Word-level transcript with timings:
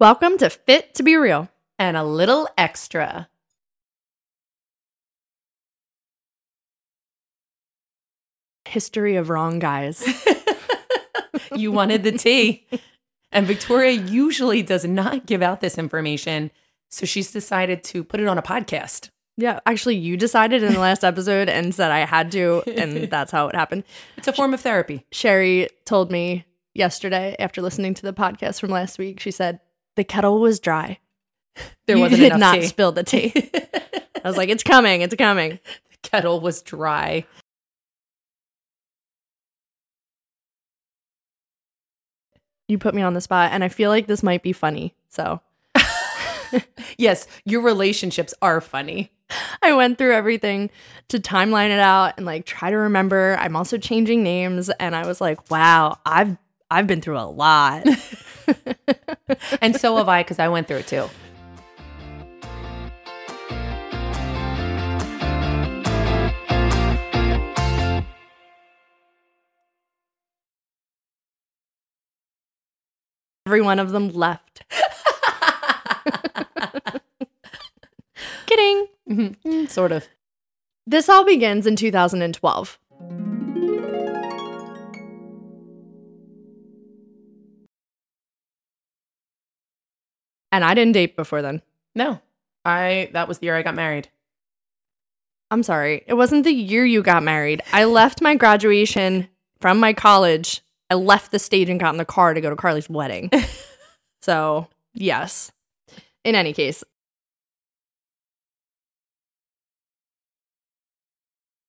Welcome 0.00 0.38
to 0.38 0.50
Fit 0.50 0.94
to 0.94 1.02
Be 1.02 1.16
Real. 1.16 1.48
and 1.78 1.96
a 1.96 2.04
little 2.04 2.48
extra. 2.58 3.28
History 8.66 9.16
of 9.16 9.28
wrong 9.28 9.58
guys. 9.58 10.04
you 11.56 11.70
wanted 11.70 12.02
the 12.02 12.12
tea. 12.12 12.66
And 13.30 13.46
Victoria 13.46 13.92
usually 13.92 14.62
does 14.62 14.84
not 14.84 15.26
give 15.26 15.42
out 15.42 15.60
this 15.60 15.78
information. 15.78 16.50
So 16.90 17.06
she's 17.06 17.30
decided 17.32 17.82
to 17.84 18.04
put 18.04 18.20
it 18.20 18.28
on 18.28 18.38
a 18.38 18.42
podcast. 18.42 19.10
yeah, 19.36 19.58
actually, 19.66 19.96
you 19.96 20.16
decided 20.16 20.62
in 20.62 20.72
the 20.72 20.78
last 20.80 21.04
episode 21.04 21.48
and 21.48 21.74
said 21.74 21.90
I 21.90 22.00
had 22.00 22.30
to, 22.32 22.62
and 22.76 23.10
that's 23.10 23.32
how 23.32 23.48
it 23.48 23.54
happened. 23.54 23.84
It's 24.16 24.28
a 24.28 24.32
form 24.32 24.54
of 24.54 24.60
therapy. 24.60 25.04
Sherry 25.12 25.68
told 25.84 26.10
me 26.12 26.46
yesterday 26.72 27.34
after 27.38 27.60
listening 27.60 27.94
to 27.94 28.02
the 28.02 28.12
podcast 28.12 28.60
from 28.60 28.70
last 28.70 28.98
week, 28.98 29.18
she 29.20 29.30
said, 29.32 29.60
the 29.96 30.04
kettle 30.04 30.40
was 30.40 30.60
dry. 30.60 30.98
There 31.86 31.98
wasn't 31.98 32.20
did 32.20 32.26
enough 32.32 32.40
not 32.40 32.54
tea. 32.56 32.66
spill 32.66 32.92
the 32.92 33.02
tea. 33.04 33.32
I 34.24 34.28
was 34.28 34.36
like, 34.36 34.48
it's 34.48 34.62
coming, 34.62 35.02
it's 35.02 35.14
coming. 35.14 35.58
the 35.90 35.96
kettle 36.08 36.40
was 36.40 36.62
dry. 36.62 37.24
You 42.68 42.78
put 42.78 42.94
me 42.94 43.02
on 43.02 43.12
the 43.14 43.20
spot, 43.20 43.50
and 43.52 43.62
I 43.62 43.68
feel 43.68 43.90
like 43.90 44.06
this 44.06 44.22
might 44.22 44.42
be 44.42 44.52
funny. 44.52 44.94
So 45.08 45.40
Yes, 46.98 47.26
your 47.44 47.60
relationships 47.62 48.32
are 48.40 48.60
funny. 48.60 49.10
I 49.62 49.72
went 49.74 49.98
through 49.98 50.14
everything 50.14 50.70
to 51.08 51.18
timeline 51.18 51.70
it 51.70 51.78
out 51.78 52.14
and 52.16 52.24
like 52.26 52.46
try 52.46 52.70
to 52.70 52.76
remember. 52.76 53.36
I'm 53.40 53.56
also 53.56 53.76
changing 53.78 54.22
names, 54.22 54.70
and 54.80 54.94
I 54.96 55.06
was 55.06 55.20
like, 55.20 55.50
wow, 55.50 55.98
I've 56.06 56.36
I've 56.70 56.86
been 56.86 57.00
through 57.00 57.18
a 57.18 57.28
lot. 57.28 57.86
And 59.60 59.76
so 59.76 59.96
have 59.96 60.08
I, 60.08 60.22
because 60.22 60.38
I 60.38 60.48
went 60.48 60.68
through 60.68 60.78
it 60.78 60.86
too. 60.86 61.08
Every 73.46 73.60
one 73.60 73.78
of 73.78 73.90
them 73.90 74.08
left. 74.10 74.62
Kidding. 78.46 78.86
Mhm. 79.08 79.68
Sort 79.68 79.92
of. 79.92 80.08
This 80.86 81.08
all 81.08 81.24
begins 81.24 81.66
in 81.66 81.76
2012. 81.76 82.78
And 90.54 90.64
I 90.64 90.72
didn't 90.74 90.92
date 90.92 91.16
before 91.16 91.42
then. 91.42 91.62
No, 91.96 92.20
I, 92.64 93.10
that 93.12 93.26
was 93.26 93.40
the 93.40 93.46
year 93.46 93.56
I 93.56 93.62
got 93.62 93.74
married. 93.74 94.08
I'm 95.50 95.64
sorry. 95.64 96.04
It 96.06 96.14
wasn't 96.14 96.44
the 96.44 96.52
year 96.52 96.84
you 96.84 97.02
got 97.02 97.24
married. 97.24 97.60
I 97.72 97.86
left 97.86 98.22
my 98.22 98.36
graduation 98.36 99.26
from 99.60 99.80
my 99.80 99.92
college. 99.92 100.62
I 100.88 100.94
left 100.94 101.32
the 101.32 101.40
stage 101.40 101.68
and 101.68 101.80
got 101.80 101.92
in 101.92 101.98
the 101.98 102.04
car 102.04 102.34
to 102.34 102.40
go 102.40 102.50
to 102.50 102.54
Carly's 102.56 102.88
wedding. 102.88 103.32
so, 104.22 104.68
yes. 104.94 105.50
In 106.22 106.36
any 106.36 106.52
case, 106.52 106.84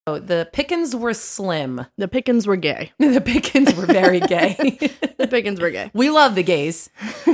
So 0.07 0.19
the 0.19 0.47
Pickens 0.53 0.95
were 0.95 1.15
slim. 1.15 1.87
the 1.97 2.07
Pickens 2.07 2.45
were 2.45 2.55
gay. 2.55 2.91
The 2.99 3.19
Pickens 3.19 3.73
were 3.73 3.87
very 3.87 4.19
gay. 4.19 4.77
The 5.17 5.27
Pickens 5.27 5.59
were 5.59 5.71
gay. 5.71 5.89
we 5.95 6.11
love 6.11 6.35
the 6.35 6.43
gays. 6.43 6.91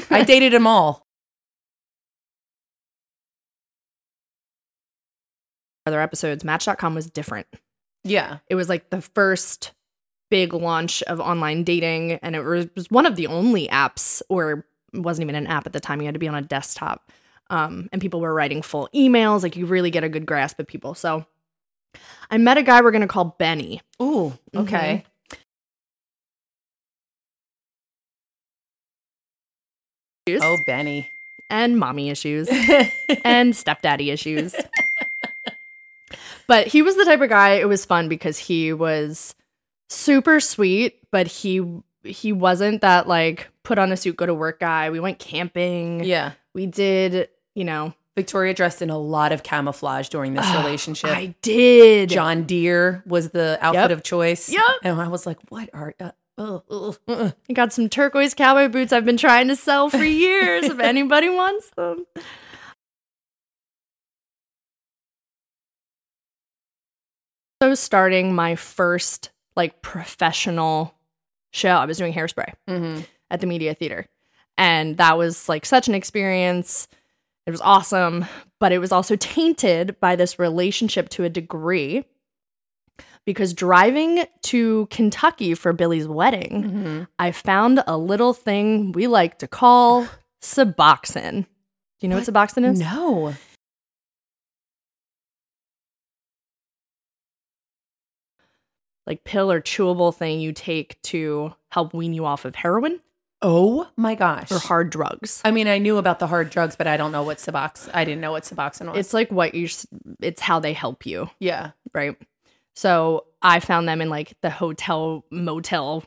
I 0.10 0.24
dated 0.24 0.54
them 0.54 0.66
all. 0.66 1.06
Other 5.86 6.02
episodes, 6.02 6.44
Match.com 6.44 6.94
was 6.96 7.10
different. 7.10 7.48
Yeah. 8.04 8.38
It 8.50 8.56
was 8.56 8.70
like 8.70 8.90
the 8.90 9.02
first 9.02 9.72
big 10.30 10.54
launch 10.54 11.02
of 11.04 11.20
online 11.20 11.64
dating, 11.64 12.14
and 12.22 12.36
it 12.36 12.44
was 12.44 12.68
one 12.90 13.06
of 13.06 13.16
the 13.16 13.28
only 13.28 13.68
apps, 13.68 14.22
or 14.30 14.66
wasn't 14.94 15.26
even 15.26 15.36
an 15.36 15.48
app 15.48 15.66
at 15.66 15.74
the 15.74 15.80
time. 15.80 16.00
You 16.02 16.06
had 16.06 16.16
to 16.16 16.20
be 16.20 16.28
on 16.28 16.36
a 16.36 16.42
desktop, 16.42 17.12
um, 17.50 17.90
and 17.92 18.02
people 18.02 18.22
were 18.22 18.34
writing 18.34 18.62
full 18.62 18.90
emails. 18.96 19.44
Like 19.44 19.56
you 19.56 19.66
really 19.66 19.92
get 19.92 20.04
a 20.04 20.10
good 20.10 20.26
grasp 20.26 20.60
of 20.60 20.68
people. 20.68 20.94
So, 20.94 21.26
I 22.30 22.38
met 22.38 22.58
a 22.58 22.64
guy 22.64 22.82
we're 22.82 22.92
gonna 22.92 23.08
call 23.08 23.36
Benny. 23.38 23.82
Ooh, 24.02 24.34
okay. 24.56 25.04
Oh, 30.42 30.58
Benny. 30.66 31.10
and 31.50 31.78
mommy 31.78 32.10
issues 32.10 32.48
and 33.26 33.56
stepdaddy 33.56 34.12
issues. 34.12 34.56
But 36.52 36.68
he 36.68 36.82
was 36.82 36.98
the 36.98 37.06
type 37.06 37.22
of 37.22 37.30
guy 37.30 37.52
it 37.52 37.70
was 37.70 37.86
fun 37.86 38.10
because 38.10 38.38
he 38.38 38.74
was 38.74 39.36
super 39.88 40.42
sweet, 40.42 41.00
but 41.10 41.26
he 41.28 41.66
he 42.04 42.34
wasn't 42.34 42.82
that 42.82 43.08
like 43.08 43.48
put 43.64 43.78
on 43.80 43.90
a 43.94 43.96
suit 43.96 44.18
go 44.18 44.26
to 44.26 44.34
work 44.34 44.60
guy. 44.60 44.90
We 44.90 45.00
went 45.00 45.18
camping. 45.18 46.04
yeah. 46.04 46.34
We 46.54 46.66
did, 46.66 47.30
you 47.56 47.64
know, 47.64 47.94
Victoria 48.18 48.54
dressed 48.54 48.82
in 48.82 48.90
a 48.90 48.98
lot 48.98 49.32
of 49.32 49.44
camouflage 49.44 50.10
during 50.10 50.34
this 50.34 50.54
relationship. 50.54 51.12
I 51.12 51.36
did. 51.42 52.10
John 52.10 52.44
Deere 52.44 53.02
was 53.06 53.30
the 53.30 53.58
outfit 53.62 53.84
Yep. 53.90 53.92
of 53.92 54.04
choice. 54.04 54.50
Yep. 54.52 54.62
And 54.84 55.00
I 55.00 55.08
was 55.08 55.26
like, 55.26 55.38
what 55.48 55.70
are, 55.74 55.96
uh, 56.02 56.12
uh, 56.38 56.60
uh, 56.70 56.92
uh. 57.08 57.32
I 57.50 57.54
got 57.54 57.72
some 57.72 57.88
turquoise 57.88 58.34
cowboy 58.34 58.68
boots 58.68 58.92
I've 58.92 59.06
been 59.06 59.16
trying 59.16 59.48
to 59.48 59.56
sell 59.56 59.90
for 59.90 60.04
years 60.26 60.66
if 60.66 60.80
anybody 60.82 61.30
wants 61.30 61.70
them. 61.78 62.06
So 67.62 67.76
starting 67.76 68.34
my 68.34 68.56
first 68.56 69.30
like 69.56 69.82
professional 69.82 70.96
show, 71.52 71.70
I 71.76 71.86
was 71.86 71.98
doing 71.98 72.14
hairspray 72.14 72.54
Mhm. 72.68 73.06
at 73.30 73.40
the 73.42 73.48
media 73.48 73.76
theater. 73.76 74.08
And 74.58 74.98
that 74.98 75.18
was 75.18 75.48
like 75.48 75.66
such 75.66 75.88
an 75.88 75.94
experience. 75.96 76.88
It 77.46 77.52
was 77.52 77.62
awesome, 77.62 78.26
but 78.60 78.72
it 78.72 78.80
was 78.80 78.92
also 78.92 79.16
tainted 79.16 80.00
by 80.00 80.16
this 80.16 80.40
relationship 80.40 81.10
to 81.10 81.24
a 81.24 81.30
degree 81.30 82.06
because 83.26 83.54
driving 83.54 84.26
to 84.44 84.88
Kentucky 84.90 85.54
for 85.54 85.74
Billy's 85.74 86.08
wedding, 86.08 86.64
Mhm. 86.64 87.08
I 87.20 87.32
found 87.32 87.84
a 87.86 87.98
little 87.98 88.34
thing 88.34 88.92
we 88.92 89.06
like 89.08 89.38
to 89.40 89.48
call 89.48 90.08
Suboxone. 90.42 91.42
Do 91.44 91.48
you 92.00 92.10
know 92.10 92.16
what, 92.16 92.26
Suboxone 92.26 92.66
is? 92.72 92.80
No. 92.80 93.36
Like 99.08 99.24
pill 99.24 99.52
or 99.52 99.60
chewable 99.62 100.14
thing 100.16 100.40
you 100.40 100.52
take 100.54 101.02
to 101.04 101.54
help 101.70 101.94
wean 101.94 102.14
you 102.14 102.26
off 102.26 102.46
of 102.46 102.56
heroin 102.56 103.00
Oh 103.42 103.88
my 103.98 104.14
gosh. 104.14 104.52
or 104.52 104.60
hard 104.60 104.92
drugs. 104.92 105.42
I 105.44 105.50
mean, 105.50 105.68
I 105.68 105.80
knew 105.80 105.98
about 105.98 106.20
the 106.20 106.28
hard 106.28 106.52
drugs, 106.52 106.76
but 106.76 106.86
I 106.86 106.96
don't 106.98 107.12
know 107.12 107.24
what 107.24 107.40
Subox. 107.40 107.90
I 107.92 108.06
didn't 108.06 108.22
know 108.22 108.32
what 108.32 108.44
Suboxone 108.44 108.90
was. 108.92 109.00
It's 109.00 109.14
like 109.16 109.32
what 109.32 109.56
you 109.56 109.68
it's 110.22 110.42
how 110.42 110.60
they 110.60 110.74
help 110.74 111.08
you, 111.08 111.28
yeah. 111.40 111.72
right? 111.94 112.16
So 112.76 113.26
I 113.42 113.60
found 113.60 113.88
them 113.90 114.00
in 114.00 114.10
like 114.10 114.36
the 114.42 114.52
hotel 114.52 115.26
motel 115.32 116.04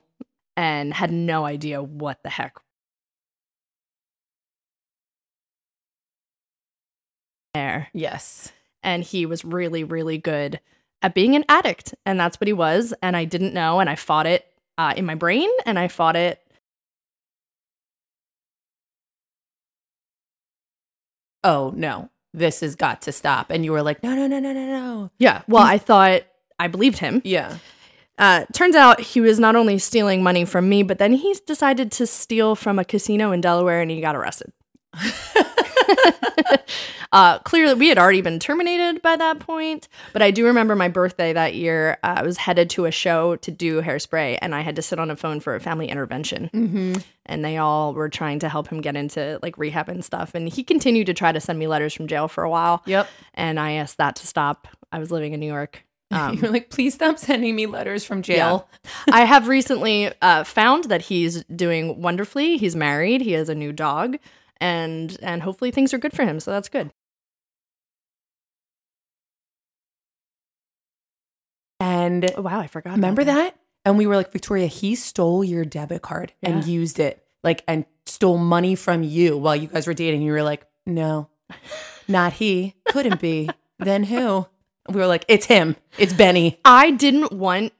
and 0.56 0.94
had 0.94 1.10
no 1.10 1.44
idea 1.44 1.82
what 1.82 2.22
the 2.22 2.30
heck 2.30 2.54
there. 7.52 7.88
Yes. 7.92 8.52
and 8.82 9.02
he 9.02 9.26
was 9.26 9.44
really 9.44 9.84
really 9.84 10.18
good 10.18 10.60
at 11.02 11.14
being 11.14 11.34
an 11.36 11.44
addict. 11.48 11.94
And 12.06 12.18
that's 12.18 12.40
what 12.40 12.46
he 12.48 12.52
was. 12.52 12.94
And 13.02 13.16
i 13.16 13.24
didn't 13.24 13.54
know. 13.54 13.80
And 13.80 13.88
i 13.90 13.94
fought 13.94 14.26
it 14.26 14.46
uh, 14.78 14.94
in 14.96 15.04
my 15.06 15.14
brain. 15.14 15.48
And 15.66 15.78
i 15.78 15.88
fought 15.88 16.16
it 16.16 16.40
Oh 21.42 21.72
no, 21.76 22.08
this 22.32 22.60
has 22.60 22.74
got 22.74 23.02
to 23.02 23.12
stop. 23.12 23.50
And 23.50 23.64
you 23.64 23.72
were 23.72 23.82
like, 23.82 24.02
no, 24.02 24.14
no, 24.14 24.26
no, 24.26 24.38
no, 24.38 24.52
no, 24.52 24.66
no. 24.66 25.10
yeah. 25.18 25.42
Well 25.48 25.62
i 25.62 25.78
thought 25.78 26.22
i 26.58 26.68
believed 26.68 26.98
him. 26.98 27.20
Yeah. 27.24 27.58
uh, 28.16 28.44
turns 28.52 28.76
out 28.76 29.00
he 29.00 29.20
was 29.20 29.38
not 29.40 29.56
only 29.56 29.76
stealing 29.78 30.22
money 30.22 30.44
from 30.44 30.68
me 30.68 30.82
but 30.84 30.98
then 30.98 31.12
he 31.14 31.36
decided 31.46 31.90
to 31.92 32.06
steal 32.06 32.54
from 32.54 32.78
a 32.78 32.84
casino 32.84 33.32
in 33.32 33.40
delaware 33.40 33.80
and 33.82 33.90
he 33.90 34.00
got 34.00 34.14
arrested 34.14 34.52
uh, 37.12 37.38
clearly, 37.40 37.74
we 37.74 37.88
had 37.88 37.98
already 37.98 38.20
been 38.20 38.38
terminated 38.38 39.02
by 39.02 39.16
that 39.16 39.40
point, 39.40 39.88
but 40.12 40.22
I 40.22 40.30
do 40.30 40.46
remember 40.46 40.74
my 40.76 40.88
birthday 40.88 41.32
that 41.32 41.54
year. 41.54 41.98
Uh, 42.02 42.14
I 42.18 42.22
was 42.22 42.36
headed 42.36 42.70
to 42.70 42.84
a 42.86 42.90
show 42.90 43.36
to 43.36 43.50
do 43.50 43.82
hairspray, 43.82 44.38
and 44.40 44.54
I 44.54 44.60
had 44.60 44.76
to 44.76 44.82
sit 44.82 44.98
on 44.98 45.10
a 45.10 45.16
phone 45.16 45.40
for 45.40 45.54
a 45.54 45.60
family 45.60 45.88
intervention. 45.88 46.50
Mm-hmm. 46.52 46.94
And 47.26 47.44
they 47.44 47.56
all 47.56 47.94
were 47.94 48.08
trying 48.08 48.40
to 48.40 48.48
help 48.48 48.68
him 48.68 48.80
get 48.80 48.96
into 48.96 49.38
like 49.42 49.56
rehab 49.56 49.88
and 49.88 50.04
stuff. 50.04 50.34
And 50.34 50.48
he 50.48 50.62
continued 50.62 51.06
to 51.06 51.14
try 51.14 51.32
to 51.32 51.40
send 51.40 51.58
me 51.58 51.66
letters 51.66 51.94
from 51.94 52.06
jail 52.06 52.28
for 52.28 52.44
a 52.44 52.50
while. 52.50 52.82
Yep. 52.84 53.08
And 53.32 53.58
I 53.58 53.72
asked 53.72 53.96
that 53.96 54.16
to 54.16 54.26
stop. 54.26 54.68
I 54.92 54.98
was 54.98 55.10
living 55.10 55.32
in 55.32 55.40
New 55.40 55.46
York. 55.46 55.84
Um, 56.14 56.36
You're 56.36 56.52
like, 56.52 56.70
please 56.70 56.94
stop 56.94 57.18
sending 57.18 57.56
me 57.56 57.66
letters 57.66 58.04
from 58.04 58.22
jail. 58.22 58.68
I 59.10 59.24
have 59.24 59.48
recently 59.48 60.12
uh, 60.22 60.44
found 60.44 60.84
that 60.84 61.02
he's 61.02 61.42
doing 61.44 62.00
wonderfully. 62.00 62.56
He's 62.56 62.76
married. 62.76 63.20
He 63.20 63.32
has 63.32 63.48
a 63.48 63.54
new 63.54 63.72
dog, 63.72 64.18
and 64.60 65.16
and 65.22 65.42
hopefully 65.42 65.70
things 65.70 65.92
are 65.94 65.98
good 65.98 66.12
for 66.12 66.24
him. 66.24 66.40
So 66.40 66.50
that's 66.50 66.68
good. 66.68 66.90
And 71.80 72.30
Oh, 72.36 72.42
wow, 72.42 72.60
I 72.60 72.66
forgot. 72.66 72.92
remember 72.92 73.24
that? 73.24 73.56
And 73.84 73.98
we 73.98 74.06
were 74.06 74.16
like, 74.16 74.32
Victoria, 74.32 74.66
he 74.66 74.94
stole 74.94 75.44
your 75.44 75.64
debit 75.64 76.00
card 76.02 76.32
and 76.42 76.64
used 76.64 76.98
it, 76.98 77.22
like, 77.42 77.62
and 77.68 77.84
stole 78.06 78.38
money 78.38 78.74
from 78.74 79.02
you 79.02 79.36
while 79.36 79.54
you 79.56 79.68
guys 79.68 79.86
were 79.86 79.92
dating. 79.94 80.22
You 80.22 80.32
were 80.32 80.42
like, 80.42 80.66
no, 80.86 81.28
not 82.08 82.34
he. 82.34 82.74
Couldn't 82.88 83.20
be. 83.20 83.50
then 83.78 84.04
who? 84.04 84.46
We 84.88 84.94
were 85.00 85.06
like, 85.06 85.24
it's 85.28 85.46
him. 85.46 85.76
It's 85.98 86.12
Benny. 86.14 86.58
I 86.64 86.92
didn't 86.92 87.32
want 87.32 87.72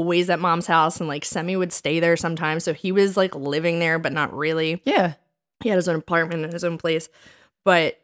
always 0.00 0.30
at 0.30 0.40
mom's 0.40 0.66
house 0.66 0.98
and 0.98 1.08
like 1.08 1.24
Semi 1.24 1.56
would 1.56 1.72
stay 1.72 2.00
there 2.00 2.16
sometimes. 2.16 2.64
So 2.64 2.72
he 2.72 2.90
was 2.90 3.16
like 3.16 3.34
living 3.34 3.78
there, 3.78 3.98
but 3.98 4.12
not 4.12 4.34
really. 4.34 4.80
Yeah. 4.84 5.14
He 5.62 5.68
had 5.68 5.76
his 5.76 5.88
own 5.88 5.96
apartment 5.96 6.42
and 6.44 6.52
his 6.52 6.64
own 6.64 6.78
place. 6.78 7.08
But 7.66 8.00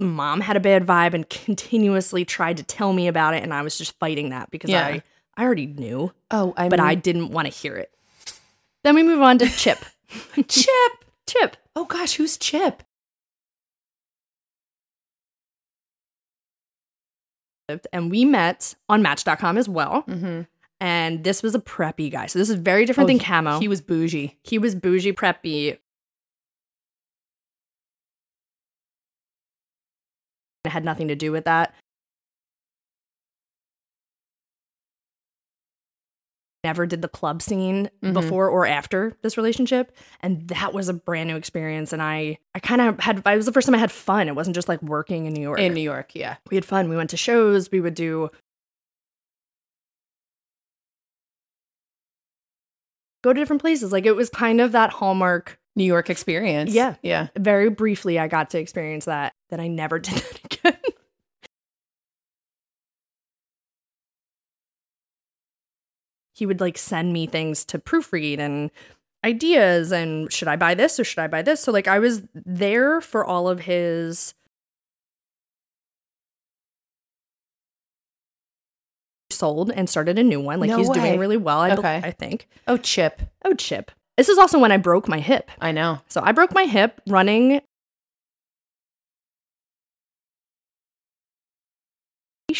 mom 0.00 0.40
had 0.40 0.56
a 0.56 0.60
bad 0.60 0.86
vibe 0.86 1.12
and 1.12 1.28
continuously 1.30 2.24
tried 2.24 2.56
to 2.56 2.62
tell 2.62 2.92
me 2.94 3.06
about 3.06 3.34
it. 3.34 3.42
And 3.42 3.52
I 3.52 3.60
was 3.62 3.76
just 3.76 3.98
fighting 3.98 4.30
that 4.30 4.50
because 4.50 4.70
Yeah. 4.70 4.86
I, 4.86 5.02
I 5.36 5.44
already 5.44 5.66
knew, 5.66 6.10
Oh, 6.30 6.54
I 6.56 6.68
but 6.70 6.80
I 6.80 6.94
didn't 6.94 7.30
want 7.32 7.46
to 7.46 7.52
hear 7.52 7.76
it. 7.76 7.92
Then 8.82 8.94
we 8.94 9.02
move 9.02 9.20
on 9.20 9.36
to 9.38 9.46
Chip. 9.48 9.78
Chip. 10.48 10.92
Chip. 11.28 11.56
Oh 11.76 11.84
gosh, 11.84 12.14
who's 12.14 12.38
Chip? 12.38 12.82
And 17.92 18.10
we 18.10 18.24
met 18.24 18.74
on 18.88 19.00
Match.com 19.00 19.56
as 19.56 19.68
well. 19.68 20.02
Mm-hmm. 20.08 20.40
And 20.80 21.24
this 21.24 21.42
was 21.42 21.54
a 21.54 21.58
preppy 21.60 22.10
guy. 22.10 22.26
So 22.26 22.38
this 22.38 22.48
is 22.48 22.56
very 22.56 22.86
different 22.86 23.08
than 23.08 23.18
Camo. 23.18 23.56
Oh, 23.56 23.58
He 23.60 23.68
was 23.68 23.80
bougie. 23.82 24.38
he 24.42 24.58
was 24.58 24.74
bougie 24.74 25.12
preppy. 25.12 25.76
It 30.64 30.68
had 30.70 30.84
nothing 30.84 31.08
to 31.08 31.14
do 31.16 31.32
with 31.32 31.44
that. 31.44 31.74
Never 36.62 36.84
did 36.84 37.00
the 37.00 37.08
club 37.08 37.40
scene 37.40 37.88
Mhm. 38.02 38.12
before 38.12 38.48
or 38.50 38.66
after 38.66 39.16
this 39.22 39.38
relationship, 39.38 39.96
and 40.20 40.46
that 40.48 40.74
was 40.74 40.90
a 40.90 40.92
brand 40.92 41.28
new 41.28 41.36
experience. 41.36 41.90
And 41.94 42.02
I, 42.02 42.36
I 42.54 42.58
kind 42.60 42.82
of 42.82 43.00
had. 43.00 43.22
It 43.26 43.36
was 43.36 43.46
the 43.46 43.52
first 43.52 43.66
time 43.66 43.74
I 43.74 43.78
had 43.78 43.90
fun. 43.90 44.28
It 44.28 44.34
wasn't 44.36 44.54
just 44.56 44.68
like 44.68 44.82
working 44.82 45.24
in 45.24 45.32
New 45.32 45.40
York. 45.40 45.58
In 45.58 45.72
New 45.72 45.80
York, 45.80 46.14
yeah. 46.14 46.36
we 46.50 46.56
had 46.58 46.66
fun. 46.66 46.90
We 46.90 46.96
went 46.96 47.08
to 47.10 47.16
shows. 47.16 47.70
We 47.70 47.80
would 47.80 47.94
do 47.94 48.28
go 53.22 53.32
to 53.32 53.40
different 53.40 53.62
places. 53.62 53.92
Like 53.92 54.06
it 54.06 54.16
was 54.16 54.30
kind 54.30 54.60
of 54.60 54.72
that 54.72 54.90
hallmark 54.90 55.58
New 55.76 55.84
York 55.84 56.10
experience. 56.10 56.72
Yeah. 56.72 56.96
Yeah. 57.02 57.28
very 57.38 57.70
briefly 57.70 58.18
I 58.18 58.28
got 58.28 58.50
to 58.50 58.58
experience 58.58 59.04
that 59.04 59.32
Then 59.50 59.60
I 59.60 59.68
never 59.68 59.98
did 60.00 60.14
that 60.14 60.40
again. 60.44 60.76
he 66.32 66.46
would 66.46 66.60
like 66.60 66.78
send 66.78 67.12
me 67.12 67.26
things 67.26 67.64
to 67.66 67.78
proofread 67.78 68.38
and 68.38 68.70
ideas 69.24 69.92
and 69.92 70.32
should 70.32 70.48
I 70.48 70.56
buy 70.56 70.74
this 70.74 70.98
or 70.98 71.04
should 71.04 71.18
I 71.18 71.26
buy 71.26 71.42
this? 71.42 71.60
So 71.60 71.72
like 71.72 71.86
I 71.88 71.98
was 71.98 72.22
there 72.34 73.00
for 73.00 73.24
all 73.24 73.48
of 73.48 73.60
his 73.60 74.34
sold 79.40 79.70
and 79.72 79.88
started 79.88 80.18
a 80.18 80.22
new 80.22 80.40
one. 80.40 80.60
Like 80.60 80.70
No 80.70 80.76
he's 80.78 80.88
way. 80.88 80.94
doing 81.00 81.18
really 81.18 81.36
well, 81.36 81.58
I, 81.60 81.72
Okay. 81.72 82.00
I 82.04 82.10
think. 82.12 82.46
Oh, 82.68 82.76
Chip. 82.76 83.22
Oh, 83.44 83.54
Chip. 83.54 83.90
This 84.16 84.28
is 84.28 84.38
also 84.38 84.58
when 84.58 84.70
I 84.70 84.76
broke 84.76 85.08
my 85.08 85.18
hip. 85.18 85.50
I 85.60 85.72
know. 85.72 86.00
So 86.08 86.20
I 86.22 86.32
broke 86.32 86.52
my 86.54 86.64
hip 86.64 87.00
running 87.08 87.60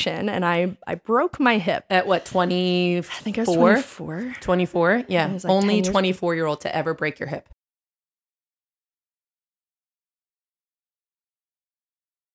and 0.06 0.44
I 0.44 0.76
I 0.86 0.94
broke 0.94 1.38
my 1.40 1.58
hip. 1.58 1.84
At 1.90 2.06
what, 2.06 2.24
24? 2.24 3.12
I 3.12 3.20
think 3.22 3.38
I 3.38 3.42
was 3.42 3.54
24. 3.54 4.34
24? 4.40 5.04
Yeah. 5.08 5.26
Like 5.32 5.44
Only 5.46 5.82
24 5.82 6.34
year 6.36 6.46
old 6.46 6.60
to 6.62 6.74
ever 6.74 6.94
break 6.94 7.18
your 7.18 7.28
hip. 7.28 7.48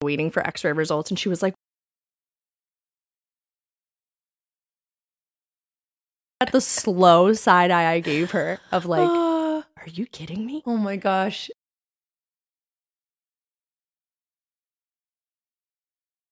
waiting 0.02 0.30
for 0.30 0.46
x-ray 0.46 0.72
results 0.72 1.10
and 1.10 1.18
she 1.18 1.30
was 1.30 1.42
like 1.42 1.56
at 6.42 6.52
the 6.52 6.62
slow 6.62 7.34
side 7.34 7.72
eye 7.72 7.92
I 7.94 8.00
gave 8.00 8.32
her 8.32 8.60
of 8.72 8.86
like 8.94 9.08
Ah. 9.10 9.64
are 9.78 9.88
you 9.88 10.06
kidding 10.06 10.46
me? 10.46 10.64
oh 10.66 10.78
my 10.78 10.96
gosh. 10.98 11.50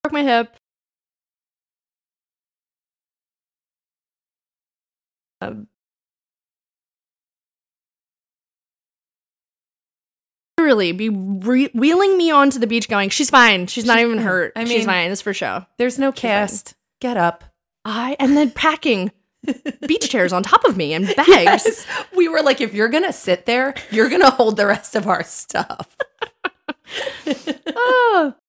Broke 0.04 0.14
my 0.14 0.24
hip. 0.24 0.56
Um, 5.42 5.68
literally 10.58 10.92
be 10.94 11.10
re- 11.10 11.70
wheeling 11.74 12.18
me 12.18 12.32
onto 12.32 12.60
the 12.60 12.68
beach 12.68 12.88
going 12.88 13.10
she's 13.10 13.30
fine 13.30 13.68
she's 13.68 13.84
not 13.86 13.98
She's 13.98 14.06
even 14.06 14.18
hurt 14.20 14.54
I 14.56 14.64
mean- 14.64 14.68
she's 14.78 14.86
fine 14.86 15.12
it's 15.12 15.22
for 15.22 15.34
show 15.34 15.66
There's 15.78 16.00
no 16.00 16.12
cast. 16.12 16.76
Get 17.02 17.18
up. 17.18 17.44
i 17.84 18.16
and 18.20 18.38
then 18.38 18.52
packing 18.52 19.12
beach 19.88 20.10
chairs 20.10 20.32
on 20.34 20.44
top 20.44 20.64
of 20.66 20.78
me 20.78 20.94
and 20.94 21.08
bags 21.16 21.28
Yes. 21.28 21.86
We 22.16 22.28
were 22.30 22.42
like, 22.42 22.62
if 22.62 22.74
you're 22.74 22.88
going 22.90 23.04
to 23.04 23.14
sit 23.14 23.46
there, 23.46 23.74
you're 23.92 24.10
going 24.10 24.22
to 24.22 24.30
hold 24.30 24.58
the 24.58 24.66
rest 24.68 24.96
of 24.96 25.08
our 25.08 25.24
stuff. 25.24 25.96
oh. 27.76 28.34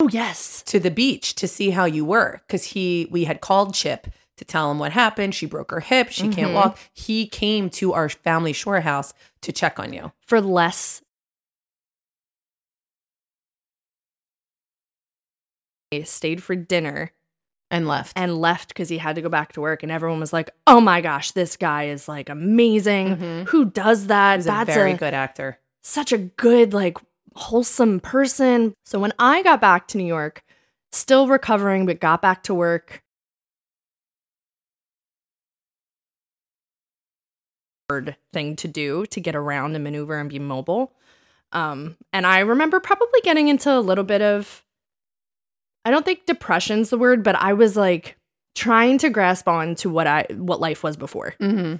oh 0.00 0.08
yes 0.10 0.62
to 0.66 0.80
the 0.80 0.90
beach 0.90 1.34
to 1.34 1.46
see 1.46 1.70
how 1.70 1.84
you 1.84 2.04
were 2.04 2.40
because 2.46 2.64
he 2.64 3.06
we 3.10 3.24
had 3.24 3.40
called 3.40 3.74
chip 3.74 4.06
to 4.36 4.44
tell 4.44 4.70
him 4.70 4.78
what 4.78 4.92
happened 4.92 5.34
she 5.34 5.44
broke 5.46 5.70
her 5.70 5.80
hip 5.80 6.08
she 6.10 6.28
can't 6.28 6.50
Mhm. 6.52 6.54
walk 6.54 6.78
he 6.94 7.26
came 7.26 7.68
to 7.70 7.92
our 7.92 8.08
family 8.08 8.52
shore 8.54 8.80
house 8.80 9.12
to 9.42 9.52
check 9.52 9.78
on 9.78 9.92
you 9.92 10.10
for 10.26 10.40
less 10.40 11.02
stayed 16.04 16.42
for 16.42 16.54
dinner 16.54 17.10
and 17.70 17.86
left. 17.88 18.12
and 18.16 18.40
left 18.40 18.68
because 18.68 18.88
he 18.88 18.98
had 18.98 19.16
to 19.16 19.22
go 19.22 19.28
back 19.28 19.52
to 19.52 19.60
work 19.60 19.82
and 19.82 19.90
everyone 19.92 20.20
was 20.20 20.32
like 20.32 20.50
oh 20.66 20.80
my 20.80 21.00
gosh 21.00 21.32
this 21.32 21.56
guy 21.56 21.84
is 21.84 22.08
like 22.08 22.28
amazing. 22.28 23.16
Mhm. 23.16 23.46
who 23.48 23.64
does 23.66 24.06
that? 24.06 24.36
He's 24.36 24.44
that's 24.46 24.70
a 24.70 24.74
very 24.74 24.92
a- 24.92 24.96
good 24.96 25.14
actor. 25.14 25.58
such 25.82 26.12
a 26.12 26.18
good 26.18 26.72
like 26.72 26.96
wholesome 27.34 28.00
person. 28.00 28.74
So 28.84 28.98
when 28.98 29.12
i 29.18 29.42
got 29.42 29.60
back 29.60 29.88
to 29.88 29.98
new 29.98 30.06
york 30.06 30.42
still 30.92 31.26
recovering 31.28 31.86
but 31.86 32.00
got 32.00 32.20
back 32.22 32.42
to 32.44 32.54
work 32.54 33.02
hard 37.88 38.16
thing 38.32 38.56
to 38.56 38.68
do 38.68 39.06
to 39.06 39.20
get 39.20 39.34
around 39.34 39.74
and 39.74 39.82
maneuver 39.84 40.18
and 40.18 40.30
be 40.30 40.38
mobile. 40.38 40.92
Um 41.52 41.96
and 42.12 42.26
i 42.26 42.38
remember 42.40 42.78
probably 42.80 43.20
getting 43.22 43.48
into 43.48 43.76
a 43.76 43.80
little 43.80 44.04
bit 44.04 44.22
of 44.22 44.64
i 45.84 45.90
don't 45.90 46.04
think 46.04 46.26
depression's 46.26 46.90
the 46.90 46.98
word 46.98 47.22
but 47.22 47.34
i 47.36 47.52
was 47.52 47.76
like 47.76 48.16
trying 48.54 48.98
to 48.98 49.10
grasp 49.10 49.48
on 49.48 49.74
to 49.74 49.88
what 49.88 50.06
i 50.06 50.26
what 50.32 50.60
life 50.60 50.82
was 50.82 50.96
before 50.96 51.34
mm-hmm. 51.40 51.76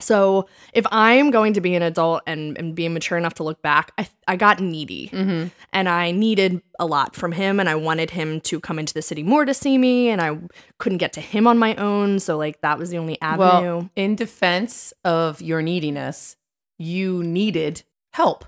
so 0.00 0.46
if 0.72 0.84
I'm 0.90 1.30
going 1.30 1.52
to 1.54 1.60
be 1.60 1.74
an 1.74 1.82
adult 1.82 2.22
and, 2.26 2.58
and 2.58 2.74
be 2.74 2.88
mature 2.88 3.16
enough 3.16 3.34
to 3.34 3.44
look 3.44 3.62
back, 3.62 3.92
I, 3.96 4.08
I 4.26 4.36
got 4.36 4.58
needy 4.60 5.08
Mm-hmm. 5.12 5.48
and 5.72 5.88
I 5.88 6.10
needed 6.10 6.60
a 6.78 6.86
lot 6.86 7.14
from 7.14 7.32
him 7.32 7.60
and 7.60 7.68
I 7.68 7.76
wanted 7.76 8.10
him 8.10 8.40
to 8.42 8.58
come 8.58 8.78
into 8.78 8.94
the 8.94 9.02
city 9.02 9.22
more 9.22 9.44
to 9.44 9.54
see 9.54 9.78
me 9.78 10.08
and 10.08 10.20
I 10.20 10.38
couldn't 10.78 10.98
get 10.98 11.12
to 11.14 11.20
him 11.20 11.46
on 11.46 11.58
my 11.58 11.74
own. 11.76 12.18
So 12.18 12.36
like 12.36 12.60
that 12.62 12.78
was 12.78 12.90
the 12.90 12.98
only 12.98 13.20
avenue. 13.20 13.38
well 13.38 13.90
in 13.94 14.16
defense 14.16 14.92
of 15.04 15.40
your 15.40 15.62
neediness 15.62 16.36
you 16.78 17.22
needed 17.22 17.82
help 18.12 18.44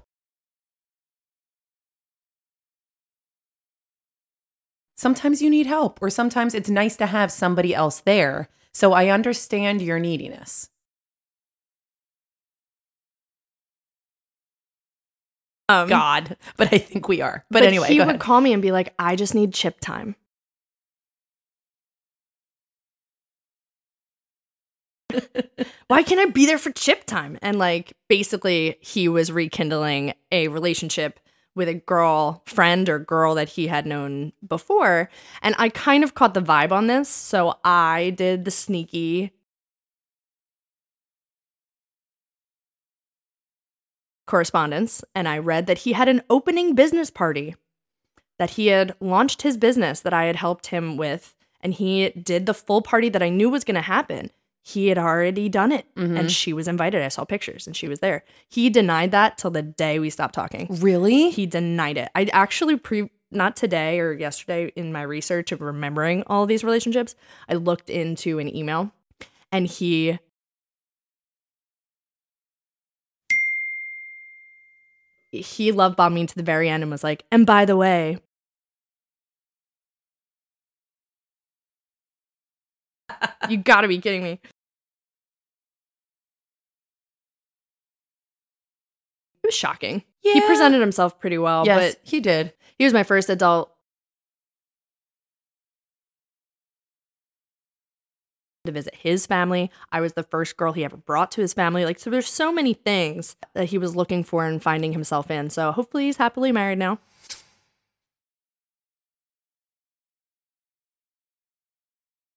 sometimes 4.95 5.43
you 5.43 5.51
need 5.51 5.67
help 5.67 6.01
or 6.03 6.11
sometimes 6.11 6.55
it's 6.55 6.71
nice 6.71 6.97
to 6.97 7.07
have 7.07 7.31
somebody 7.31 7.75
else 7.75 8.01
there 8.01 8.49
so 8.73 8.93
i 8.93 9.09
understand 9.09 9.83
your 9.83 9.99
neediness 9.99 10.69
um, 15.69 15.89
God, 15.89 16.37
but 16.57 16.73
I 16.73 16.79
think 16.79 17.09
we 17.09 17.21
are. 17.21 17.45
But, 17.51 17.63
anyway, 17.63 17.89
he 17.89 17.99
would 17.99 18.09
ahead. 18.09 18.21
call 18.21 18.41
me 18.41 18.53
and 18.53 18.61
be 18.61 18.71
like, 18.71 18.93
I 18.99 19.17
just 19.17 19.35
need 19.35 19.55
chip 19.55 19.81
time. 19.81 20.15
Why 25.89 26.03
can't 26.03 26.21
I 26.21 26.27
be 26.27 26.47
there 26.47 26.59
for 26.59 26.71
chip 26.71 27.05
time? 27.05 27.39
And 27.41 27.59
like 27.59 27.93
basically 28.09 28.77
he 28.81 29.09
was 29.09 29.31
rekindling 29.31 30.15
a 30.33 30.49
relationship 30.49 31.21
with 31.55 31.69
a 31.69 31.75
girl 31.75 32.43
friend 32.47 32.89
or 32.89 32.99
girl 32.99 33.35
that 33.35 33.51
he 33.51 33.69
had 33.69 33.87
known 33.87 34.33
before. 34.47 35.09
And 35.43 35.55
I 35.59 35.69
kind 35.69 36.03
of 36.03 36.15
caught 36.15 36.35
the 36.35 36.43
vibe 36.43 36.73
on 36.73 36.87
this. 36.87 37.09
So 37.09 37.59
I 37.65 38.11
did 38.17 38.45
the 38.45 38.51
sneaky 38.51 39.33
correspondence 44.27 45.05
and 45.15 45.29
I 45.29 45.39
read 45.39 45.67
that 45.67 45.79
he 45.79 45.93
had 45.93 46.09
an 46.09 46.23
opening 46.31 46.75
business 46.75 47.11
party, 47.11 47.55
that 48.39 48.51
he 48.51 48.69
had 48.69 48.95
launched 49.01 49.43
his 49.43 49.57
business 49.57 50.01
that 50.01 50.15
I 50.15 50.25
had 50.25 50.37
helped 50.37 50.69
him 50.69 50.97
with, 50.97 51.37
and 51.61 51.75
he 51.75 52.11
did 52.11 52.47
the 52.47 52.55
full 52.55 52.83
party 52.83 53.09
that 53.11 53.23
I 53.23 53.29
knew 53.29 53.49
was 53.51 53.65
going 53.65 53.75
to 53.77 53.81
happen. 53.81 54.31
He 54.67 54.89
had 54.89 54.97
already 54.97 55.51
done 55.51 55.73
it 55.73 55.85
Mhm. 55.95 56.19
and 56.19 56.33
she 56.33 56.55
was 56.55 56.67
invited. 56.67 57.03
I 57.03 57.09
saw 57.09 57.25
pictures 57.25 57.67
and 57.67 57.77
she 57.77 57.87
was 57.87 58.01
there. 58.01 58.25
He 58.49 58.71
denied 58.71 59.11
that 59.11 59.37
till 59.37 59.51
the 59.51 59.61
day 59.63 59.99
we 59.99 60.09
stopped 60.09 60.35
talking. 60.35 60.67
Really? 60.81 61.29
He 61.31 61.45
denied 61.45 61.99
it. 61.99 62.09
I 62.15 62.25
actually 62.33 62.77
pre 62.79 63.11
not 63.31 63.57
today 63.57 64.01
or 64.01 64.13
yesterday 64.13 64.73
in 64.75 64.91
my 64.93 65.03
research 65.03 65.53
of 65.53 65.61
remembering 65.61 66.23
all 66.29 66.45
of 66.45 66.49
these 66.49 66.65
relationships, 66.65 67.15
I 67.49 67.55
looked 67.55 67.91
into 67.91 68.39
an 68.39 68.55
email 68.57 68.93
and 69.53 69.67
he 69.67 70.19
he 75.33 75.73
love 75.73 75.97
bombed 75.97 76.15
me 76.15 76.27
to 76.27 76.35
the 76.37 76.43
very 76.43 76.69
end 76.69 76.83
and 76.83 76.93
was 76.93 77.03
like, 77.05 77.25
and 77.31 77.45
by 77.45 77.65
the 77.65 77.77
way, 77.77 78.19
you 83.51 83.57
gotta 83.59 83.89
be 83.89 83.99
kidding 83.99 84.23
me. 84.23 84.41
It 89.43 89.49
was 89.49 89.55
shocking. 89.55 90.03
He 90.21 90.41
presented 90.41 90.81
himself 90.81 91.21
pretty 91.21 91.37
well, 91.39 91.67
yes, 91.67 91.95
but 91.95 92.01
he 92.09 92.21
did. 92.21 92.55
he 92.79 92.85
was 92.85 92.95
my 92.95 93.03
first 93.03 93.29
adult 93.29 93.71
to 98.65 98.73
visit 98.73 98.95
his 98.95 99.27
family. 99.27 99.71
I 99.93 100.01
was 100.01 100.15
the 100.15 100.23
first 100.23 100.57
girl 100.57 100.73
he 100.73 100.85
ever 100.85 100.97
brought 100.97 101.31
to 101.33 101.43
his 101.43 101.53
family. 101.53 101.85
Like, 101.85 101.99
so 101.99 102.09
there's 102.09 102.29
so 102.29 102.51
many 102.53 102.73
things 102.73 103.37
that 103.53 103.67
he 103.67 103.77
was 103.77 103.95
looking 103.95 104.25
for 104.25 104.47
and 104.47 104.63
finding 104.63 104.93
himself 104.93 105.31
in. 105.31 105.51
So 105.51 105.71
hopefully 105.73 106.07
he's 106.07 106.17
happily 106.17 106.51
married 106.51 106.79
now. 106.79 106.99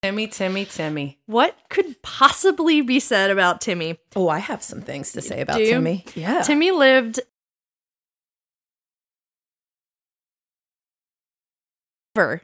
Timmy, 0.07 0.27
Timmy, 0.27 0.63
Timmy. 0.63 1.19
What 1.25 1.57
could 1.67 2.01
possibly 2.01 2.79
be 2.79 2.97
said 2.97 3.29
about 3.29 3.59
Timmy? 3.59 3.97
Oh, 4.15 4.29
I 4.29 4.39
have 4.39 4.63
some 4.63 4.81
things 4.81 5.11
to 5.11 5.21
say 5.21 5.41
about 5.41 5.57
Timmy. 5.57 6.05
Yeah. 6.15 6.43
Timmy 6.43 6.71
lived 6.71 7.19
for 12.15 12.41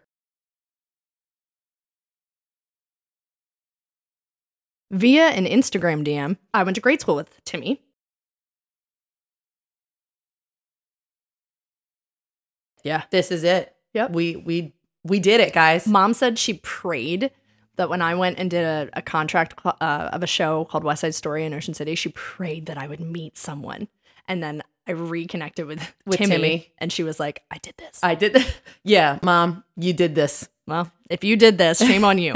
via 4.91 5.27
an 5.27 5.46
Instagram 5.46 6.05
DM. 6.05 6.36
I 6.53 6.63
went 6.63 6.75
to 6.75 6.82
grade 6.82 7.00
school 7.00 7.15
with 7.15 7.41
Timmy. 7.46 7.82
Yeah. 12.84 13.03
this 13.10 13.32
is 13.32 13.46
it. 13.46 13.74
Yep. 13.93 14.12
We 14.12 14.36
we 14.36 14.74
we 15.05 15.22
did 15.22 15.39
it, 15.39 15.53
guys. 15.53 15.88
Mom 15.88 16.13
said 16.13 16.38
she 16.38 16.55
prayed 16.55 17.32
that 17.75 17.89
when 17.89 18.01
I 18.01 18.15
went 18.15 18.37
and 18.39 18.49
did 18.49 18.63
a, 18.63 18.89
a 18.93 19.01
contract 19.01 19.59
cl- 19.61 19.77
uh, 19.81 20.09
of 20.13 20.23
a 20.23 20.27
show 20.27 20.65
called 20.65 20.83
West 20.83 21.01
Side 21.01 21.15
Story 21.15 21.43
in 21.45 21.53
Ocean 21.53 21.73
City, 21.73 21.95
she 21.95 22.09
prayed 22.09 22.67
that 22.67 22.77
I 22.77 22.87
would 22.87 22.99
meet 22.99 23.37
someone. 23.37 23.87
And 24.27 24.41
then 24.43 24.61
I 24.87 24.91
reconnected 24.91 25.65
with, 25.65 25.79
With 26.05 26.17
Timmy, 26.17 26.29
Timmy. 26.35 26.73
and 26.77 26.91
she 26.93 27.03
was 27.03 27.19
like, 27.19 27.41
I 27.51 27.57
did 27.57 27.75
this. 27.77 27.99
I 28.03 28.15
did. 28.15 28.37
yeah, 28.83 29.19
mom, 29.23 29.63
you 29.75 29.93
did 29.93 30.13
this. 30.15 30.47
well, 30.67 30.91
if 31.09 31.23
you 31.23 31.35
did 31.35 31.57
this, 31.57 31.79
shame 31.79 32.05
on 32.05 32.17
you. 32.17 32.33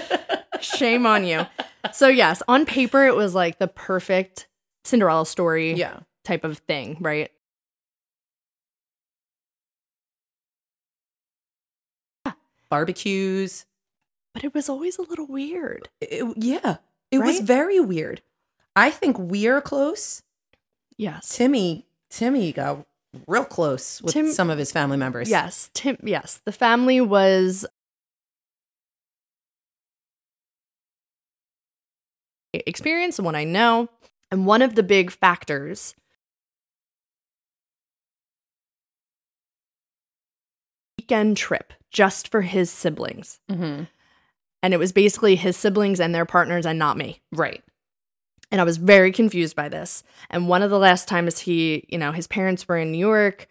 shame 0.60 1.06
on 1.06 1.24
you. 1.24 1.46
So, 1.92 2.08
yes, 2.08 2.42
on 2.48 2.66
paper, 2.66 3.06
it 3.06 3.14
was 3.16 3.34
like 3.34 3.58
the 3.58 3.68
perfect 3.68 4.48
Cinderella 4.84 5.26
story 5.26 5.74
Yeah. 5.74 6.00
type 6.24 6.44
of 6.44 6.58
thing, 6.58 6.96
right? 7.00 7.30
Barbecues. 12.70 13.64
But 14.38 14.44
it 14.44 14.54
was 14.54 14.68
always 14.68 14.98
a 14.98 15.02
little 15.02 15.26
weird. 15.26 15.88
It- 16.00 16.24
yeah. 16.36 16.76
It 17.10 17.18
was 17.18 17.40
very 17.40 17.80
weird. 17.80 18.22
I 18.76 18.88
think 18.88 19.18
we're 19.18 19.60
close. 19.60 20.22
Yes. 20.96 21.36
Timmy 21.36 21.86
Timmy 22.08 22.52
got 22.52 22.86
real 23.26 23.44
close 23.44 24.00
with 24.00 24.14
Tim- 24.14 24.30
some 24.30 24.48
of 24.48 24.56
his 24.56 24.70
family 24.70 24.96
members. 24.96 25.28
Yes, 25.28 25.70
Tim. 25.74 25.96
Yes, 26.04 26.40
the 26.44 26.52
family 26.52 27.00
was 27.00 27.66
experience 32.54 33.18
and 33.18 33.26
what 33.26 33.34
I 33.34 33.42
know, 33.42 33.88
and 34.30 34.46
one 34.46 34.62
of 34.62 34.76
the 34.76 34.84
big 34.84 35.10
factors. 35.10 35.96
Weekend 40.98 41.36
trip 41.36 41.72
just 41.90 42.28
for 42.28 42.42
his 42.42 42.70
siblings. 42.70 43.40
hmm 43.48 43.84
And 44.62 44.74
it 44.74 44.78
was 44.78 44.92
basically 44.92 45.36
his 45.36 45.56
siblings 45.56 46.00
and 46.00 46.14
their 46.14 46.26
partners 46.26 46.66
and 46.66 46.78
not 46.78 46.96
me. 46.96 47.20
Right. 47.32 47.62
And 48.50 48.60
I 48.60 48.64
was 48.64 48.76
very 48.76 49.12
confused 49.12 49.54
by 49.54 49.68
this. 49.68 50.02
And 50.30 50.48
one 50.48 50.62
of 50.62 50.70
the 50.70 50.78
last 50.78 51.06
times 51.06 51.40
he, 51.40 51.84
you 51.88 51.98
know, 51.98 52.12
his 52.12 52.26
parents 52.26 52.66
were 52.66 52.78
in 52.78 52.90
New 52.90 52.98
York, 52.98 53.46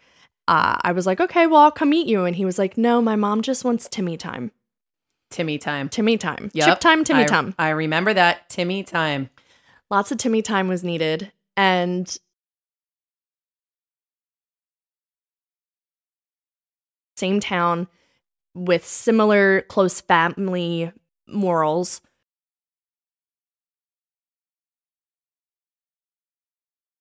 uh, 0.47 0.77
I 0.81 0.91
was 0.91 1.05
like, 1.05 1.19
okay, 1.19 1.45
well, 1.45 1.61
I'll 1.61 1.71
come 1.71 1.89
meet 1.89 2.07
you. 2.07 2.25
And 2.25 2.35
he 2.35 2.45
was 2.45 2.57
like, 2.57 2.77
no, 2.77 3.01
my 3.01 3.15
mom 3.15 3.41
just 3.41 3.63
wants 3.63 3.87
Timmy 3.87 4.17
time. 4.17 4.51
Timmy 5.29 5.57
time. 5.57 5.89
Timmy 5.89 6.17
time. 6.17 6.49
Yep. 6.53 6.67
Chip 6.67 6.79
time, 6.79 7.03
Timmy 7.03 7.23
I, 7.23 7.25
time. 7.25 7.53
I 7.59 7.69
remember 7.69 8.13
that. 8.13 8.49
Timmy 8.49 8.83
time. 8.83 9.29
Lots 9.91 10.11
of 10.11 10.17
Timmy 10.17 10.41
time 10.41 10.67
was 10.67 10.83
needed. 10.83 11.31
And 11.55 12.17
same 17.17 17.39
town 17.39 17.87
with 18.57 18.85
similar 18.85 19.61
close 19.63 20.01
family 20.01 20.91
morals. 21.27 22.01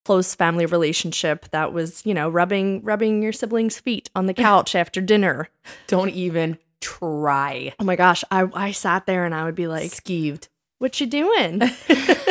Close 0.04 0.36
family 0.36 0.66
relationship 0.66 1.48
that 1.50 1.72
was, 1.72 2.06
you 2.06 2.14
know, 2.14 2.28
rubbing 2.28 2.80
rubbing 2.84 3.22
your 3.22 3.32
siblings' 3.32 3.78
feet 3.80 4.08
on 4.14 4.26
the 4.26 4.34
couch 4.46 4.76
after 4.76 5.00
dinner. 5.00 5.48
Don't 5.88 6.10
even 6.10 6.58
try. 6.80 7.72
Oh 7.80 7.84
my 7.84 7.96
gosh, 7.96 8.22
I 8.30 8.46
I 8.54 8.70
sat 8.70 9.06
there 9.06 9.24
and 9.24 9.34
I 9.34 9.44
would 9.44 9.56
be 9.56 9.66
like, 9.66 9.90
Skeeved. 9.90 10.46
"What 10.78 11.00
you 11.00 11.06
doing?" 11.08 11.60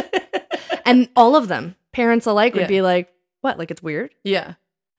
and 0.86 1.10
all 1.18 1.36
of 1.36 1.50
them, 1.50 1.76
parents 1.92 2.26
alike, 2.26 2.54
would 2.54 2.62
Yeah. 2.62 2.68
be 2.68 2.82
like, 2.82 3.12
"What? 3.42 3.58
Like 3.60 3.72
it's 3.72 3.84
weird?" 3.84 4.16
yeah. 4.24 4.54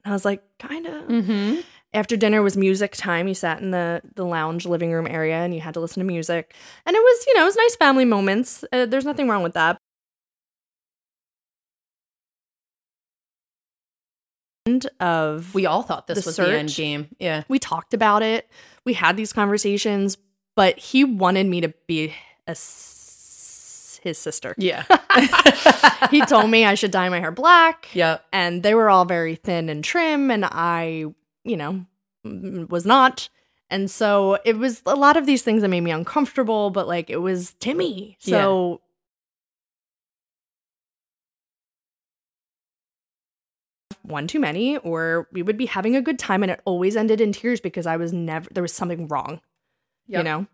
And 0.04 0.12
I 0.12 0.14
was 0.14 0.26
like, 0.26 0.42
"Kind 0.59 0.85
of." 0.87 1.04
Mm-hmm. 1.09 1.61
After 1.96 2.16
dinner 2.16 2.42
was 2.42 2.56
music 2.56 2.92
time. 2.94 3.26
You 3.26 3.34
sat 3.34 3.60
in 3.60 3.70
the 3.72 4.02
the 4.14 4.24
lounge 4.24 4.66
living 4.66 4.92
room 4.92 5.06
area 5.08 5.36
and 5.36 5.52
you 5.54 5.60
had 5.60 5.74
to 5.74 5.80
listen 5.80 6.00
to 6.00 6.06
music, 6.06 6.54
and 6.84 6.94
it 6.94 7.00
was 7.00 7.24
you 7.26 7.34
know 7.34 7.42
it 7.42 7.46
was 7.46 7.56
nice 7.56 7.74
family 7.76 8.04
moments. 8.04 8.64
Uh, 8.72 8.86
there's 8.86 9.04
nothing 9.06 9.28
wrong 9.28 9.42
with 9.42 9.54
that. 9.54 9.78
End 14.66 14.88
Of 15.00 15.54
We 15.54 15.66
all 15.66 15.82
thought 15.82 16.06
this 16.06 16.24
The 16.24 16.28
was 16.28 16.36
the 16.36 16.58
end 16.58 16.74
game. 16.74 17.08
Yeah. 17.18 17.44
we 17.48 17.58
talked 17.58 17.94
about 17.94 18.22
it. 18.22 18.50
We 18.84 18.94
had 18.94 19.16
these 19.16 19.32
conversations, 19.32 20.18
but 20.56 20.78
he 20.78 21.04
wanted 21.04 21.46
me 21.46 21.60
to 21.60 21.72
be 21.86 22.12
a 22.46 22.50
s- 22.50 24.00
his 24.02 24.18
sister. 24.18 24.54
Yeah. 24.58 24.84
he 26.10 26.20
told 26.26 26.50
me 26.50 26.64
I 26.64 26.74
should 26.74 26.90
dye 26.90 27.08
my 27.08 27.20
hair 27.20 27.30
black. 27.30 27.88
Yep. 27.94 28.24
And 28.32 28.62
they 28.62 28.74
were 28.74 28.90
all 28.90 29.04
very 29.04 29.36
thin 29.36 29.68
and 29.68 29.82
trim, 29.84 30.30
and 30.30 30.44
I, 30.44 31.06
you 31.46 31.56
know, 31.56 31.86
was 32.68 32.84
not. 32.84 33.28
And 33.70 33.90
so 33.90 34.38
it 34.44 34.58
was 34.58 34.82
a 34.86 34.94
lot 34.94 35.16
of 35.16 35.26
these 35.26 35.42
things 35.42 35.62
that 35.62 35.68
made 35.68 35.80
me 35.80 35.90
uncomfortable, 35.90 36.70
but 36.70 36.86
like 36.86 37.10
it 37.10 37.16
was 37.16 37.54
Timmy. 37.60 38.16
So 38.20 38.80
one 44.02 44.26
too 44.28 44.38
many, 44.38 44.76
or 44.78 45.28
we 45.32 45.42
would 45.42 45.56
be 45.56 45.66
having 45.66 45.96
a 45.96 46.02
good 46.02 46.18
time 46.18 46.42
and 46.42 46.52
it 46.52 46.60
always 46.64 46.96
ended 46.96 47.20
in 47.20 47.32
tears 47.32 47.60
because 47.60 47.86
I 47.86 47.96
was 47.96 48.12
never, 48.12 48.48
there 48.52 48.62
was 48.62 48.72
something 48.72 49.08
wrong, 49.08 49.40
you 50.06 50.22
know? 50.22 50.46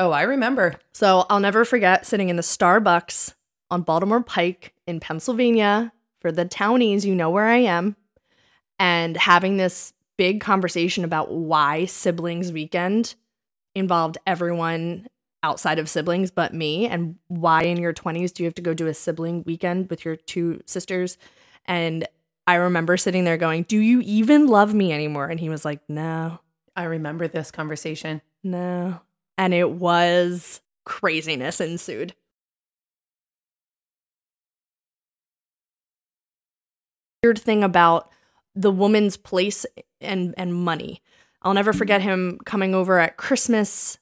Oh, 0.00 0.10
I 0.10 0.22
remember. 0.22 0.74
So 0.92 1.24
I'll 1.30 1.40
never 1.40 1.64
forget 1.64 2.06
sitting 2.06 2.28
in 2.28 2.36
the 2.36 2.42
Starbucks 2.42 3.34
on 3.70 3.82
Baltimore 3.82 4.22
Pike 4.22 4.74
in 4.86 4.98
Pennsylvania 4.98 5.92
for 6.20 6.32
the 6.32 6.44
townies, 6.44 7.04
you 7.04 7.14
know 7.14 7.30
where 7.30 7.46
I 7.46 7.58
am, 7.58 7.94
and 8.80 9.16
having 9.16 9.56
this 9.58 9.92
big 10.18 10.40
conversation 10.40 11.04
about 11.04 11.30
why 11.32 11.86
siblings 11.86 12.52
weekend 12.52 13.14
involved 13.74 14.18
everyone 14.26 15.06
outside 15.42 15.78
of 15.78 15.88
siblings 15.88 16.30
but 16.30 16.52
me 16.52 16.86
and 16.86 17.16
why 17.28 17.62
in 17.62 17.78
your 17.78 17.94
20s 17.94 18.32
do 18.34 18.42
you 18.42 18.46
have 18.46 18.54
to 18.54 18.62
go 18.62 18.74
do 18.74 18.88
a 18.88 18.94
sibling 18.94 19.42
weekend 19.46 19.88
with 19.88 20.04
your 20.04 20.16
two 20.16 20.60
sisters 20.66 21.16
and 21.64 22.06
I 22.48 22.54
remember 22.54 22.96
sitting 22.96 23.24
there 23.24 23.36
going, 23.36 23.64
Do 23.64 23.76
you 23.76 24.00
even 24.00 24.46
love 24.46 24.72
me 24.72 24.90
anymore? 24.90 25.26
And 25.26 25.38
he 25.38 25.50
was 25.50 25.66
like, 25.66 25.80
No, 25.86 26.40
I 26.74 26.84
remember 26.84 27.28
this 27.28 27.50
conversation. 27.50 28.22
no. 28.42 29.00
And 29.36 29.54
it 29.54 29.70
was 29.70 30.62
craziness 30.84 31.60
ensued. 31.60 32.14
Weird 37.22 37.38
thing 37.38 37.62
about 37.62 38.10
the 38.60 38.70
woman's 38.70 39.16
place 39.16 39.64
and 40.00 40.34
and 40.36 40.54
money. 40.54 41.00
I'll 41.42 41.54
never 41.54 41.72
forget 41.72 42.02
him 42.02 42.38
coming 42.44 42.74
over 42.74 42.98
at 42.98 43.16
Christmas. 43.16 43.98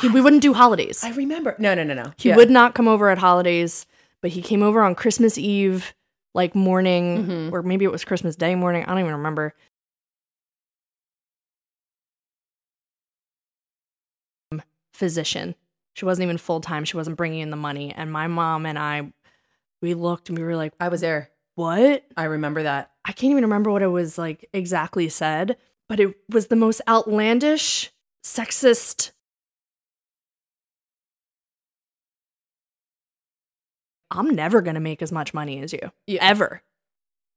He, 0.00 0.08
we 0.08 0.20
wouldn't 0.20 0.42
do 0.42 0.54
holidays. 0.54 1.04
I 1.04 1.10
remember. 1.10 1.54
No, 1.58 1.74
no, 1.74 1.84
no, 1.84 1.94
no. 1.94 2.12
He 2.16 2.30
Yeah. 2.30 2.36
would 2.36 2.50
not 2.50 2.74
come 2.74 2.88
over 2.88 3.10
at 3.10 3.18
holidays, 3.18 3.86
but 4.22 4.30
he 4.30 4.42
came 4.42 4.62
over 4.62 4.82
on 4.82 4.94
Christmas 4.94 5.36
Eve, 5.38 5.94
like 6.34 6.54
morning, 6.54 7.26
Mhm. 7.26 7.52
or 7.52 7.62
maybe 7.62 7.84
it 7.84 7.92
was 7.92 8.04
Christmas 8.04 8.34
Day 8.36 8.54
morning. 8.54 8.84
I 8.84 8.88
don't 8.88 9.00
even 9.00 9.12
remember. 9.12 9.54
Physician. 14.92 15.54
She 15.94 16.04
wasn't 16.04 16.24
even 16.24 16.38
full 16.38 16.60
time. 16.60 16.84
She 16.84 16.96
wasn't 16.96 17.16
bringing 17.16 17.40
in 17.40 17.50
the 17.50 17.56
money. 17.56 17.92
And 17.94 18.10
my 18.12 18.26
mom 18.26 18.66
and 18.66 18.78
I, 18.78 19.12
we 19.82 19.94
looked 19.94 20.28
and 20.28 20.38
we 20.38 20.44
were 20.44 20.56
like, 20.56 20.72
I 20.80 20.88
was 20.88 21.00
there. 21.00 21.30
what? 21.54 22.04
I 22.16 22.24
remember 22.24 22.62
that. 22.64 22.92
I 23.08 23.12
can't 23.12 23.30
even 23.30 23.42
remember 23.44 23.70
what 23.70 23.80
it 23.82 23.86
was 23.88 24.18
like 24.18 24.48
exactly 24.52 25.08
said, 25.08 25.56
but 25.88 25.98
it 25.98 26.14
was 26.28 26.48
the 26.48 26.56
most 26.56 26.82
outlandish, 26.86 27.90
sexist. 28.22 29.12
I'm 34.10 34.30
never 34.30 34.60
gonna 34.60 34.80
make 34.80 35.02
as 35.02 35.12
much 35.12 35.34
money 35.34 35.60
as 35.62 35.72
you, 35.72 35.90
Yeah. 36.06 36.26
ever. 36.26 36.62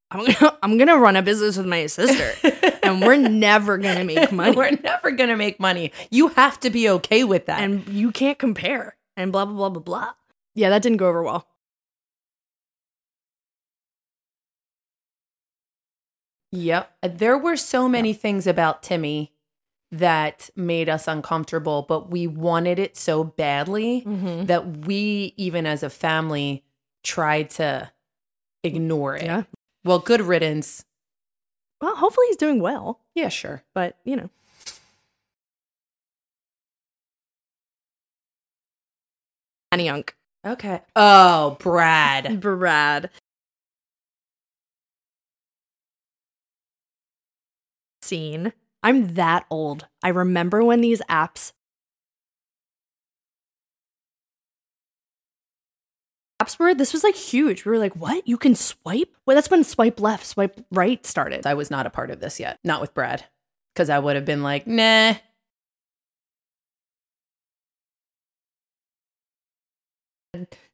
I'm 0.10 0.26
gonna, 0.26 0.58
I'm 0.64 0.78
gonna 0.78 0.98
run 0.98 1.16
a 1.16 1.22
business 1.22 1.58
with 1.58 1.66
my 1.66 1.86
sister, 1.88 2.34
and 2.84 3.02
we're 3.02 3.16
never 3.18 3.78
gonna 3.78 4.04
make 4.04 4.32
money, 4.34 4.56
We're 4.56 4.72
never 4.84 5.12
gonna 5.12 5.38
make 5.38 5.60
money. 5.60 5.92
You 6.10 6.30
have 6.30 6.60
to 6.62 6.70
be 6.70 6.90
okay 6.90 7.24
with 7.24 7.46
that. 7.48 7.62
and 7.62 7.88
you 7.88 8.12
can't 8.12 8.38
compare, 8.40 8.96
and 9.18 9.32
blah 9.32 9.46
blah 9.46 9.56
blah 9.56 9.70
blah 9.70 9.82
blah. 9.82 10.12
Yeah, 10.54 10.70
that 10.70 10.82
didn't 10.82 10.98
go 10.98 11.08
over 11.08 11.24
well. 11.24 11.48
Yep. 16.52 16.92
There 17.04 17.38
were 17.38 17.56
so 17.58 17.88
many 17.88 18.14
things 18.14 18.46
about 18.48 18.84
Timmy 18.84 19.32
that 19.92 20.50
made 20.56 20.90
us 20.90 21.08
uncomfortable, 21.08 21.86
but 21.88 22.10
we 22.10 22.28
wanted 22.28 22.80
it 22.80 22.96
so 22.98 23.24
badly 23.24 24.02
Mm-hmm. 24.06 24.46
that 24.46 24.86
we, 24.86 25.34
even 25.38 25.66
as 25.66 25.84
a 25.84 25.90
family, 25.90 26.64
tried 27.04 27.50
to 27.52 27.92
ignore 28.64 29.16
it. 29.16 29.24
Yeah. 29.24 29.44
Well, 29.84 30.00
good 30.00 30.22
riddance. 30.22 30.86
Well, 31.82 31.96
hopefully 31.96 32.28
he's 32.28 32.38
doing 32.38 32.62
well, 32.62 33.00
Yeah, 33.16 33.30
sure. 33.30 33.64
but 33.74 33.98
you 34.06 34.16
know. 34.16 34.30
Annie 39.72 39.86
Young. 39.86 40.04
Okay. 40.46 40.82
Oh, 40.96 41.58
Brad. 41.60 42.40
Brad. 42.42 43.10
Scene. 48.12 48.52
I'm 48.84 49.14
that 49.14 49.46
old. 49.50 49.88
I 50.04 50.10
remember 50.10 50.62
when 50.66 50.82
these 50.82 51.02
apps 51.10 51.54
apps 56.42 56.60
were 56.60 56.74
this 56.74 56.92
was 56.92 57.06
like 57.06 57.16
huge. 57.16 57.64
We 57.64 57.72
were 57.72 57.78
like, 57.78 57.96
"What? 57.96 58.28
You 58.28 58.38
can 58.38 58.54
swipe?" 58.54 59.16
Well, 59.26 59.36
that's 59.36 59.50
when 59.50 59.64
swipe 59.64 60.02
left, 60.02 60.26
swipe 60.26 60.60
right 60.72 61.06
started. 61.06 61.48
I 61.48 61.54
was 61.54 61.72
not 61.72 61.86
a 61.86 61.90
part 61.90 62.12
of 62.12 62.20
this 62.20 62.38
yet. 62.38 62.60
Not 62.66 62.82
with 62.82 62.94
Brad. 62.94 63.24
Because 63.74 63.90
I 63.90 64.00
would 64.00 64.18
have 64.18 64.26
been 64.26 64.44
like, 64.44 64.68
nah. 64.68 65.16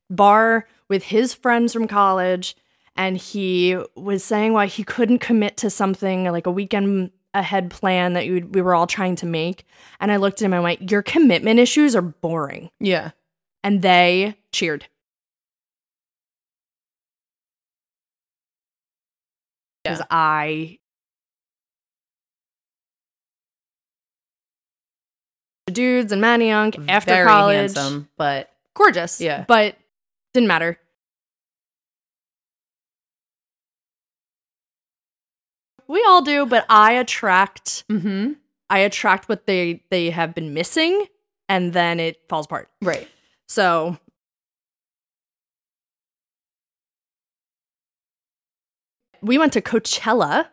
bar 0.09 0.67
with 0.89 1.03
his 1.03 1.35
friends 1.35 1.71
from 1.71 1.87
college 1.87 2.55
and 2.95 3.17
he 3.17 3.77
was 3.95 4.23
saying 4.23 4.53
why 4.53 4.65
he 4.65 4.83
couldn't 4.83 5.19
commit 5.19 5.57
to 5.57 5.69
something 5.69 6.23
like 6.31 6.47
a 6.47 6.51
weekend 6.51 7.11
ahead 7.33 7.69
plan 7.69 8.13
that 8.13 8.25
you, 8.25 8.47
we 8.51 8.61
were 8.61 8.73
all 8.73 8.87
trying 8.87 9.15
to 9.15 9.25
make 9.25 9.65
and 9.99 10.11
i 10.11 10.15
looked 10.17 10.41
at 10.41 10.45
him 10.45 10.53
and 10.53 10.63
went 10.63 10.89
your 10.91 11.01
commitment 11.03 11.59
issues 11.59 11.95
are 11.95 12.01
boring 12.01 12.69
Yeah. 12.79 13.11
and 13.63 13.81
they 13.81 14.35
cheered 14.51 14.87
because 19.83 19.99
Yeah. 19.99 20.05
i 20.09 20.79
dudes 25.71 26.11
and 26.11 26.21
Manny 26.21 26.47
Young 26.47 26.73
after 26.89 27.11
Very 27.11 27.27
college 27.27 27.55
handsome, 27.57 28.09
but 28.17 28.49
gorgeous 28.73 29.19
Yeah. 29.19 29.43
but 29.47 29.75
didn't 30.33 30.47
matter 30.47 30.79
we 35.87 36.03
all 36.07 36.21
do 36.21 36.45
but 36.45 36.65
i 36.69 36.91
attract 36.93 37.83
mm-hmm. 37.89 38.33
i 38.69 38.79
attract 38.79 39.27
what 39.29 39.45
they 39.45 39.83
they 39.89 40.09
have 40.09 40.33
been 40.35 40.53
missing 40.53 41.05
and 41.49 41.73
then 41.73 41.99
it 41.99 42.17
falls 42.29 42.45
apart 42.45 42.69
right. 42.81 43.07
so 43.47 43.97
we 49.21 49.37
went 49.37 49.53
to 49.53 49.61
coachella 49.61 50.47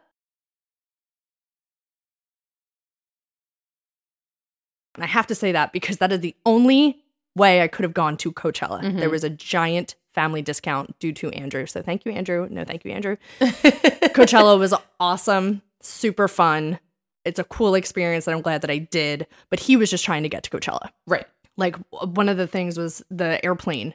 and 4.95 5.05
i 5.05 5.07
have 5.07 5.27
to 5.27 5.35
say 5.35 5.53
that 5.53 5.73
because 5.73 5.99
that 5.99 6.13
is 6.13 6.21
the 6.21 6.35
only 6.47 6.99
way 7.37 7.63
i 7.63 7.69
could 7.69 7.83
have 7.83 7.95
gone 7.95 8.17
to 8.17 8.33
coachella 8.33 8.81
Mhm. 8.83 8.99
there 9.01 9.11
was 9.11 9.25
a 9.25 9.31
giant 9.31 9.95
family 10.15 10.43
discount 10.43 10.99
due 11.01 11.13
to 11.13 11.29
andrew 11.31 11.67
so 11.67 11.83
thank 11.83 12.05
you 12.05 12.13
andrew 12.13 12.47
no 12.51 12.65
thank 12.65 12.85
you 12.85 12.91
andrew 12.93 13.17
Coachella 13.41 14.59
was 14.59 14.73
awesome, 15.01 15.61
super 15.83 16.29
fun. 16.29 16.79
It's 17.25 17.39
a 17.39 17.45
cool 17.45 17.75
experience 17.75 18.27
that 18.27 18.35
I'm 18.35 18.43
glad 18.43 18.61
that 18.63 18.71
I 18.71 18.79
did, 18.79 19.27
but 19.51 19.59
he 19.59 19.77
was 19.77 19.91
just 19.91 20.05
trying 20.05 20.23
to 20.23 20.29
get 20.29 20.43
to 20.45 20.51
Coachella. 20.51 20.91
right. 21.07 21.27
Like 21.57 21.77
one 21.91 22.29
of 22.29 22.37
the 22.37 22.47
things 22.47 22.79
was 22.79 23.03
the 23.11 23.45
airplane 23.45 23.95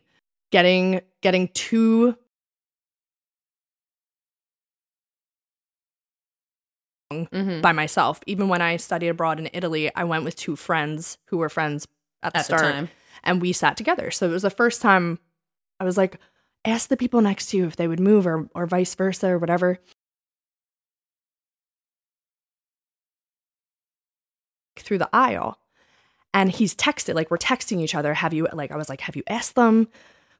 getting 0.51 1.01
getting 1.21 1.47
to 1.49 2.15
Mm-hmm. 7.11 7.61
by 7.61 7.71
myself. 7.71 8.19
Even 8.27 8.49
when 8.49 8.61
I 8.61 8.77
studied 8.77 9.07
abroad 9.07 9.39
in 9.39 9.49
Italy, 9.51 9.89
I 9.95 10.03
went 10.03 10.23
with 10.25 10.35
two 10.35 10.55
friends 10.55 11.17
who 11.25 11.37
were 11.37 11.49
friends 11.49 11.87
at 12.21 12.33
the 12.33 12.39
At 12.39 12.47
the 12.47 12.57
start 12.57 12.61
time. 12.73 12.89
and 13.23 13.41
we 13.41 13.51
sat 13.51 13.77
together. 13.77 14.11
So 14.11 14.27
it 14.27 14.31
was 14.31 14.43
the 14.43 14.51
first 14.51 14.79
time 14.81 15.17
I 15.79 15.83
was 15.85 15.97
like, 15.97 16.17
ask 16.65 16.89
the 16.89 16.97
people 16.97 17.21
next 17.21 17.47
to 17.51 17.57
you 17.57 17.65
if 17.65 17.75
they 17.75 17.87
would 17.87 17.99
move 17.99 18.27
or 18.27 18.49
or 18.55 18.65
vice 18.65 18.93
versa 18.95 19.27
or 19.29 19.37
whatever. 19.39 19.79
Through 24.77 24.99
the 24.99 25.09
aisle. 25.13 25.59
And 26.33 26.51
he's 26.51 26.75
texted, 26.75 27.15
like 27.15 27.31
we're 27.31 27.37
texting 27.37 27.79
each 27.81 27.95
other. 27.95 28.13
Have 28.13 28.33
you 28.33 28.47
like 28.53 28.71
I 28.71 28.77
was 28.77 28.87
like, 28.89 29.01
have 29.01 29.15
you 29.15 29.23
asked 29.27 29.55
them? 29.55 29.87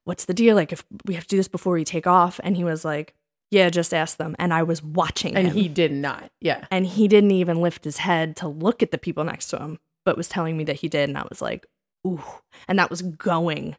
What's 0.06 0.26
the 0.26 0.34
deal? 0.34 0.56
Like 0.56 0.72
if 0.72 0.84
we 1.06 1.14
have 1.16 1.24
to 1.24 1.30
do 1.30 1.38
this 1.38 1.48
before 1.48 1.74
we 1.74 1.84
take 1.84 2.08
off. 2.08 2.40
And 2.44 2.56
he 2.56 2.64
was 2.64 2.86
like, 2.86 3.16
Yeah, 3.52 3.70
just 3.70 3.94
ask 3.94 4.18
them. 4.18 4.36
And 4.40 4.54
I 4.54 4.64
was 4.64 4.82
watching 4.84 5.36
And 5.36 5.48
him. 5.48 5.54
he 5.56 5.68
did 5.68 5.92
not. 5.92 6.32
Yeah. 6.42 6.66
and 6.72 6.86
he 6.86 7.08
didn't 7.08 7.32
even 7.32 7.60
lift 7.62 7.84
his 7.84 7.98
head 7.98 8.36
to 8.38 8.48
look 8.48 8.82
at 8.84 8.92
the 8.92 8.98
people 8.98 9.24
next 9.24 9.48
to 9.48 9.58
him, 9.58 9.80
but 10.06 10.16
was 10.18 10.30
telling 10.30 10.56
me 10.58 10.64
that 10.66 10.78
he 10.78 10.88
did. 10.88 11.10
And 11.10 11.18
I 11.18 11.26
was 11.30 11.42
like, 11.42 11.66
ooh. 12.08 12.24
And 12.68 12.80
that 12.80 12.90
was 12.90 13.02
going 13.02 13.76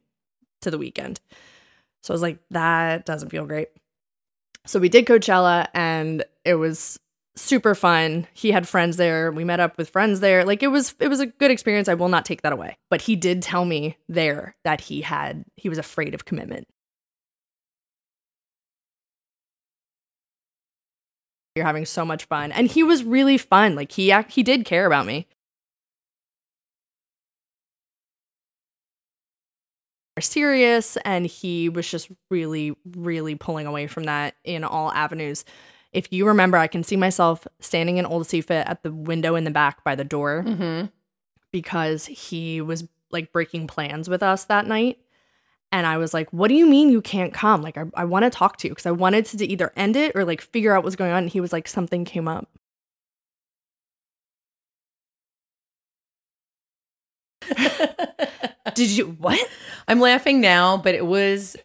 to 0.62 0.70
the 0.70 0.78
weekend. 0.78 1.20
So 2.02 2.12
I 2.12 2.14
was 2.14 2.22
like, 2.22 2.38
that 2.50 3.04
doesn't 3.06 3.30
feel 3.30 3.46
great. 3.46 3.68
So 4.66 4.78
we 4.78 4.88
did 4.88 5.06
Coachella 5.06 5.68
and 5.74 6.24
it 6.44 6.54
was 6.54 6.98
super 7.36 7.74
fun. 7.74 8.26
He 8.32 8.50
had 8.52 8.68
friends 8.68 8.96
there. 8.96 9.32
We 9.32 9.44
met 9.44 9.60
up 9.60 9.78
with 9.78 9.90
friends 9.90 10.20
there. 10.20 10.44
Like 10.44 10.62
it 10.62 10.68
was 10.68 10.94
it 11.00 11.08
was 11.08 11.20
a 11.20 11.26
good 11.26 11.50
experience. 11.50 11.88
I 11.88 11.94
will 11.94 12.08
not 12.08 12.24
take 12.24 12.42
that 12.42 12.52
away. 12.52 12.76
But 12.90 13.02
he 13.02 13.16
did 13.16 13.42
tell 13.42 13.64
me 13.64 13.96
there 14.08 14.56
that 14.64 14.80
he 14.80 15.02
had 15.02 15.44
he 15.56 15.68
was 15.68 15.78
afraid 15.78 16.14
of 16.14 16.24
commitment. 16.24 16.66
You're 21.56 21.66
having 21.66 21.86
so 21.86 22.04
much 22.04 22.24
fun. 22.26 22.52
And 22.52 22.68
he 22.68 22.82
was 22.82 23.02
really 23.02 23.38
fun. 23.38 23.74
Like 23.74 23.92
he 23.92 24.14
he 24.28 24.42
did 24.42 24.64
care 24.64 24.86
about 24.86 25.06
me. 25.06 25.26
Serious 30.18 30.96
and 31.04 31.26
he 31.26 31.68
was 31.68 31.88
just 31.90 32.10
really 32.30 32.76
really 32.96 33.34
pulling 33.34 33.66
away 33.66 33.86
from 33.86 34.04
that 34.04 34.34
in 34.44 34.64
all 34.64 34.92
avenues 34.92 35.44
if 35.92 36.12
you 36.12 36.26
remember 36.26 36.56
i 36.58 36.66
can 36.66 36.82
see 36.82 36.96
myself 36.96 37.46
standing 37.60 37.96
in 37.98 38.04
old 38.04 38.26
Sifa 38.26 38.64
at 38.68 38.82
the 38.82 38.92
window 38.92 39.34
in 39.34 39.44
the 39.44 39.50
back 39.50 39.82
by 39.84 39.94
the 39.94 40.04
door 40.04 40.44
Mm-hmm. 40.46 40.86
because 41.52 42.06
he 42.06 42.60
was 42.60 42.84
like 43.10 43.32
breaking 43.32 43.66
plans 43.66 44.08
with 44.08 44.22
us 44.22 44.44
that 44.46 44.66
night 44.66 44.98
And 45.72 45.86
I 45.86 45.98
was 45.98 46.12
like, 46.12 46.28
What 46.32 46.48
do 46.48 46.54
you 46.54 46.66
mean 46.66 46.90
you 46.90 47.00
can't 47.00 47.32
come? 47.32 47.62
Like, 47.62 47.76
I, 47.78 47.84
I 47.94 48.04
want 48.04 48.24
to 48.24 48.30
talk 48.30 48.56
to 48.58 48.68
you 48.68 48.72
because 48.74 48.86
I 48.86 48.90
wanted 48.92 49.24
to 49.26 49.46
either 49.46 49.72
end 49.76 49.94
it 49.96 50.12
or 50.16 50.24
like 50.24 50.40
figure 50.40 50.74
out 50.74 50.82
what's 50.84 50.96
going 50.96 51.12
on. 51.12 51.24
And 51.24 51.30
he 51.30 51.40
was 51.40 51.52
like, 51.52 51.68
Something 51.68 52.04
came 52.04 52.26
up. 52.28 52.48
Did 58.80 58.96
you, 58.96 59.06
what? 59.18 59.38
I'm 59.88 60.00
laughing 60.00 60.40
now, 60.40 60.76
but 60.78 60.94
it 60.94 61.04
was 61.06 61.56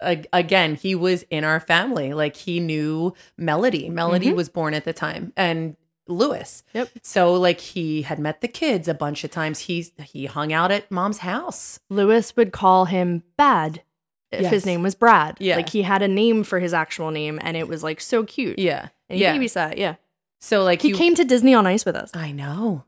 again, 0.00 0.74
he 0.76 0.94
was 0.94 1.24
in 1.30 1.44
our 1.44 1.60
family. 1.60 2.12
Like 2.14 2.36
he 2.36 2.60
knew 2.60 3.14
Melody. 3.36 3.88
Melody 3.88 4.28
Mhm. 4.28 4.36
was 4.36 4.48
born 4.48 4.74
at 4.74 4.84
the 4.84 4.92
time 4.92 5.32
and 5.36 5.76
Lewis. 6.06 6.62
Yep. 6.74 6.90
So 7.02 7.32
like 7.34 7.60
he 7.60 8.02
had 8.02 8.18
met 8.18 8.40
the 8.40 8.48
kids 8.48 8.86
a 8.88 8.94
bunch 8.94 9.24
of 9.24 9.30
times. 9.30 9.60
He 9.60 9.86
he 10.04 10.26
hung 10.26 10.52
out 10.52 10.70
at 10.70 10.90
mom's 10.90 11.18
house. 11.18 11.80
Lewis 11.90 12.36
would 12.36 12.52
call 12.52 12.84
him 12.84 13.22
Bad 13.36 13.82
if 14.30 14.42
Yes. 14.42 14.50
his 14.52 14.66
name 14.66 14.82
was 14.82 14.94
Brad. 14.94 15.36
Yeah. 15.40 15.56
Like 15.56 15.70
he 15.70 15.82
had 15.82 16.02
a 16.02 16.08
name 16.08 16.44
for 16.44 16.60
his 16.60 16.72
actual 16.74 17.10
name 17.10 17.38
and 17.42 17.56
it 17.56 17.66
was 17.66 17.82
like 17.82 18.00
so 18.00 18.24
cute. 18.24 18.58
Yeah. 18.58 18.88
And 19.08 19.16
he 19.18 19.22
yeah. 19.24 19.36
babysat. 19.36 19.78
Yeah. 19.78 19.96
So 20.40 20.62
like 20.62 20.80
He 20.82 20.92
came 20.92 21.14
to 21.16 21.24
Disney 21.24 21.54
on 21.54 21.66
Ice 21.66 21.84
with 21.84 21.96
us. 21.96 22.10
I 22.14 22.30
know. 22.30 22.84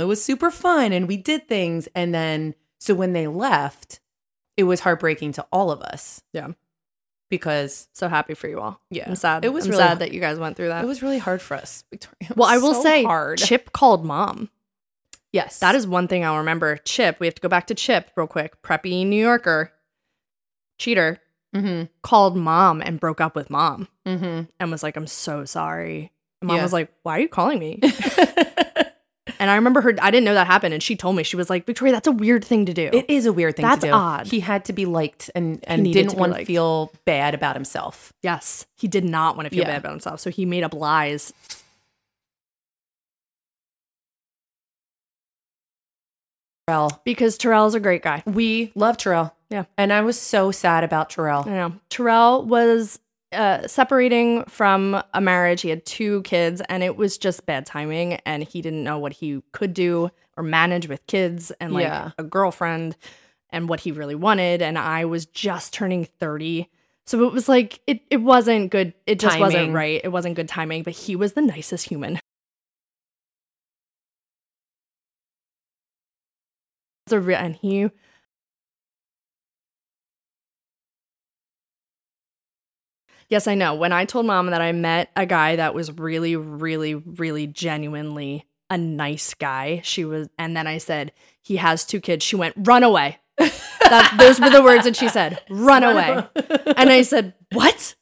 It 0.00 0.04
was 0.06 0.22
super 0.24 0.50
fun 0.50 0.92
and 0.92 1.06
we 1.06 1.16
did 1.16 1.46
things. 1.48 1.88
And 1.94 2.14
then, 2.14 2.54
so 2.78 2.94
when 2.94 3.12
they 3.12 3.26
left, 3.26 4.00
it 4.56 4.64
was 4.64 4.80
heartbreaking 4.80 5.32
to 5.32 5.46
all 5.52 5.70
of 5.70 5.80
us. 5.82 6.22
Yeah. 6.32 6.48
Because 7.30 7.86
So 7.92 8.08
happy 8.08 8.34
for 8.34 8.48
you 8.48 8.60
all. 8.60 8.80
Yeah. 8.90 9.04
I'm 9.08 9.14
sad. 9.14 9.44
It 9.44 9.52
was 9.52 9.64
I'm 9.66 9.70
really- 9.72 9.82
sad 9.82 9.98
that 10.00 10.12
you 10.12 10.20
guys 10.20 10.38
went 10.38 10.56
through 10.56 10.68
that. 10.68 10.82
it 10.82 10.86
was 10.86 11.02
really 11.02 11.18
hard 11.18 11.40
for 11.40 11.54
us. 11.56 11.84
Victoria. 11.90 12.32
Well, 12.34 12.48
I 12.48 12.58
will 12.58 12.74
so 12.74 12.82
say, 12.82 13.04
hard. 13.04 13.38
Chip 13.38 13.72
called 13.72 14.04
mom. 14.04 14.50
yes. 15.32 15.60
That 15.60 15.74
is 15.76 15.86
one 15.86 16.08
thing 16.08 16.24
I'll 16.24 16.38
remember. 16.38 16.76
Chip, 16.78 17.20
we 17.20 17.26
have 17.28 17.34
to 17.36 17.42
go 17.42 17.48
back 17.48 17.68
to 17.68 17.74
Chip 17.74 18.10
real 18.16 18.26
quick. 18.26 18.60
Preppy 18.62 19.06
New 19.06 19.22
Yorker, 19.22 19.72
cheater, 20.78 21.20
Mm 21.54 21.88
called 22.02 22.36
mom 22.36 22.80
and 22.80 23.00
broke 23.00 23.20
up 23.20 23.34
with 23.34 23.50
mom 23.50 23.88
hmm. 24.06 24.12
Mm 24.14 24.48
and 24.60 24.70
was 24.70 24.82
like, 24.84 24.96
I'm 24.96 25.08
so 25.08 25.44
sorry. 25.44 26.12
And 26.40 26.46
mom 26.48 26.56
Yeah. 26.58 26.62
was 26.62 26.72
like, 26.72 26.92
Why 27.02 27.16
are 27.18 27.20
you 27.20 27.28
calling 27.28 27.58
me? 27.58 27.80
and 29.38 29.50
I 29.50 29.54
remember 29.56 29.80
her, 29.82 29.94
I 30.00 30.10
didn't 30.10 30.24
know 30.24 30.34
that 30.34 30.46
happened. 30.46 30.74
And 30.74 30.82
she 30.82 30.96
told 30.96 31.14
me, 31.16 31.22
she 31.22 31.36
was 31.36 31.48
like, 31.50 31.66
Victoria, 31.66 31.92
that's 31.92 32.08
a 32.08 32.12
weird 32.12 32.44
thing 32.44 32.66
to 32.66 32.74
do. 32.74 32.90
it 32.92 33.08
is 33.08 33.26
a 33.26 33.32
weird 33.32 33.56
thing 33.56 33.64
That's 33.64 33.82
to 33.82 33.88
do. 33.88 33.92
odd. 33.92 34.26
He 34.26 34.40
had 34.40 34.64
to 34.66 34.72
be 34.72 34.86
liked 34.86 35.30
and, 35.34 35.60
and 35.64 35.82
needed 35.82 35.94
to 35.94 36.02
didn't 36.04 36.16
be 36.16 36.20
want 36.20 36.32
to 36.32 36.38
liked. 36.38 36.46
feel 36.46 36.92
bad 37.04 37.34
about 37.34 37.54
himself. 37.54 38.12
yes. 38.22 38.66
He 38.76 38.88
did 38.88 39.04
not 39.04 39.36
want 39.36 39.46
to 39.46 39.50
feel 39.50 39.60
Yeah. 39.64 39.68
bad 39.72 39.78
about 39.78 39.90
himself. 39.92 40.20
So 40.20 40.30
he 40.30 40.44
made 40.46 40.64
up 40.64 40.74
lies. 40.74 41.32
Terrell. 46.66 47.00
Because 47.04 47.36
Terrell's 47.36 47.74
a 47.74 47.80
great 47.80 48.02
guy. 48.02 48.22
We 48.26 48.72
love 48.74 48.96
Terrell. 48.96 49.34
Yeah. 49.48 49.64
And 49.76 49.92
I 49.92 50.02
was 50.02 50.20
so 50.20 50.50
sad 50.50 50.84
about 50.84 51.10
Terrell. 51.10 51.42
I 51.46 51.50
know. 51.50 51.72
Terrell 51.88 52.44
was 52.44 53.00
uh, 53.32 53.66
separating 53.68 54.44
from 54.44 55.02
a 55.14 55.20
marriage. 55.20 55.60
He 55.62 55.68
had 55.70 55.84
two 55.86 56.22
kids, 56.22 56.60
and 56.68 56.82
it 56.82 56.96
was 56.96 57.16
just 57.18 57.46
bad 57.46 57.66
timing. 57.66 58.14
And 58.26 58.42
he 58.44 58.60
didn't 58.62 58.82
know 58.84 58.98
what 58.98 59.12
he 59.12 59.42
could 59.52 59.74
do 59.74 60.10
or 60.36 60.42
manage 60.42 60.88
with 60.88 61.06
kids 61.06 61.50
and 61.60 61.72
like 61.72 61.82
Yeah. 61.84 62.10
a 62.18 62.24
girlfriend 62.24 62.96
and 63.50 63.68
what 63.68 63.80
he 63.80 63.92
really 63.92 64.14
wanted. 64.14 64.62
And 64.62 64.78
I 64.78 65.04
was 65.04 65.26
just 65.26 65.72
turning 65.72 66.04
30. 66.04 66.68
So 67.06 67.26
it 67.26 67.32
was 67.32 67.48
like, 67.48 67.80
it, 67.86 68.00
it 68.10 68.18
wasn't 68.18 68.70
good. 68.70 68.94
It 69.06 69.18
just 69.18 69.38
wasn't 69.40 69.72
right. 69.72 70.00
It 70.04 70.08
wasn't 70.08 70.36
good 70.36 70.48
timing, 70.48 70.82
but 70.84 70.92
he 70.92 71.16
was 71.16 71.32
the 71.32 71.42
nicest 71.42 71.88
human. 71.88 72.18
It's 77.06 77.12
a 77.12 77.20
re- 77.20 77.34
And 77.34 77.56
he 77.56 77.90
Yes, 83.30 83.46
I 83.46 83.54
know. 83.54 83.74
When 83.74 83.92
I 83.92 84.04
told 84.04 84.26
mom 84.26 84.48
that 84.48 84.60
I 84.60 84.72
met 84.72 85.10
a 85.16 85.24
guy 85.24 85.56
that 85.56 85.72
was 85.72 85.90
really, 85.92 86.36
really, 86.36 86.94
really 86.94 87.46
genuinely 87.46 88.44
a 88.68 88.76
nice 88.76 89.34
guy, 89.34 89.80
she 89.84 90.04
was, 90.04 90.28
and 90.36 90.56
then 90.56 90.66
I 90.66 90.78
said, 90.78 91.12
he 91.40 91.56
has 91.56 91.84
two 91.84 92.00
kids. 92.00 92.24
She 92.24 92.36
went, 92.36 92.54
run 92.58 92.82
away. 92.82 93.18
That, 93.38 94.16
those 94.18 94.38
were 94.38 94.50
the 94.50 94.62
words 94.62 94.84
that 94.84 94.96
she 94.96 95.08
said, 95.08 95.40
run 95.48 95.82
away. 95.84 96.24
And 96.76 96.90
I 96.90 97.02
said, 97.02 97.34
what? 97.52 97.94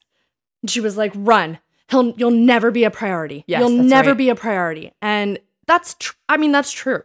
And 0.62 0.70
she 0.70 0.80
was 0.80 0.96
like, 0.96 1.12
run. 1.14 1.58
He'll, 1.90 2.10
you'll 2.16 2.30
never 2.30 2.70
be 2.70 2.84
a 2.84 2.90
priority. 2.90 3.44
Yes, 3.46 3.60
you'll 3.60 3.82
never 3.82 4.10
right. 4.10 4.18
be 4.18 4.28
a 4.30 4.34
priority. 4.34 4.92
And 5.00 5.38
that's, 5.66 5.94
tr- 5.94 6.16
I 6.28 6.36
mean, 6.36 6.52
that's 6.52 6.72
true. 6.72 7.02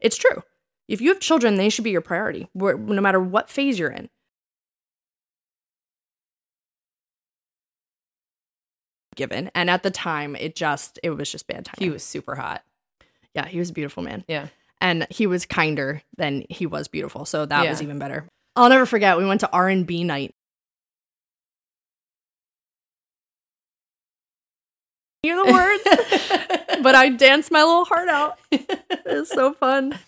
It's 0.00 0.16
true. 0.16 0.42
If 0.88 1.00
you 1.00 1.10
have 1.10 1.20
children, 1.20 1.56
they 1.56 1.68
should 1.68 1.84
be 1.84 1.90
your 1.90 2.00
priority, 2.00 2.48
no 2.54 3.00
matter 3.00 3.20
what 3.20 3.48
phase 3.48 3.78
you're 3.78 3.90
in. 3.90 4.08
Given. 9.16 9.50
And 9.54 9.68
at 9.68 9.82
the 9.82 9.90
time, 9.90 10.36
it 10.36 10.54
just, 10.54 11.00
it 11.02 11.10
was 11.10 11.30
just 11.32 11.46
bad 11.48 11.64
timing. 11.64 11.88
he 11.88 11.90
was 11.90 12.04
super 12.04 12.34
hot. 12.36 12.62
yeah, 13.34 13.46
he 13.46 13.58
was 13.58 13.70
a 13.70 13.72
beautiful 13.72 14.02
man. 14.02 14.24
Yeah. 14.28 14.48
And 14.80 15.06
he 15.10 15.26
was 15.26 15.46
kinder 15.46 16.02
than 16.16 16.44
he 16.50 16.66
was 16.66 16.86
beautiful. 16.86 17.24
So 17.24 17.46
that 17.46 17.66
was 17.68 17.82
even 17.82 17.98
better. 17.98 18.28
I'll 18.54 18.68
never 18.68 18.86
forget, 18.86 19.18
we 19.18 19.24
went 19.26 19.40
to 19.40 19.50
R&B 19.50 20.04
night. 20.04 20.34
Hear 25.22 25.36
the 25.44 25.50
words? 25.50 25.82
but 26.82 26.94
I 26.94 27.08
danced 27.08 27.50
my 27.50 27.60
little 27.62 27.84
heart 27.84 28.08
out. 28.08 28.38
It 28.50 29.02
was 29.06 29.28
so 29.28 29.52
fun. 29.54 29.98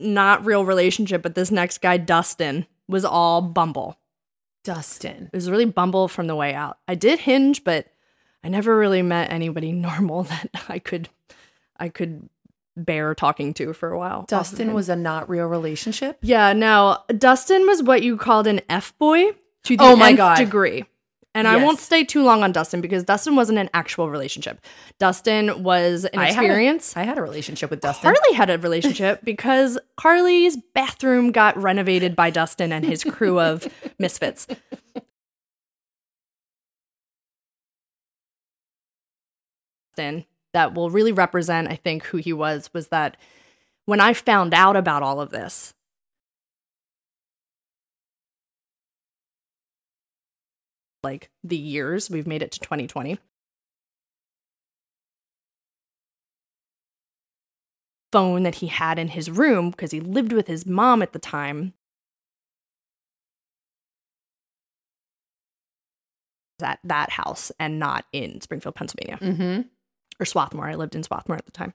Not 0.00 0.44
real 0.44 0.64
relationship, 0.64 1.22
but 1.22 1.34
this 1.34 1.50
next 1.50 1.78
guy, 1.78 1.96
Dustin, 1.96 2.66
was 2.88 3.04
all 3.04 3.42
Bumble. 3.42 3.98
Dustin. 4.62 5.28
It 5.32 5.36
was 5.36 5.50
really 5.50 5.66
Bumble 5.66 6.08
from 6.08 6.26
the 6.26 6.34
way 6.36 6.54
out. 6.54 6.78
I 6.88 6.94
did 6.94 7.20
Hinge, 7.20 7.64
but 7.64 7.86
I 8.42 8.48
never 8.48 8.76
really 8.76 9.02
met 9.02 9.30
anybody 9.30 9.72
normal 9.72 10.24
that 10.24 10.48
I 10.68 10.78
could, 10.78 11.08
I 11.78 11.88
could 11.88 12.28
bear 12.76 13.14
talking 13.14 13.54
to 13.54 13.72
for 13.72 13.90
a 13.90 13.98
while. 13.98 14.24
Dustin 14.26 14.72
was 14.74 14.88
a 14.88 14.96
not 14.96 15.28
real 15.28 15.46
relationship. 15.46 16.18
Yeah, 16.22 16.52
no. 16.52 16.98
Dustin 17.16 17.66
was 17.66 17.82
what 17.82 18.02
you 18.02 18.16
called 18.16 18.46
an 18.46 18.60
F 18.68 18.96
boy 18.98 19.32
to 19.64 19.76
the 19.76 19.82
Oh 19.84 19.96
my 19.96 20.08
nth 20.10 20.16
God. 20.16 20.36
degree. 20.36 20.84
And 21.36 21.48
I 21.48 21.56
won't 21.56 21.80
stay 21.80 22.04
too 22.04 22.22
long 22.22 22.44
on 22.44 22.52
Dustin 22.52 22.80
because 22.80 23.02
Dustin 23.02 23.34
wasn't 23.34 23.58
an 23.58 23.68
actual 23.74 24.08
relationship. 24.08 24.60
Dustin 25.00 25.64
was 25.64 26.04
an 26.04 26.20
I 26.20 26.26
had 26.30 26.44
a- 26.44 26.46
experience. 26.46 26.96
I 26.96 27.02
had 27.02 27.18
a 27.18 27.22
relationship 27.22 27.70
with 27.70 27.80
Dustin. 27.80 28.14
Carly 28.14 28.36
had 28.36 28.50
a 28.50 28.58
relationship 28.58 29.20
because 29.24 29.76
Carly's 29.96 30.56
bathroom 30.74 31.32
got 31.32 31.56
renovated 31.60 32.14
by 32.14 32.30
Dustin 32.30 32.72
and 32.72 32.84
his 32.84 33.02
crew 33.02 33.40
of 33.40 33.66
misfits. 33.98 34.46
Dustin, 39.96 40.24
that 40.52 40.74
will 40.74 40.90
really 40.90 41.12
represent, 41.12 41.68
I 41.68 41.76
think, 41.76 42.04
who 42.04 42.18
he 42.18 42.32
was, 42.32 42.70
was 42.72 42.88
that 42.88 43.16
when 43.86 44.00
I 44.00 44.12
found 44.12 44.54
out 44.54 44.76
about 44.76 45.02
all 45.02 45.20
of 45.20 45.30
this, 45.30 45.74
like 51.04 51.30
the 51.44 51.56
years, 51.56 52.10
we've 52.10 52.26
made 52.26 52.42
it 52.42 52.50
to 52.52 52.60
2020. 52.60 53.18
Phone 58.12 58.44
that 58.44 58.56
he 58.56 58.68
had 58.68 58.98
in 58.98 59.08
his 59.08 59.28
room 59.30 59.70
because 59.70 59.90
he 59.90 60.00
lived 60.00 60.32
with 60.32 60.46
his 60.46 60.66
mom 60.66 61.02
at 61.02 61.12
the 61.12 61.18
time. 61.18 61.74
At 66.62 66.78
that 66.84 67.10
house 67.10 67.50
and 67.58 67.78
not 67.80 68.04
in 68.12 68.40
Springfield, 68.40 68.76
Pennsylvania 68.76 69.18
Mm-hmm. 69.20 69.62
or 70.20 70.24
Swarthmore. 70.24 70.68
I 70.68 70.76
lived 70.76 70.94
in 70.94 71.02
Swarthmore 71.02 71.36
at 71.36 71.44
the 71.46 71.52
time. 71.52 71.74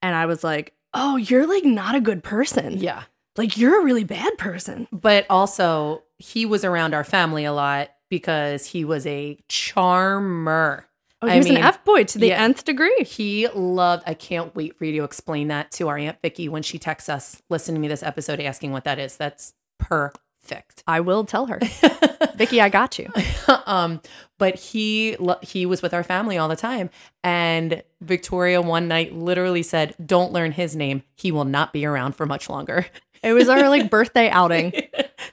And 0.00 0.14
I 0.14 0.26
was 0.26 0.44
like, 0.44 0.72
oh, 0.94 1.16
you're 1.16 1.46
like 1.46 1.64
not 1.64 1.96
a 1.96 2.00
good 2.00 2.22
person. 2.22 2.78
Yeah. 2.78 3.02
Like 3.36 3.58
you're 3.58 3.80
a 3.80 3.84
really 3.84 4.04
bad 4.04 4.38
person. 4.38 4.86
But 4.92 5.26
also, 5.28 6.04
he 6.18 6.46
was 6.46 6.64
around 6.64 6.94
our 6.94 7.02
family 7.02 7.44
a 7.44 7.52
lot 7.52 7.90
because 8.10 8.66
he 8.66 8.84
was 8.84 9.06
a 9.06 9.38
charmer. 9.48 10.88
Oh, 11.24 11.26
he 11.26 11.34
I 11.34 11.38
was 11.38 11.48
mean, 11.48 11.56
an 11.56 11.62
F 11.62 11.82
boy 11.84 12.04
to 12.04 12.18
the 12.18 12.28
yeah. 12.28 12.42
nth 12.42 12.64
degree. 12.64 13.04
He 13.04 13.48
loved, 13.48 14.02
I 14.06 14.14
can't 14.14 14.54
wait 14.54 14.76
for 14.76 14.84
you 14.84 14.92
to 14.98 15.04
explain 15.04 15.48
that 15.48 15.70
to 15.72 15.88
our 15.88 15.96
Aunt 15.96 16.18
Vicky 16.20 16.48
when 16.48 16.62
she 16.62 16.78
texts 16.78 17.08
us, 17.08 17.40
listen 17.48 17.74
to 17.74 17.80
me 17.80 17.88
this 17.88 18.02
episode 18.02 18.40
asking 18.40 18.72
what 18.72 18.84
that 18.84 18.98
is. 18.98 19.16
That's 19.16 19.54
perfect. 19.78 20.82
I 20.86 21.00
will 21.00 21.24
tell 21.24 21.46
her. 21.46 21.60
Vicky, 22.34 22.60
I 22.60 22.68
got 22.68 22.98
you. 22.98 23.10
um, 23.66 24.02
but 24.38 24.56
he 24.56 25.16
he 25.42 25.64
was 25.66 25.80
with 25.80 25.94
our 25.94 26.02
family 26.02 26.36
all 26.36 26.48
the 26.48 26.56
time, 26.56 26.90
and 27.22 27.82
Victoria 28.00 28.60
one 28.60 28.88
night 28.88 29.14
literally 29.14 29.62
said, 29.62 29.94
"Don't 30.04 30.32
learn 30.32 30.52
his 30.52 30.76
name. 30.76 31.02
He 31.14 31.32
will 31.32 31.44
not 31.44 31.72
be 31.72 31.86
around 31.86 32.16
for 32.16 32.26
much 32.26 32.50
longer. 32.50 32.86
It 33.22 33.32
was 33.32 33.48
our 33.48 33.68
like 33.68 33.88
birthday 33.90 34.28
outing. 34.28 34.74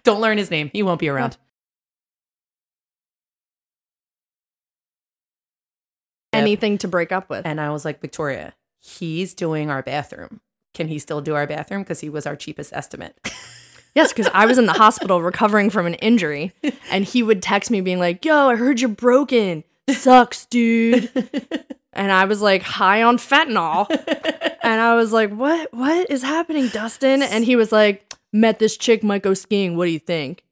Don't 0.03 0.21
learn 0.21 0.37
his 0.37 0.51
name. 0.51 0.69
He 0.71 0.83
won't 0.83 0.99
be 0.99 1.09
around." 1.09 1.37
Anything 6.41 6.77
to 6.79 6.87
break 6.87 7.11
up 7.11 7.29
with. 7.29 7.45
And 7.45 7.59
I 7.61 7.69
was 7.71 7.85
like, 7.85 8.01
Victoria, 8.01 8.53
he's 8.79 9.33
doing 9.33 9.69
our 9.69 9.81
bathroom. 9.81 10.41
Can 10.73 10.87
he 10.87 10.99
still 10.99 11.21
do 11.21 11.35
our 11.35 11.47
bathroom? 11.47 11.81
Because 11.81 11.99
he 11.99 12.09
was 12.09 12.25
our 12.25 12.35
cheapest 12.35 12.73
estimate. 12.73 13.17
Yes, 13.93 14.13
because 14.13 14.29
I 14.33 14.45
was 14.45 14.57
in 14.57 14.67
the 14.67 14.73
hospital 14.73 15.21
recovering 15.21 15.69
from 15.69 15.85
an 15.85 15.95
injury, 15.95 16.53
and 16.89 17.03
he 17.03 17.23
would 17.23 17.41
text 17.41 17.69
me 17.69 17.81
being 17.81 17.99
like, 17.99 18.23
"Yo, 18.23 18.47
I 18.47 18.55
heard 18.55 18.79
you're 18.79 18.89
broken. 18.89 19.63
Sucks, 19.89 20.45
dude." 20.45 21.11
and 21.93 22.11
I 22.11 22.23
was 22.23 22.41
like, 22.41 22.61
"High 22.63 23.03
on 23.03 23.17
fentanyl," 23.17 23.87
and 24.63 24.81
I 24.81 24.95
was 24.95 25.11
like, 25.11 25.31
"What? 25.31 25.73
What 25.73 26.09
is 26.09 26.23
happening, 26.23 26.69
Dustin?" 26.69 27.21
And 27.21 27.43
he 27.43 27.57
was 27.57 27.73
like, 27.73 28.13
"Met 28.31 28.59
this 28.59 28.77
chick, 28.77 29.03
might 29.03 29.23
go 29.23 29.33
skiing. 29.33 29.75
What 29.75 29.85
do 29.85 29.91
you 29.91 29.99
think?" 29.99 30.45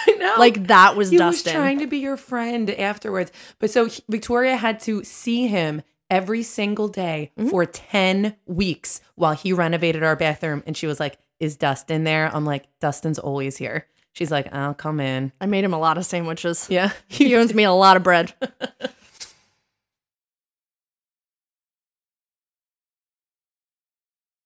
I 0.08 0.12
know. 0.18 0.34
Like 0.38 0.66
that 0.68 0.96
was 0.96 1.10
he 1.10 1.18
Dustin. 1.18 1.52
was 1.52 1.60
trying 1.60 1.78
to 1.80 1.86
be 1.86 1.98
your 1.98 2.16
friend 2.16 2.70
afterwards. 2.70 3.32
But 3.58 3.70
so 3.70 3.86
he- 3.86 4.02
Victoria 4.08 4.56
had 4.56 4.80
to 4.80 5.02
see 5.04 5.46
him 5.46 5.82
every 6.10 6.42
single 6.42 6.88
day 6.88 7.30
Mm-hmm. 7.38 7.48
for 7.50 7.64
10 7.66 8.36
weeks 8.46 9.00
while 9.14 9.34
he 9.34 9.52
renovated 9.52 10.02
our 10.02 10.16
bathroom. 10.16 10.62
And 10.66 10.76
she 10.76 10.86
was 10.86 10.98
like, 11.00 11.18
Is 11.38 11.56
Dustin 11.56 12.04
there? 12.04 12.30
I'm 12.34 12.44
like, 12.44 12.66
Dustin's 12.80 13.18
always 13.18 13.56
here. 13.56 13.86
She's 14.12 14.30
like, 14.32 14.52
I'll 14.52 14.74
come 14.74 14.98
in. 15.00 15.30
I 15.40 15.46
made 15.46 15.62
him 15.64 15.72
a 15.72 15.78
lot 15.78 15.96
of 15.98 16.04
sandwiches. 16.04 16.66
Yeah. 16.68 16.90
He 17.08 17.36
owns 17.36 17.54
me 17.54 17.62
a 17.64 17.72
lot 17.72 17.96
of 17.96 18.02
bread. 18.02 18.34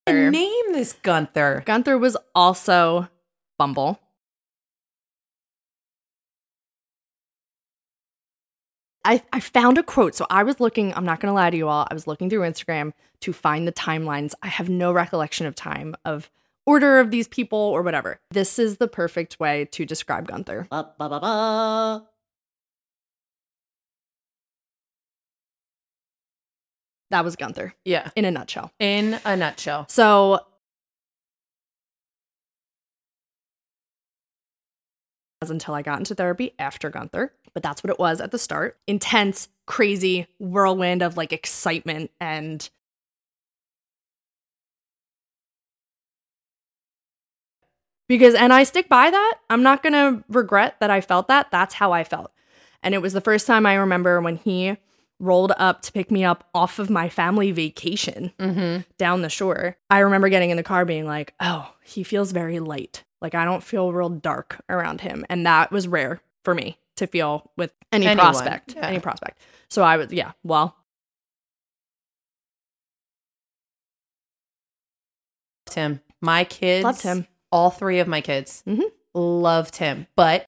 Name 0.08 0.72
this 0.72 0.92
Gunther. 0.92 1.62
Gunther 1.64 1.96
was 1.98 2.16
also 2.34 3.08
Bumble. 3.58 4.00
I, 9.04 9.22
I 9.32 9.40
found 9.40 9.76
a 9.78 9.82
quote. 9.82 10.14
So 10.14 10.26
I 10.30 10.42
was 10.42 10.60
looking, 10.60 10.94
I'm 10.94 11.04
not 11.04 11.20
going 11.20 11.30
to 11.30 11.34
lie 11.34 11.50
to 11.50 11.56
you 11.56 11.68
all, 11.68 11.86
I 11.90 11.94
was 11.94 12.06
looking 12.06 12.30
through 12.30 12.40
Instagram 12.40 12.92
to 13.20 13.32
find 13.32 13.68
the 13.68 13.72
timelines. 13.72 14.32
I 14.42 14.48
have 14.48 14.68
no 14.68 14.92
recollection 14.92 15.46
of 15.46 15.54
time 15.54 15.94
of 16.04 16.30
order 16.66 16.98
of 17.00 17.10
these 17.10 17.28
people 17.28 17.58
or 17.58 17.82
whatever. 17.82 18.18
This 18.30 18.58
is 18.58 18.78
the 18.78 18.88
perfect 18.88 19.38
way 19.38 19.66
to 19.72 19.84
describe 19.84 20.26
Gunther. 20.28 20.66
Ba 20.70 20.90
ba 20.98 21.08
ba. 21.08 22.06
That 27.10 27.24
was 27.24 27.36
Gunther 27.36 27.74
Yeah. 27.84 28.10
in 28.16 28.24
a 28.24 28.30
nutshell. 28.30 28.72
In 28.78 29.20
a 29.24 29.36
nutshell. 29.36 29.86
So 29.88 30.40
until 35.50 35.74
I 35.74 35.82
got 35.82 35.98
into 35.98 36.14
therapy 36.14 36.52
after 36.58 36.90
Gunther, 36.90 37.32
but 37.52 37.62
that's 37.62 37.82
what 37.82 37.90
it 37.90 37.98
was 37.98 38.20
at 38.20 38.30
the 38.30 38.38
start. 38.38 38.78
Intense, 38.86 39.48
crazy 39.66 40.26
whirlwind 40.38 41.02
of 41.02 41.16
like 41.16 41.32
excitement 41.32 42.10
and 42.20 42.68
because 48.08 48.34
and 48.34 48.52
I 48.52 48.64
stick 48.64 48.88
by 48.88 49.10
that. 49.10 49.34
I'm 49.50 49.62
not 49.62 49.82
going 49.82 49.92
to 49.92 50.24
regret 50.28 50.76
that 50.80 50.90
I 50.90 51.00
felt 51.00 51.28
that. 51.28 51.50
That's 51.50 51.74
how 51.74 51.92
I 51.92 52.04
felt. 52.04 52.32
And 52.82 52.94
it 52.94 53.00
was 53.02 53.12
the 53.14 53.20
first 53.20 53.46
time 53.46 53.64
I 53.66 53.74
remember 53.74 54.20
when 54.20 54.36
he 54.36 54.76
rolled 55.20 55.52
up 55.56 55.80
to 55.82 55.92
pick 55.92 56.10
me 56.10 56.24
up 56.24 56.48
off 56.54 56.78
of 56.78 56.90
my 56.90 57.08
family 57.08 57.50
vacation 57.52 58.32
Mm-hmm. 58.38 58.82
down 58.98 59.22
the 59.22 59.30
shore. 59.30 59.76
I 59.88 60.00
remember 60.00 60.28
getting 60.28 60.50
in 60.50 60.56
the 60.56 60.62
car 60.62 60.84
being 60.84 61.06
like, 61.06 61.32
oh, 61.40 61.72
he 61.82 62.02
feels 62.02 62.32
very 62.32 62.58
light. 62.60 63.04
Like 63.24 63.34
I 63.34 63.44
don't 63.46 63.64
feel 63.64 63.90
real 63.90 64.10
dark 64.10 64.62
around 64.68 65.00
him. 65.00 65.24
And 65.30 65.46
that 65.46 65.72
was 65.72 65.88
rare 65.88 66.20
for 66.44 66.54
me 66.54 66.76
to 66.96 67.06
feel 67.06 67.50
with 67.56 67.72
any 67.90 68.06
Anyone, 68.06 68.18
prospect. 68.34 68.74
yeah. 68.76 68.86
Any 68.86 69.00
prospect. 69.00 69.40
So 69.70 69.82
I 69.82 69.96
was, 69.96 70.12
yeah, 70.12 70.32
well, 70.44 70.76
Loved 75.66 75.74
him. 75.74 76.00
My 76.20 76.44
kids. 76.44 76.84
Loved 76.84 77.02
him. 77.02 77.26
All 77.50 77.70
three 77.70 77.98
of 77.98 78.06
my 78.06 78.20
kids 78.20 78.62
Mhm. 78.66 78.90
loved 79.14 79.76
him. 79.76 80.06
But 80.16 80.44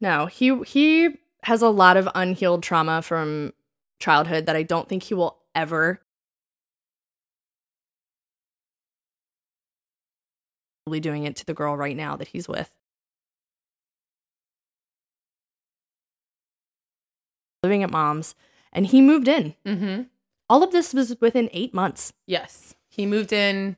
no, 0.00 0.26
he 0.26 0.62
he 0.64 1.16
has 1.44 1.62
a 1.62 1.68
lot 1.68 1.96
of 1.96 2.08
unhealed 2.14 2.62
trauma 2.62 3.02
from 3.02 3.52
childhood 4.00 4.46
that 4.46 4.56
I 4.56 4.62
don't 4.62 4.88
think 4.88 5.04
he 5.04 5.14
will 5.14 5.38
ever 5.54 6.00
be 10.92 11.00
doing 11.00 11.24
it 11.24 11.34
to 11.36 11.46
the 11.46 11.54
girl 11.54 11.76
right 11.76 11.96
now 11.96 12.16
that 12.16 12.28
he's 12.28 12.46
with. 12.48 12.70
Living 17.62 17.82
at 17.82 17.90
mom's 17.90 18.34
and 18.72 18.86
he 18.86 19.00
moved 19.00 19.28
in. 19.28 19.54
mm-hmm. 19.64 20.02
All 20.50 20.62
of 20.62 20.72
this 20.72 20.92
was 20.92 21.16
within 21.20 21.48
8 21.52 21.72
months. 21.72 22.12
yes, 22.26 22.74
he 22.88 23.06
moved 23.06 23.32
in. 23.32 23.76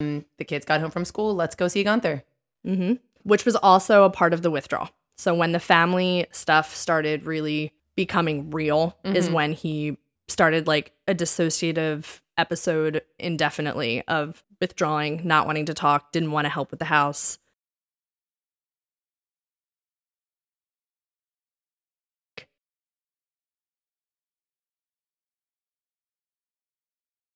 The 0.00 0.44
kids 0.44 0.64
got 0.64 0.80
home 0.80 0.90
from 0.90 1.04
school. 1.04 1.34
Let's 1.34 1.54
go 1.54 1.68
see 1.68 1.84
Gunther. 1.84 2.24
hmm 2.64 2.94
Which 3.24 3.44
was 3.44 3.56
also 3.56 4.04
a 4.04 4.10
part 4.10 4.32
of 4.32 4.42
the 4.42 4.50
withdrawal. 4.50 4.90
So 5.16 5.34
when 5.34 5.52
the 5.52 5.60
family 5.60 6.26
stuff 6.32 6.74
started 6.74 7.24
really 7.26 7.72
becoming 7.94 8.50
real, 8.50 8.96
is 9.04 9.28
Mhm. 9.28 9.32
when 9.32 9.52
he 9.52 9.96
started 10.32 10.66
like 10.66 10.92
a 11.06 11.14
dissociative 11.14 12.20
episode 12.36 13.02
indefinitely 13.18 14.02
of 14.08 14.42
withdrawing, 14.60 15.20
not 15.24 15.46
wanting 15.46 15.66
to 15.66 15.74
talk, 15.74 16.12
didn't 16.12 16.32
want 16.32 16.46
to 16.46 16.48
help 16.48 16.70
with 16.70 16.78
the 16.78 16.86
house. 16.86 17.38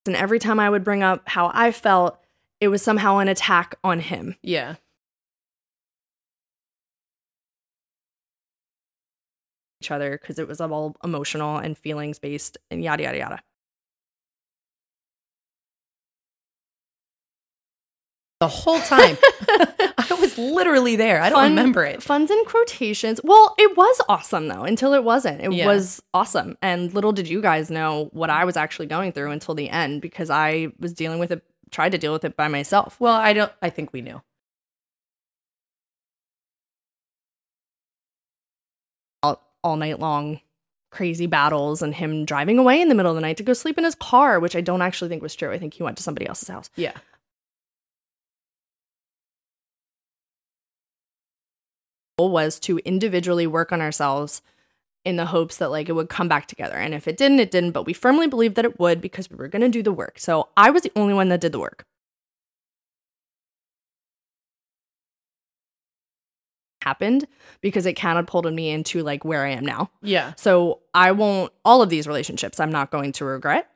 And 0.07 0.17
every 0.17 0.39
time 0.39 0.61
I 0.61 0.71
would 0.71 0.85
bring 0.85 1.03
up 1.03 1.29
how 1.29 1.51
I 1.53 1.73
felt, 1.73 2.19
it 2.61 2.69
was 2.69 2.81
somehow 2.81 3.19
an 3.19 3.29
attack 3.29 3.75
on 3.83 4.01
him. 4.01 4.37
Yeah. 4.43 4.77
Each 9.87 9.91
other 9.93 10.19
because 10.21 10.39
it 10.39 10.49
was 10.49 10.61
all 10.61 10.97
emotional 11.05 11.59
and 11.59 11.79
feelings 11.79 12.19
based 12.19 12.59
and 12.71 12.83
yada 12.83 13.05
yada 13.05 13.19
yada. 13.19 13.43
The 18.41 18.49
whole 18.49 18.81
time. 18.81 19.17
I 19.99 20.19
was 20.21 20.37
literally 20.37 20.95
there. 20.97 21.23
I 21.23 21.31
don't 21.31 21.39
Fun- 21.39 21.51
remember 21.51 21.85
it. 21.85 22.03
Funds 22.03 22.31
in 22.31 22.45
quotations. 22.45 23.19
Well, 23.25 23.55
it 23.59 23.77
was 23.77 24.01
awesome 24.09 24.49
though 24.49 24.63
until 24.65 24.93
it 24.93 25.05
wasn't. 25.05 25.41
It 25.41 25.53
Yeah. 25.53 25.67
was 25.67 26.03
awesome, 26.13 26.59
and 26.61 26.93
little 26.93 27.13
did 27.13 27.29
you 27.29 27.41
guys 27.41 27.71
know 27.71 28.11
what 28.13 28.29
I 28.29 28.45
was 28.45 28.57
actually 28.57 28.87
going 28.87 29.13
through 29.13 29.31
until 29.31 29.55
the 29.55 29.71
end 29.71 30.03
because 30.03 30.29
I 30.29 30.69
was 30.79 30.93
dealing 30.93 31.19
with 31.19 31.31
it, 31.33 31.43
tried 31.71 31.93
to 31.93 31.99
deal 31.99 32.13
with 32.13 32.25
it 32.25 32.37
by 32.37 32.49
myself. 32.49 32.97
Well, 33.01 33.15
I 33.15 33.33
don't. 33.33 33.53
I 33.63 33.71
think 33.71 33.93
we 33.95 34.03
knew. 34.03 34.21
All, 39.67 39.77
night 39.77 39.99
long 39.99 40.41
crazy 40.93 41.27
battles 41.27 41.83
and 41.83 41.95
him 41.95 42.25
driving 42.25 42.59
away 42.59 42.81
in 42.81 42.89
the 42.89 42.95
middle 42.95 43.11
of 43.11 43.17
the 43.17 43.21
night 43.21 43.37
to 43.37 43.43
go 43.43 43.53
sleep 43.53 43.77
in 43.77 43.85
his 43.85 43.97
car 43.97 44.39
which 44.41 44.55
i 44.57 44.61
don't 44.61 44.81
actually 44.83 45.09
think 45.09 45.21
was 45.21 45.35
true 45.35 45.51
i 45.53 45.59
think 45.59 45.75
he 45.75 45.83
went 45.83 45.97
to 45.97 46.03
somebody 46.03 46.27
else's 46.27 46.49
house 46.49 46.71
Yeah. 46.77 46.93
goal 52.19 52.31
was 52.31 52.59
to 52.61 52.79
individually 52.79 53.47
work 53.47 53.73
on 53.73 53.81
ourselves 53.81 54.43
in 55.05 55.17
the 55.17 55.27
hopes 55.27 55.57
that 55.59 55.71
like 55.71 55.89
it 55.89 55.93
would 55.93 56.09
come 56.09 56.29
back 56.29 56.47
together. 56.47 56.75
And 56.75 56.95
if 56.95 57.07
it 57.07 57.17
didn't, 57.17 57.41
it 57.41 57.51
didn't, 57.51 57.73
but 57.73 57.87
we 57.87 57.93
firmly 57.93 58.27
believed 58.27 58.57
that 58.57 58.65
it 58.65 58.81
would 58.81 59.01
because 59.01 59.31
we 59.31 59.37
were 59.37 59.49
going 59.49 59.63
to 59.63 59.69
do 59.69 59.83
the 59.83 59.93
work. 59.93 60.19
So 60.19 60.49
I 60.57 60.71
was 60.71 60.83
the 60.83 60.93
only 60.97 61.15
one 61.15 61.29
that 61.29 61.41
did 61.41 61.53
the 61.53 61.61
work. 61.61 61.85
Happened 66.91 67.27
because 67.63 67.85
it 67.85 67.95
catapulted 67.95 68.55
me 68.55 68.71
into 68.71 69.03
like 69.03 69.25
where 69.25 69.45
I 69.45 69.49
am 69.51 69.67
now. 69.67 69.91
Yeah. 70.03 70.35
So 70.37 70.83
I 70.95 71.11
won't, 71.11 71.53
all 71.65 71.83
of 71.83 71.89
these 71.91 72.07
relationships, 72.07 72.61
I'm 72.61 72.71
not 72.71 72.93
going 72.93 73.11
to 73.13 73.25
regret. 73.25 73.69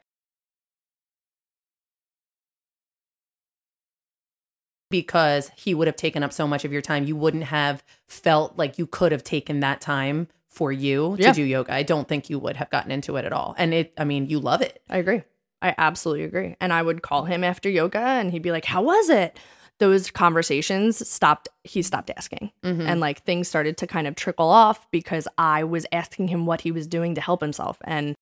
Because 4.91 5.51
he 5.57 5.75
would 5.75 5.89
have 5.89 5.97
taken 5.97 6.23
up 6.23 6.33
so 6.33 6.47
much 6.47 6.65
of 6.65 6.73
your 6.73 6.83
time, 6.83 7.05
you 7.05 7.17
wouldn't 7.17 7.45
have 7.45 7.83
felt 8.07 8.57
like 8.57 8.79
you 8.79 8.87
could 8.87 9.11
have 9.11 9.25
taken 9.25 9.59
that 9.59 9.81
time 9.81 10.29
for 10.49 10.71
you 10.71 11.17
Yeah. 11.19 11.31
to 11.31 11.35
do 11.35 11.43
yoga. 11.43 11.75
I 11.75 11.83
don't 11.83 12.07
think 12.07 12.31
you 12.31 12.39
would 12.39 12.57
have 12.57 12.71
gotten 12.71 12.93
into 12.93 13.17
it 13.17 13.25
at 13.25 13.33
all. 13.33 13.57
And 13.59 13.75
it, 13.75 13.93
I 13.99 14.05
mean, 14.05 14.27
you 14.29 14.39
love 14.39 14.63
it. 14.63 14.83
I 14.89 14.99
agree. 14.99 15.23
I 15.61 15.75
absolutely 15.79 16.25
agree. 16.25 16.55
And 16.61 16.73
I 16.73 16.83
would 16.83 17.03
call 17.03 17.25
him 17.25 17.43
after 17.43 17.69
yoga 17.69 17.99
and 17.99 18.31
he'd 18.31 18.43
be 18.43 18.53
like, 18.53 18.65
How 18.67 18.83
was 18.83 19.09
it? 19.11 19.37
Those 19.81 20.11
conversations 20.11 21.09
stopped, 21.09 21.49
he 21.65 21.83
stopped 21.83 22.11
asking. 22.17 22.53
Mhm. 22.63 22.87
And 22.87 23.01
like 23.01 23.25
things 23.25 23.49
started 23.49 23.77
to 23.79 23.87
kind 23.87 24.07
of 24.07 24.15
trickle 24.15 24.49
off 24.49 24.89
because 24.91 25.27
I 25.39 25.65
was 25.65 25.87
asking 25.91 26.29
him 26.29 26.47
what 26.47 26.61
he 26.61 26.71
was 26.71 26.87
doing 26.87 27.15
to 27.17 27.21
help 27.21 27.41
himself. 27.41 27.79
And 27.83 28.15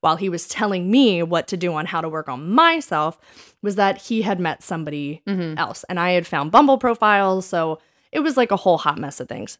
while 0.00 0.16
he 0.16 0.28
was 0.28 0.48
telling 0.48 0.90
me 0.90 1.22
what 1.22 1.46
to 1.48 1.56
do 1.56 1.72
on 1.74 1.86
how 1.86 2.00
to 2.00 2.08
work 2.08 2.28
on 2.28 2.50
myself 2.50 3.18
was 3.62 3.76
that 3.76 4.02
he 4.02 4.22
had 4.22 4.40
met 4.40 4.62
somebody 4.62 5.22
Mhm. 5.26 5.56
else 5.58 5.84
and 5.88 6.00
I 6.00 6.10
had 6.10 6.26
found 6.26 6.50
Bumble 6.50 6.78
profiles. 6.78 7.46
So 7.46 7.80
it 8.12 8.20
was 8.20 8.36
like 8.36 8.50
a 8.50 8.56
whole 8.56 8.78
hot 8.78 8.98
mess 8.98 9.20
of 9.20 9.28
things. 9.28 9.58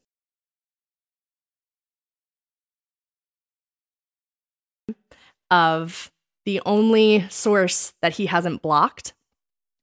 Of 5.51 6.11
the 6.47 6.63
only 6.65 7.29
source 7.29 7.93
that 8.01 8.15
he 8.15 8.27
hasn't 8.27 8.63
blocked, 8.63 9.13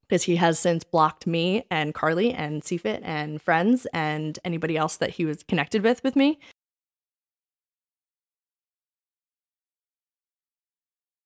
because 0.08 0.24
he 0.24 0.36
has 0.36 0.58
since 0.58 0.82
blocked 0.82 1.26
me 1.26 1.64
and 1.70 1.94
Carly 1.94 2.32
and 2.32 2.62
CFIT 2.62 3.00
and 3.04 3.40
friends 3.40 3.86
and 3.92 4.38
anybody 4.44 4.76
else 4.76 4.96
that 4.96 5.10
he 5.10 5.24
was 5.24 5.42
connected 5.44 5.82
with 5.84 6.02
with 6.02 6.16
me. 6.16 6.38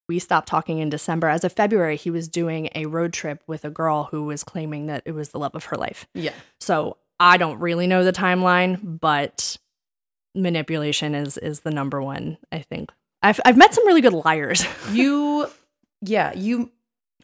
We 0.08 0.18
stopped 0.18 0.48
talking 0.48 0.78
in 0.78 0.88
December. 0.88 1.28
As 1.28 1.44
of 1.44 1.52
February, 1.52 1.96
he 1.96 2.10
was 2.10 2.28
doing 2.28 2.70
a 2.74 2.86
road 2.86 3.12
trip 3.12 3.42
with 3.46 3.64
a 3.64 3.70
girl 3.70 4.08
who 4.10 4.24
was 4.24 4.42
claiming 4.42 4.86
that 4.86 5.02
it 5.04 5.12
was 5.12 5.30
the 5.30 5.38
love 5.38 5.54
of 5.54 5.66
her 5.66 5.76
life. 5.76 6.06
Yeah. 6.14 6.32
So 6.60 6.96
I 7.20 7.36
don't 7.36 7.58
really 7.58 7.86
know 7.86 8.04
the 8.04 8.12
timeline, 8.12 9.00
but 9.00 9.56
manipulation 10.34 11.14
is 11.14 11.36
is 11.36 11.60
the 11.60 11.70
number 11.70 12.00
one. 12.02 12.38
I 12.50 12.60
think 12.60 12.90
I've 13.22 13.40
I've 13.44 13.56
met 13.56 13.74
some 13.74 13.86
really 13.86 14.00
good 14.00 14.12
liars, 14.12 14.64
You, 14.92 15.48
yeah, 16.00 16.32
you, 16.34 16.70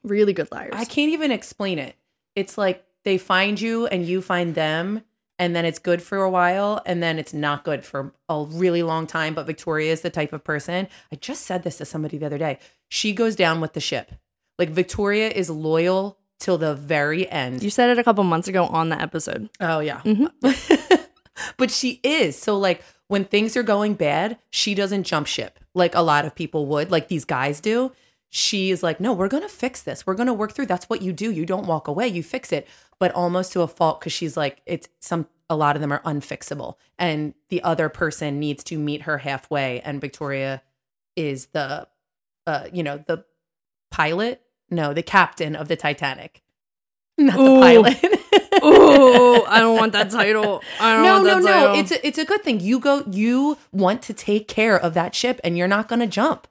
really 0.03 0.33
good 0.33 0.51
liars. 0.51 0.75
I 0.75 0.85
can't 0.85 1.13
even 1.13 1.31
explain 1.31 1.79
it. 1.79 1.97
It's 2.35 2.59
like 2.59 2.85
they 3.05 3.19
find 3.19 3.61
you 3.61 3.87
and 3.87 4.05
you 4.05 4.21
find 4.21 4.55
them, 4.55 5.03
and 5.39 5.55
then 5.55 5.65
it's 5.65 5.79
good 5.79 6.03
for 6.03 6.19
a 6.19 6.31
while, 6.31 6.83
and 6.85 7.03
then 7.03 7.19
it's 7.19 7.33
not 7.33 7.65
good 7.65 7.85
for 7.85 8.13
a 8.29 8.45
really 8.45 8.83
long 8.83 9.07
time. 9.07 9.35
But 9.35 9.47
Victoria 9.47 9.93
is 9.93 10.01
the 10.01 10.11
type 10.11 10.33
of 10.33 10.43
person. 10.43 10.89
I 11.13 11.17
just 11.17 11.45
said 11.45 11.63
this 11.63 11.79
to 11.79 11.85
somebody 11.85 12.19
the 12.19 12.27
other 12.27 12.39
day. 12.39 12.59
She 12.89 13.13
goes 13.13 13.37
down 13.37 13.61
with 13.61 13.73
the 13.75 13.81
ship. 13.81 14.13
Like 14.59 14.71
Victoria 14.71 15.29
is 15.29 15.51
loyal 15.51 16.19
till 16.39 16.59
the 16.59 16.75
very 16.75 17.29
end. 17.31 17.63
You 17.63 17.71
said 17.71 17.91
it 17.91 17.99
a 17.99 18.05
couple 18.05 18.23
months 18.25 18.49
ago 18.49 18.67
on 18.67 18.89
the 18.89 19.01
episode. 19.01 19.49
Oh 19.61 19.81
yeah. 19.81 20.01
Mhm. 20.05 20.31
but 21.57 21.71
she 21.71 22.01
is. 22.03 22.37
So 22.39 22.57
like 22.59 22.83
when 23.09 23.25
things 23.25 23.57
are 23.57 23.63
going 23.63 23.95
bad, 23.95 24.39
she 24.51 24.75
doesn't 24.75 25.05
jump 25.05 25.27
ship 25.27 25.59
like 25.75 25.95
a 25.95 26.01
lot 26.01 26.25
of 26.25 26.35
people 26.35 26.67
would, 26.67 26.91
like 26.91 27.09
these 27.09 27.25
guys 27.25 27.61
do. 27.61 27.93
She 28.31 28.71
is 28.71 28.83
like, 28.83 29.01
"No, 29.01 29.13
we're 29.13 29.29
going 29.29 29.43
to 29.43 29.49
fix 29.49 29.83
this. 29.83 30.07
We're 30.07 30.15
going 30.15 30.27
to 30.27 30.33
work 30.33 30.53
through. 30.53 30.67
That's 30.67 30.89
what 30.89 31.03
you 31.03 31.13
do. 31.13 31.31
You 31.31 31.47
don't 31.47 31.67
walk 31.67 31.87
away, 31.89 32.09
you 32.09 32.23
fix 32.23 32.53
it." 32.53 32.67
But 32.99 33.13
almost 33.13 33.53
to 33.53 33.63
a 33.63 33.69
fault 33.69 34.01
cuz 34.01 34.13
she's 34.13 34.37
like 34.37 34.63
it's 34.67 34.89
some 35.01 35.27
a 35.51 35.57
lot 35.57 35.77
of 35.77 35.83
them 35.83 35.93
are 35.93 36.01
unfixable 36.03 36.77
and 36.99 37.35
the 37.51 37.63
other 37.63 37.89
person 37.89 38.41
needs 38.41 38.65
to 38.65 38.79
meet 38.79 39.03
her 39.03 39.19
halfway 39.19 39.81
and 39.81 40.01
Victoria 40.01 40.63
is 41.17 41.47
the 41.47 41.87
uh 42.47 42.67
you 42.73 42.83
know, 42.83 42.99
the 43.07 43.25
pilot? 43.91 44.43
No, 44.71 44.95
the 44.95 45.03
captain 45.03 45.55
of 45.55 45.69
the 45.69 45.77
Titanic. 45.77 46.43
Not 47.19 47.39
Ooh. 47.39 47.55
the 47.55 47.61
pilot. 47.61 48.43
oh, 48.65 49.47
I 49.49 49.61
don't 49.61 49.77
want 49.77 49.93
that 49.93 50.11
title. 50.21 50.63
I 50.81 50.95
don't 50.95 51.03
no, 51.03 51.13
want 51.13 51.25
no, 51.25 51.35
that 51.35 51.43
no. 51.43 51.67
title. 51.67 51.81
It's 51.81 51.91
a, 51.93 52.07
it's 52.07 52.19
a 52.19 52.25
good 52.25 52.43
thing. 52.43 52.61
You 52.61 52.81
go. 52.81 53.05
You 53.11 53.59
want 53.73 54.03
to 54.03 54.15
take 54.15 54.49
care 54.49 54.79
of 54.79 54.95
that 54.95 55.15
ship, 55.15 55.41
and 55.45 55.57
you're 55.57 55.69
not 55.69 55.89
going 55.89 56.01
to 56.01 56.07
jump. 56.07 56.47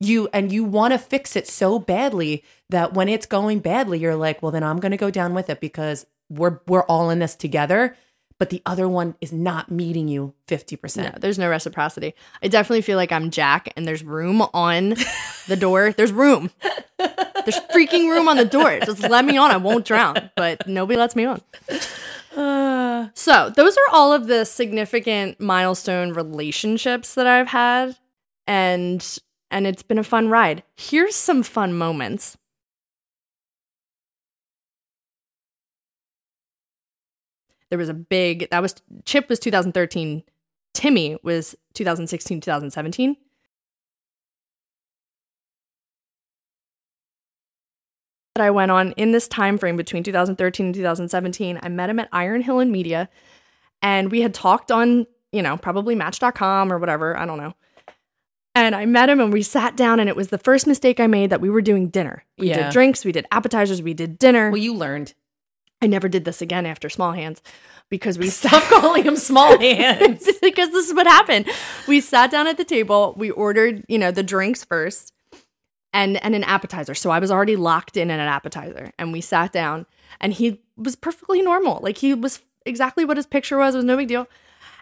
You 0.00 0.28
and 0.32 0.50
you 0.50 0.64
want 0.64 0.92
to 0.92 0.98
fix 0.98 1.36
it 1.36 1.46
so 1.46 1.78
badly 1.78 2.42
that 2.70 2.94
when 2.94 3.08
it's 3.08 3.26
going 3.26 3.60
badly, 3.60 3.98
you're 3.98 4.16
like, 4.16 4.42
well, 4.42 4.50
then 4.50 4.64
I'm 4.64 4.80
going 4.80 4.90
to 4.90 4.96
go 4.96 5.10
down 5.10 5.34
with 5.34 5.48
it 5.48 5.60
because 5.60 6.06
we're 6.28 6.58
we're 6.66 6.84
all 6.84 7.10
in 7.10 7.18
this 7.20 7.34
together. 7.34 7.96
But 8.42 8.50
the 8.50 8.60
other 8.66 8.88
one 8.88 9.14
is 9.20 9.32
not 9.32 9.70
meeting 9.70 10.08
you 10.08 10.34
fifty 10.48 10.74
no, 10.74 10.80
percent. 10.80 11.20
there's 11.20 11.38
no 11.38 11.48
reciprocity. 11.48 12.16
I 12.42 12.48
definitely 12.48 12.82
feel 12.82 12.96
like 12.96 13.12
I'm 13.12 13.30
Jack 13.30 13.72
and 13.76 13.86
there's 13.86 14.02
room 14.02 14.42
on 14.52 14.96
the 15.46 15.54
door. 15.54 15.92
There's 15.92 16.10
room. 16.10 16.50
There's 16.98 17.60
freaking 17.72 18.10
room 18.10 18.26
on 18.26 18.36
the 18.36 18.44
door. 18.44 18.80
Just 18.84 19.08
let 19.08 19.24
me 19.24 19.36
on. 19.36 19.52
I 19.52 19.58
won't 19.58 19.84
drown, 19.84 20.28
but 20.34 20.66
nobody 20.66 20.98
lets 20.98 21.14
me 21.14 21.24
on. 21.24 21.40
Uh, 22.36 23.10
So, 23.14 23.50
those 23.50 23.76
are 23.76 23.92
all 23.94 24.12
of 24.12 24.26
the 24.26 24.44
significant 24.44 25.38
milestone 25.38 26.12
relationships 26.12 27.14
that 27.14 27.28
I've 27.28 27.46
had 27.46 27.96
and 28.48 29.18
and 29.52 29.68
it's 29.68 29.84
been 29.84 29.98
a 29.98 30.02
fun 30.02 30.30
ride. 30.30 30.64
Here's 30.74 31.14
some 31.14 31.44
fun 31.44 31.74
moments. 31.74 32.36
There 37.72 37.78
was 37.78 37.88
a 37.88 37.94
big 37.94 38.50
that 38.50 38.60
was 38.60 38.74
Chip 39.06 39.30
was 39.30 39.38
2013, 39.38 40.22
Timmy 40.74 41.16
was 41.22 41.56
2016, 41.72 42.42
2017. 42.42 43.16
That 48.34 48.44
I 48.44 48.50
went 48.50 48.72
on 48.72 48.92
in 48.92 49.12
this 49.12 49.26
time 49.26 49.56
frame 49.56 49.78
between 49.78 50.02
2013 50.02 50.66
and 50.66 50.74
2017. 50.74 51.60
I 51.62 51.68
met 51.70 51.88
him 51.88 51.98
at 51.98 52.10
Iron 52.12 52.42
Hill 52.42 52.58
and 52.58 52.70
Media 52.70 53.08
and 53.80 54.10
we 54.10 54.20
had 54.20 54.34
talked 54.34 54.70
on, 54.70 55.06
you 55.32 55.40
know, 55.40 55.56
probably 55.56 55.94
match.com 55.94 56.70
or 56.70 56.78
whatever, 56.78 57.16
I 57.16 57.24
don't 57.24 57.38
know. 57.38 57.54
And 58.54 58.74
I 58.74 58.84
met 58.84 59.08
him 59.08 59.18
and 59.18 59.32
we 59.32 59.40
sat 59.40 59.78
down 59.78 59.98
and 59.98 60.10
it 60.10 60.16
was 60.16 60.28
the 60.28 60.36
first 60.36 60.66
mistake 60.66 61.00
I 61.00 61.06
made 61.06 61.30
that 61.30 61.40
we 61.40 61.48
were 61.48 61.62
doing 61.62 61.88
dinner. 61.88 62.26
We 62.36 62.48
Yeah. 62.50 62.64
did 62.64 62.72
drinks, 62.72 63.02
we 63.02 63.12
did 63.12 63.24
appetizers, 63.32 63.80
we 63.80 63.94
did 63.94 64.18
dinner. 64.18 64.50
well, 64.50 64.58
you 64.60 64.74
learned. 64.74 65.14
I 65.82 65.86
never 65.86 66.08
did 66.08 66.24
this 66.24 66.40
again 66.40 66.64
after 66.64 66.88
Small 66.88 67.12
Hands 67.12 67.42
because 67.90 68.18
we 68.18 68.30
stopped 68.30 68.66
calling 68.66 69.04
him 69.04 69.16
small 69.16 69.58
hands. 69.58 70.28
because 70.42 70.70
this 70.70 70.88
is 70.88 70.94
what 70.94 71.06
happened. 71.06 71.46
We 71.86 72.00
sat 72.00 72.30
down 72.30 72.46
at 72.46 72.56
the 72.56 72.64
table, 72.64 73.14
we 73.18 73.30
ordered, 73.30 73.84
you 73.88 73.98
know, 73.98 74.12
the 74.12 74.22
drinks 74.22 74.64
first 74.64 75.12
and 75.92 76.22
and 76.24 76.34
an 76.34 76.44
appetizer. 76.44 76.94
So 76.94 77.10
I 77.10 77.18
was 77.18 77.30
already 77.30 77.56
locked 77.56 77.96
in 77.96 78.10
at 78.10 78.20
an 78.20 78.28
appetizer 78.28 78.92
and 78.98 79.12
we 79.12 79.20
sat 79.20 79.52
down 79.52 79.84
and 80.20 80.32
he 80.32 80.62
was 80.76 80.96
perfectly 80.96 81.42
normal. 81.42 81.80
Like 81.82 81.98
he 81.98 82.14
was 82.14 82.40
exactly 82.64 83.04
what 83.04 83.16
his 83.16 83.26
picture 83.26 83.58
was. 83.58 83.74
It 83.74 83.78
was 83.78 83.84
no 83.84 83.96
big 83.96 84.08
deal. 84.08 84.28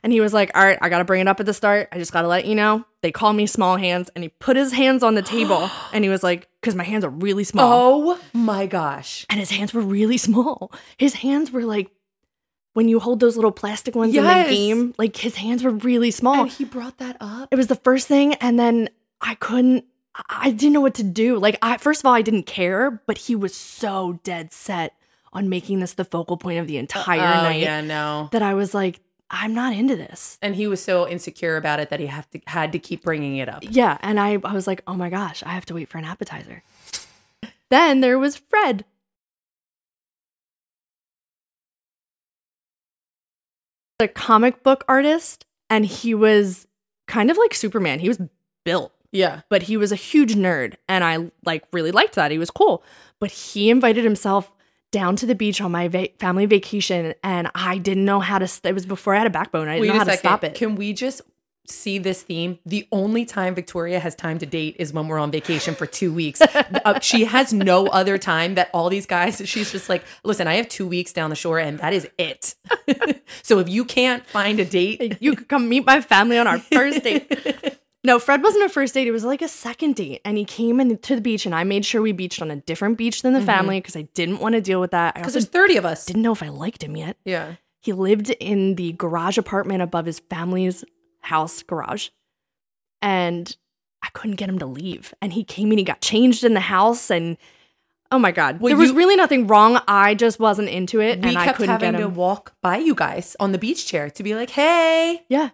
And 0.02 0.12
he 0.12 0.20
was 0.20 0.32
like, 0.32 0.50
"All 0.54 0.64
right, 0.64 0.78
I 0.80 0.88
got 0.88 0.98
to 0.98 1.04
bring 1.04 1.20
it 1.20 1.28
up 1.28 1.40
at 1.40 1.46
the 1.46 1.54
start. 1.54 1.88
I 1.92 1.98
just 1.98 2.12
got 2.12 2.22
to 2.22 2.28
let 2.28 2.46
you 2.46 2.54
know. 2.54 2.84
They 3.02 3.12
call 3.12 3.32
me 3.32 3.46
small 3.46 3.76
hands." 3.76 4.10
And 4.14 4.24
he 4.24 4.28
put 4.28 4.56
his 4.56 4.72
hands 4.72 5.02
on 5.02 5.14
the 5.14 5.22
table 5.22 5.70
and 5.92 6.04
he 6.04 6.10
was 6.10 6.22
like, 6.22 6.48
"Cuz 6.62 6.74
my 6.74 6.84
hands 6.84 7.04
are 7.04 7.10
really 7.10 7.44
small." 7.44 7.72
oh 7.72 8.18
my 8.32 8.66
gosh. 8.66 9.26
and 9.28 9.38
his 9.38 9.50
hands 9.50 9.74
were 9.74 9.82
really 9.82 10.18
small. 10.18 10.72
His 10.96 11.14
hands 11.14 11.50
were 11.50 11.64
like 11.64 11.90
when 12.72 12.88
you 12.88 13.00
hold 13.00 13.20
those 13.20 13.36
little 13.36 13.52
plastic 13.52 13.94
ones 13.94 14.14
in 14.14 14.24
the 14.24 14.46
game, 14.48 14.94
like 14.96 15.16
his 15.16 15.36
hands 15.36 15.62
were 15.62 15.70
really 15.70 16.10
small. 16.10 16.42
And 16.42 16.50
he 16.50 16.64
brought 16.64 16.98
that 16.98 17.16
up. 17.20 17.48
it 17.50 17.56
was 17.56 17.66
the 17.66 17.74
first 17.74 18.06
thing, 18.06 18.34
and 18.34 18.58
then 18.58 18.90
I 19.20 19.34
couldn't. 19.34 19.84
I- 20.28 20.50
didn't 20.50 20.72
know 20.72 20.80
what 20.80 20.94
to 20.94 21.04
do. 21.04 21.38
Like, 21.38 21.56
I 21.62 21.76
first 21.76 22.00
of 22.00 22.06
all, 22.06 22.14
I 22.14 22.22
didn't 22.22 22.44
care, 22.44 23.02
but 23.06 23.16
he 23.16 23.36
was 23.36 23.54
so 23.54 24.18
dead 24.24 24.52
set 24.52 24.94
on 25.32 25.48
making 25.48 25.80
this 25.80 25.94
the 25.94 26.04
focal 26.04 26.36
point 26.36 26.58
of 26.58 26.66
the 26.66 26.76
entire 26.76 27.20
oh, 27.20 27.42
night 27.42 27.60
yeah, 27.60 27.80
no. 27.80 28.28
that 28.32 28.42
I 28.42 28.54
was 28.54 28.74
like, 28.74 29.00
I'm 29.32 29.54
not 29.54 29.72
into 29.72 29.94
this. 29.94 30.38
And 30.42 30.56
he 30.56 30.66
was 30.66 30.82
so 30.82 31.08
insecure 31.08 31.56
about 31.56 31.78
it 31.78 31.88
that 31.90 32.00
he 32.00 32.06
have 32.06 32.28
to 32.30 32.40
had 32.48 32.72
to 32.72 32.78
keep 32.78 33.02
bringing 33.04 33.36
it 33.36 33.48
up. 33.48 33.62
Yeah, 33.62 33.96
and 34.00 34.18
I, 34.18 34.38
I 34.44 34.52
was 34.52 34.66
like, 34.66 34.82
oh 34.86 34.94
my 34.94 35.08
gosh, 35.08 35.42
I 35.44 35.50
have 35.50 35.64
to 35.66 35.74
wait 35.74 35.88
for 35.88 35.98
an 35.98 36.04
appetizer. 36.04 36.62
Then 37.70 38.00
there 38.00 38.18
was 38.18 38.36
Fred. 38.36 38.84
A 44.00 44.08
comic 44.08 44.62
book 44.62 44.84
artist, 44.88 45.44
and 45.68 45.84
he 45.84 46.14
was 46.14 46.66
kind 47.06 47.30
of 47.30 47.36
like 47.36 47.52
Superman. 47.54 48.00
He 48.00 48.08
was 48.08 48.18
built, 48.64 48.92
Yeah. 49.12 49.42
but 49.50 49.64
he 49.64 49.76
was 49.76 49.92
a 49.92 49.96
huge 49.96 50.34
nerd, 50.34 50.74
and 50.88 51.04
I 51.04 51.30
like 51.44 51.64
really 51.72 51.90
liked 51.92 52.14
that. 52.14 52.30
He 52.30 52.38
was 52.38 52.50
cool, 52.50 52.82
but 53.18 53.30
he 53.30 53.68
invited 53.68 54.02
himself 54.04 54.52
down 54.90 55.16
to 55.16 55.26
the 55.26 55.34
beach 55.34 55.60
on 55.60 55.72
my 55.72 55.88
va- 55.88 56.08
family 56.18 56.46
vacation, 56.46 57.14
and 57.22 57.50
I 57.54 57.78
didn't 57.78 58.04
know 58.04 58.20
how 58.20 58.38
to. 58.38 58.46
St- 58.46 58.70
it 58.70 58.74
was 58.74 58.86
before 58.86 59.14
I 59.14 59.18
had 59.18 59.26
a 59.26 59.30
backbone. 59.30 59.68
I 59.68 59.78
didn't 59.78 59.88
know 59.88 59.98
how 59.98 60.04
to 60.04 60.16
stop 60.16 60.44
it. 60.44 60.54
Can 60.54 60.74
we 60.74 60.92
just 60.92 61.22
see 61.66 61.98
this 61.98 62.22
theme? 62.22 62.58
The 62.66 62.86
only 62.90 63.24
time 63.24 63.54
Victoria 63.54 64.00
has 64.00 64.14
time 64.14 64.38
to 64.38 64.46
date 64.46 64.76
is 64.78 64.92
when 64.92 65.06
we're 65.08 65.18
on 65.18 65.30
vacation 65.30 65.74
for 65.74 65.86
two 65.86 66.12
weeks. 66.12 66.40
Uh, 66.82 66.98
she 67.00 67.24
has 67.26 67.52
no 67.52 67.88
other 67.88 68.16
time 68.16 68.54
that 68.54 68.70
all 68.72 68.88
these 68.88 69.04
guys, 69.04 69.42
she's 69.44 69.70
just 69.70 69.90
like, 69.90 70.02
listen, 70.24 70.46
I 70.46 70.54
have 70.54 70.66
two 70.68 70.86
weeks 70.86 71.12
down 71.12 71.28
the 71.28 71.36
shore 71.36 71.58
and 71.58 71.78
that 71.80 71.92
is 71.92 72.08
it. 72.18 72.54
so 73.42 73.58
if 73.58 73.68
you 73.68 73.84
can't 73.84 74.24
find 74.24 74.58
a 74.60 74.64
date, 74.64 75.18
you 75.20 75.36
could 75.36 75.48
come 75.48 75.68
meet 75.68 75.84
my 75.84 76.00
family 76.00 76.38
on 76.38 76.46
our 76.46 76.58
first 76.58 77.02
date. 77.04 77.78
No, 78.02 78.18
Fred 78.18 78.42
wasn't 78.42 78.64
a 78.64 78.68
first 78.70 78.94
date. 78.94 79.06
It 79.06 79.12
was 79.12 79.24
like 79.24 79.42
a 79.42 79.48
second 79.48 79.96
date. 79.96 80.22
And 80.24 80.38
he 80.38 80.44
came 80.44 80.80
in 80.80 80.96
to 80.96 81.14
the 81.14 81.20
beach, 81.20 81.44
and 81.44 81.54
I 81.54 81.64
made 81.64 81.84
sure 81.84 82.00
we 82.00 82.12
beached 82.12 82.40
on 82.40 82.50
a 82.50 82.56
different 82.56 82.96
beach 82.96 83.22
than 83.22 83.34
the 83.34 83.40
mm-hmm. 83.40 83.46
family 83.46 83.80
because 83.80 83.96
I 83.96 84.02
didn't 84.14 84.38
want 84.38 84.54
to 84.54 84.60
deal 84.60 84.80
with 84.80 84.92
that. 84.92 85.14
Because 85.14 85.34
there's 85.34 85.46
30 85.46 85.76
of 85.76 85.84
us. 85.84 86.06
didn't 86.06 86.22
know 86.22 86.32
if 86.32 86.42
I 86.42 86.48
liked 86.48 86.82
him 86.82 86.96
yet. 86.96 87.18
Yeah. 87.24 87.56
He 87.80 87.92
lived 87.92 88.30
in 88.30 88.76
the 88.76 88.92
garage 88.92 89.38
apartment 89.38 89.82
above 89.82 90.06
his 90.06 90.18
family's 90.18 90.84
house 91.20 91.62
garage. 91.62 92.08
And 93.02 93.54
I 94.02 94.08
couldn't 94.12 94.36
get 94.36 94.48
him 94.48 94.58
to 94.58 94.66
leave. 94.66 95.12
And 95.20 95.32
he 95.32 95.44
came 95.44 95.70
in, 95.72 95.78
he 95.78 95.84
got 95.84 96.00
changed 96.00 96.42
in 96.42 96.54
the 96.54 96.60
house. 96.60 97.10
And 97.10 97.36
oh 98.10 98.18
my 98.18 98.32
God, 98.32 98.60
Well, 98.60 98.70
there 98.70 98.78
was 98.78 98.90
you- 98.90 98.96
really 98.96 99.16
nothing 99.16 99.46
wrong. 99.46 99.80
I 99.86 100.14
just 100.14 100.40
wasn't 100.40 100.68
into 100.68 101.00
it. 101.00 101.24
And 101.24 101.36
I 101.36 101.52
couldn't 101.52 101.68
having 101.68 101.92
get 101.92 101.98
to 101.98 102.08
walk 102.08 102.54
by 102.62 102.78
you 102.78 102.94
guys 102.94 103.36
on 103.40 103.52
the 103.52 103.58
beach 103.58 103.86
chair 103.86 104.08
to 104.10 104.22
be 104.22 104.34
like, 104.34 104.50
hey. 104.50 105.22
yeah. 105.28 105.50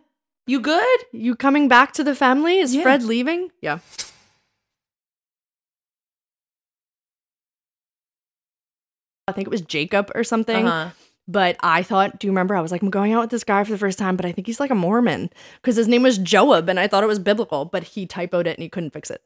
You 0.47 0.61
good? 0.61 0.99
You 1.13 1.35
coming 1.35 1.67
back 1.67 1.93
to 1.95 2.05
the 2.05 2.15
family? 2.15 2.59
Is 2.59 2.75
Yeah. 2.75 2.83
Fred 2.83 3.03
leaving? 3.03 3.51
Yeah. 3.61 3.81
I 9.29 9.33
think 9.33 9.49
it 9.49 9.51
was 9.51 9.61
Jacob 9.63 10.13
or 10.15 10.23
something. 10.23 10.67
Uh-huh. 10.67 10.91
But 11.29 11.57
I 11.61 11.83
thought, 11.83 12.21
do 12.21 12.29
you 12.29 12.31
remember? 12.31 12.55
I 12.55 12.61
was 12.61 12.71
like, 12.71 12.83
I'm 12.83 12.91
going 12.91 13.13
out 13.13 13.23
with 13.23 13.31
this 13.31 13.43
guy 13.43 13.65
for 13.65 13.73
the 13.73 13.79
first 13.79 13.99
time, 13.99 14.15
but 14.15 14.25
I 14.25 14.31
think 14.31 14.47
he's 14.47 14.61
like 14.61 14.71
a 14.71 14.77
Mormon 14.77 15.31
because 15.61 15.75
his 15.75 15.89
name 15.89 16.05
was 16.05 16.19
Joab 16.19 16.69
and 16.69 16.79
I 16.79 16.87
thought 16.87 17.03
it 17.03 17.09
was 17.09 17.19
biblical, 17.19 17.65
but 17.65 17.83
he 17.83 18.07
typoed 18.07 18.47
it 18.47 18.57
and 18.57 18.63
he 18.63 18.69
couldn't 18.69 18.93
fix 18.93 19.11
it. 19.11 19.23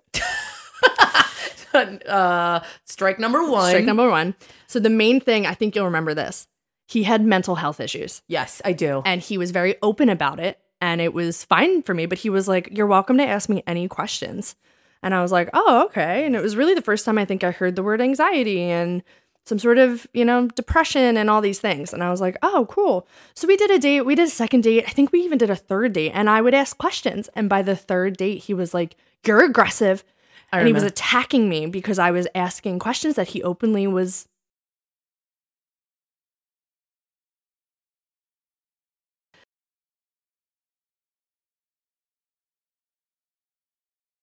uh, 2.08 2.60
strike 2.86 3.18
number 3.18 3.44
one. 3.44 3.68
Strike 3.68 3.84
number 3.84 4.08
one. 4.08 4.34
So 4.66 4.80
the 4.80 4.88
main 4.88 5.20
thing, 5.20 5.46
I 5.46 5.52
think 5.52 5.76
you'll 5.76 5.84
remember 5.84 6.14
this. 6.14 6.48
He 6.88 7.02
had 7.02 7.22
mental 7.22 7.56
health 7.56 7.78
issues 7.78 8.22
Yes, 8.26 8.62
I 8.64 8.72
do. 8.72 9.02
and 9.04 9.20
he 9.20 9.36
was 9.36 9.50
very 9.50 9.76
open 9.82 10.08
about 10.08 10.40
it 10.40 10.58
and 10.80 11.00
it 11.00 11.12
was 11.12 11.44
fine 11.44 11.82
for 11.82 11.94
me, 11.94 12.06
but 12.06 12.18
he 12.18 12.30
was 12.30 12.48
like, 12.48 12.68
You're 12.72 12.86
welcome 12.86 13.18
to 13.18 13.26
ask 13.26 13.48
me 13.48 13.62
any 13.66 13.88
questions. 13.88 14.56
And 15.02 15.14
I 15.14 15.22
was 15.22 15.32
like, 15.32 15.50
Oh, 15.52 15.84
okay. 15.86 16.24
And 16.26 16.34
it 16.36 16.42
was 16.42 16.56
really 16.56 16.74
the 16.74 16.82
first 16.82 17.04
time 17.04 17.18
I 17.18 17.24
think 17.24 17.44
I 17.44 17.50
heard 17.50 17.76
the 17.76 17.82
word 17.82 18.00
anxiety 18.00 18.62
and 18.62 19.02
some 19.44 19.58
sort 19.58 19.78
of, 19.78 20.06
you 20.12 20.24
know, 20.24 20.46
depression 20.48 21.16
and 21.16 21.28
all 21.28 21.40
these 21.40 21.60
things. 21.60 21.92
And 21.92 22.04
I 22.04 22.10
was 22.10 22.20
like, 22.20 22.36
oh, 22.42 22.66
cool. 22.70 23.08
So 23.34 23.48
we 23.48 23.56
did 23.56 23.70
a 23.70 23.78
date. 23.78 24.02
We 24.02 24.14
did 24.14 24.28
a 24.28 24.30
second 24.30 24.62
date. 24.62 24.84
I 24.86 24.90
think 24.90 25.12
we 25.12 25.20
even 25.20 25.38
did 25.38 25.50
a 25.50 25.56
third 25.56 25.92
date. 25.92 26.12
And 26.14 26.30
I 26.30 26.40
would 26.40 26.54
ask 26.54 26.76
questions. 26.78 27.28
And 27.34 27.48
by 27.48 27.62
the 27.62 27.74
third 27.74 28.16
date, 28.16 28.44
he 28.44 28.54
was 28.54 28.74
like, 28.74 28.96
You're 29.26 29.44
aggressive. 29.44 30.04
And 30.52 30.66
he 30.66 30.72
was 30.72 30.82
attacking 30.82 31.48
me 31.48 31.66
because 31.66 31.98
I 31.98 32.10
was 32.10 32.26
asking 32.34 32.80
questions 32.80 33.14
that 33.14 33.28
he 33.28 33.42
openly 33.42 33.86
was. 33.86 34.26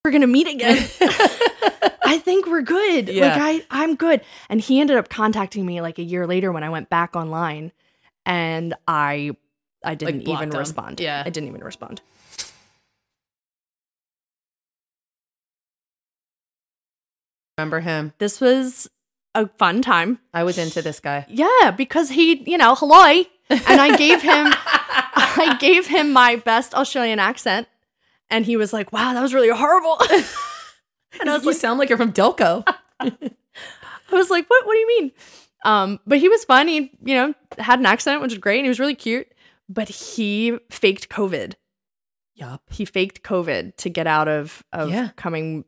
We're 0.08 0.12
gonna 0.12 0.26
meet 0.26 0.48
again. 0.48 0.78
I 2.06 2.18
think 2.24 2.48
we're 2.48 2.62
good. 2.62 3.10
Yeah. 3.10 3.28
Like 3.28 3.42
I, 3.42 3.66
I'm 3.70 3.96
good. 3.98 4.22
And 4.48 4.62
he 4.62 4.80
ended 4.80 4.96
up 4.96 5.10
contacting 5.10 5.66
me 5.66 5.82
like 5.82 6.00
a 6.00 6.02
year 6.02 6.26
later 6.26 6.50
when 6.54 6.64
I 6.64 6.70
went 6.70 6.90
back 6.90 7.18
online, 7.18 7.74
and 8.26 8.74
I, 8.88 9.36
I 9.84 9.96
didn't 9.96 10.24
blocked 10.24 10.44
even 10.44 10.54
him. 10.54 10.60
respond. 10.60 11.02
Yeah. 11.02 11.24
I 11.26 11.30
didn't 11.30 11.50
even 11.50 11.62
respond. 11.62 12.00
Remember 17.58 17.82
him? 17.82 18.14
This 18.20 18.40
was 18.40 18.90
a 19.36 19.50
fun 19.58 19.82
time. 19.82 20.20
I 20.34 20.46
was 20.46 20.58
into 20.58 20.82
this 20.82 21.02
guy. 21.02 21.26
Yeah, 21.28 21.72
because 21.72 22.12
he, 22.12 22.50
you 22.50 22.58
know, 22.58 22.76
hello, 22.76 23.26
and 23.50 23.82
I 23.82 23.98
gave 23.98 24.22
him, 24.22 24.54
I 24.56 25.58
gave 25.60 25.88
him 25.88 26.14
my 26.14 26.38
best 26.38 26.74
Australian 26.74 27.20
accent, 27.20 27.68
and 28.30 28.46
he 28.46 28.58
was 28.58 28.74
like, 28.74 28.92
"Wow, 28.92 29.14
that 29.14 29.22
was 29.22 29.34
really 29.34 29.50
horrible." 29.50 29.98
and 31.20 31.30
I 31.30 31.34
was 31.34 31.44
you 31.44 31.52
like, 31.52 31.58
sound 31.58 31.80
like 31.80 31.90
you're 31.90 31.98
from 31.98 32.14
Delco. 32.14 32.64
I 33.00 33.12
was 34.12 34.30
like, 34.30 34.48
"What? 34.48 34.66
What 34.66 34.74
do 34.74 34.80
you 34.80 34.88
mean?" 35.00 35.12
Um, 35.66 36.00
but 36.06 36.20
he 36.20 36.30
was 36.30 36.44
fun. 36.46 36.68
He, 36.68 36.92
you 37.04 37.16
know, 37.16 37.34
had 37.58 37.80
an 37.80 37.86
accent, 37.86 38.22
which 38.22 38.32
was 38.32 38.38
great. 38.40 38.58
And 38.60 38.66
he 38.66 38.70
was 38.70 38.80
really 38.80 38.96
cute. 38.96 39.28
But 39.68 39.90
he 39.90 40.58
faked 40.70 41.10
COVID. 41.10 41.54
yup. 42.36 42.62
He 42.70 42.86
faked 42.86 43.24
COVID 43.24 43.76
to 43.78 43.90
get 43.90 44.08
out 44.08 44.28
of 44.28 44.64
of 44.72 44.90
Yeah. 44.92 45.10
coming 45.16 45.66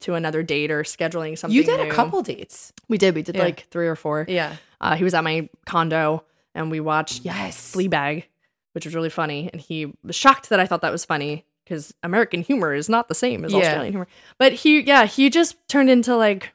to 0.00 0.14
another 0.14 0.42
date 0.42 0.70
or 0.70 0.82
scheduling 0.82 1.36
something. 1.36 1.54
You 1.56 1.62
did 1.64 1.80
a 1.80 1.90
couple 1.90 2.22
dates. 2.22 2.72
We 2.88 2.98
did. 2.98 3.14
We 3.14 3.22
did 3.22 3.36
Yeah. 3.36 3.42
like 3.42 3.66
three 3.70 3.86
or 3.88 3.96
four. 3.96 4.24
Yeah. 4.28 4.56
Uh, 4.80 4.94
he 4.96 5.04
was 5.04 5.12
at 5.14 5.22
my 5.24 5.48
condo, 5.66 6.24
and 6.54 6.70
we 6.70 6.80
watched 6.80 7.24
Yes. 7.24 7.74
Fleabag, 7.74 8.24
which 8.72 8.86
was 8.86 8.94
really 8.94 9.10
funny. 9.10 9.50
And 9.52 9.60
he 9.60 9.92
was 10.02 10.16
shocked 10.16 10.48
that 10.50 10.58
I 10.60 10.66
thought 10.66 10.80
that 10.82 10.92
was 10.92 11.04
funny 11.04 11.44
because 11.68 11.92
American 12.02 12.40
humor 12.40 12.72
is 12.72 12.88
not 12.88 13.08
the 13.08 13.14
same 13.14 13.44
as 13.44 13.52
Yeah. 13.52 13.58
Australian 13.58 13.92
humor. 13.92 14.08
But 14.38 14.54
he, 14.54 14.80
yeah, 14.80 15.04
he 15.04 15.28
just 15.28 15.56
turned 15.68 15.90
into 15.90 16.16
like. 16.16 16.54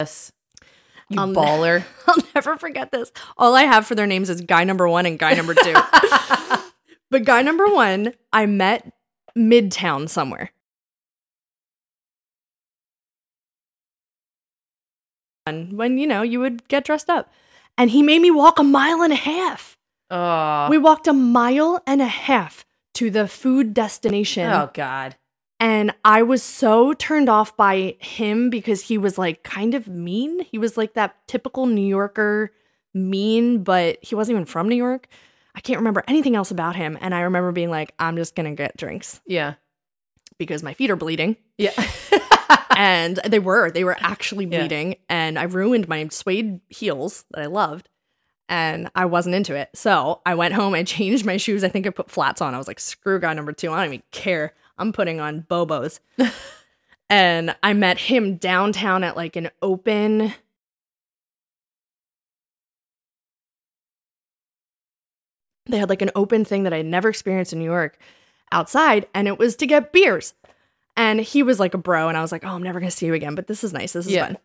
Yes. 0.00 0.32
You 1.08 1.20
I'll 1.20 1.28
ne- 1.28 1.34
baller. 1.34 1.84
I'll 2.08 2.16
never 2.34 2.56
forget 2.56 2.90
this. 2.90 3.12
All 3.36 3.54
I 3.54 3.62
have 3.62 3.86
for 3.86 3.94
their 3.94 4.06
names 4.06 4.28
is 4.28 4.40
guy 4.40 4.64
number 4.64 4.88
one 4.88 5.06
and 5.06 5.18
guy 5.18 5.34
number 5.34 5.54
two. 5.54 5.74
but 7.10 7.24
guy 7.24 7.42
number 7.42 7.68
one, 7.68 8.12
I 8.32 8.46
met 8.46 8.92
midtown 9.38 10.08
somewhere. 10.08 10.50
When, 15.46 15.98
you 15.98 16.06
know, 16.06 16.22
you 16.22 16.40
would 16.40 16.66
get 16.68 16.84
dressed 16.84 17.10
up. 17.10 17.30
And 17.78 17.90
he 17.90 18.02
made 18.02 18.20
me 18.20 18.30
walk 18.30 18.58
a 18.58 18.62
mile 18.64 19.02
and 19.02 19.12
a 19.12 19.16
half. 19.16 19.76
oh. 20.10 20.68
We 20.68 20.78
walked 20.78 21.06
a 21.06 21.12
mile 21.12 21.82
and 21.86 22.00
a 22.02 22.06
half 22.06 22.64
to 22.94 23.10
the 23.10 23.26
food 23.26 23.74
destination. 23.74 24.50
oh 24.50 24.70
God. 24.74 25.16
And 25.58 25.94
I 26.04 26.22
was 26.22 26.42
so 26.42 26.92
turned 26.92 27.28
off 27.28 27.56
by 27.56 27.96
him 28.00 28.50
because 28.50 28.82
he 28.82 28.98
was 28.98 29.16
like 29.16 29.42
kind 29.44 29.74
of 29.74 29.86
mean. 29.86 30.40
He 30.50 30.58
was 30.58 30.76
like 30.76 30.94
that 30.94 31.16
typical 31.28 31.66
New 31.66 31.86
Yorker 31.86 32.50
mean, 32.92 33.62
but 33.62 33.98
he 34.02 34.14
wasn't 34.14 34.34
even 34.36 34.44
from 34.44 34.68
New 34.68 34.76
York. 34.76 35.06
I 35.54 35.60
can't 35.60 35.78
remember 35.78 36.02
anything 36.08 36.34
else 36.34 36.50
about 36.50 36.74
him. 36.76 36.98
And 37.00 37.14
I 37.14 37.20
remember 37.20 37.52
being 37.52 37.70
like, 37.70 37.94
I'm 37.98 38.16
just 38.16 38.34
to 38.50 38.56
get 38.56 38.76
drinks 38.76 39.20
Yeah. 39.26 39.54
because 40.36 40.62
my 40.62 40.74
feet 40.74 40.90
are 40.90 40.96
bleeding. 40.96 41.36
Yeah. 41.58 41.72
and 42.76 43.16
they 43.26 43.38
were, 43.38 43.70
they 43.70 43.84
were 43.84 43.96
actually 44.00 44.46
Yeah. 44.46 44.60
bleeding. 44.60 44.96
And 45.08 45.38
I 45.38 45.44
ruined 45.44 45.88
my 45.88 46.08
suede 46.08 46.60
heels 46.68 47.24
that 47.32 47.42
I 47.42 47.46
loved. 47.46 47.88
And 48.48 48.90
I 48.94 49.06
wasn't 49.06 49.34
into 49.34 49.54
it. 49.54 49.70
So 49.74 50.20
I 50.26 50.34
went 50.34 50.52
home, 50.54 50.74
I 50.74 50.82
changed 50.82 51.24
my 51.24 51.36
shoes. 51.38 51.64
I 51.64 51.68
think 51.68 51.86
I 51.86 51.90
put 51.90 52.10
flats 52.10 52.42
on. 52.42 52.54
I 52.54 52.58
was 52.58 52.68
like, 52.68 52.80
screw 52.80 53.18
guy 53.18 53.32
number 53.32 53.52
two. 53.52 53.72
I 53.72 53.76
don't 53.84 53.94
even 53.94 54.02
care. 54.10 54.52
I'm 54.78 54.92
putting 54.92 55.20
on 55.20 55.42
Bobos. 55.48 56.00
and 57.10 57.56
I 57.62 57.72
met 57.72 57.98
him 57.98 58.36
downtown 58.36 59.04
at 59.04 59.16
like 59.16 59.36
an 59.36 59.50
open. 59.62 60.34
They 65.66 65.78
had 65.78 65.88
like 65.88 66.02
an 66.02 66.10
open 66.14 66.44
thing 66.44 66.64
that 66.64 66.72
I 66.72 66.78
had 66.78 66.86
never 66.86 67.08
experienced 67.08 67.52
in 67.52 67.58
New 67.58 67.64
York 67.64 67.98
outside, 68.50 69.06
and 69.14 69.28
it 69.28 69.38
was 69.38 69.56
to 69.56 69.66
get 69.66 69.92
beers. 69.92 70.34
And 70.96 71.20
he 71.20 71.42
was 71.42 71.58
like 71.58 71.74
a 71.74 71.78
bro, 71.78 72.08
and 72.08 72.18
I 72.18 72.22
was 72.22 72.32
like, 72.32 72.44
oh, 72.44 72.48
I'm 72.50 72.62
never 72.62 72.78
gonna 72.80 72.90
see 72.90 73.06
you 73.06 73.14
again, 73.14 73.34
but 73.34 73.46
this 73.46 73.64
is 73.64 73.72
nice. 73.72 73.92
This 73.94 74.06
is 74.06 74.12
Yeah. 74.12 74.26
fun. 74.26 74.38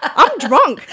I'm 0.00 0.38
drunk. 0.38 0.86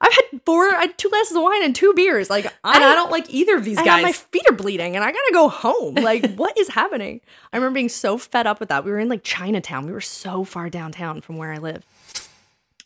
I've 0.00 0.12
had 0.12 0.40
four, 0.46 0.68
I 0.74 0.82
had 0.82 0.98
two 0.98 1.08
glasses 1.10 1.36
of 1.36 1.42
wine 1.42 1.64
and 1.64 1.74
two 1.74 1.92
beers. 1.94 2.30
Like, 2.30 2.44
and 2.44 2.52
I 2.84 2.94
don't 2.94 3.10
like 3.10 3.28
either 3.32 3.56
of 3.56 3.64
these 3.64 3.78
have- 3.78 4.02
my 4.02 4.12
feet 4.12 4.44
are 4.48 4.54
bleeding 4.54 4.94
and 4.94 5.04
I 5.04 5.10
gotta 5.10 5.30
go 5.32 5.48
home. 5.48 5.94
Like, 5.96 6.34
what 6.36 6.56
is 6.58 6.68
happening? 6.68 7.20
I 7.52 7.56
remember 7.56 7.74
being 7.74 7.88
so 7.88 8.16
fed 8.18 8.46
up 8.46 8.60
with 8.60 8.68
that. 8.68 8.84
We 8.84 8.90
were 8.90 8.98
in 9.00 9.08
like 9.08 9.24
Chinatown. 9.24 9.86
We 9.86 9.92
were 9.92 10.00
so 10.00 10.44
far 10.44 10.70
downtown 10.70 11.20
from 11.20 11.36
where 11.36 11.52
I 11.52 11.58
live. 11.58 11.84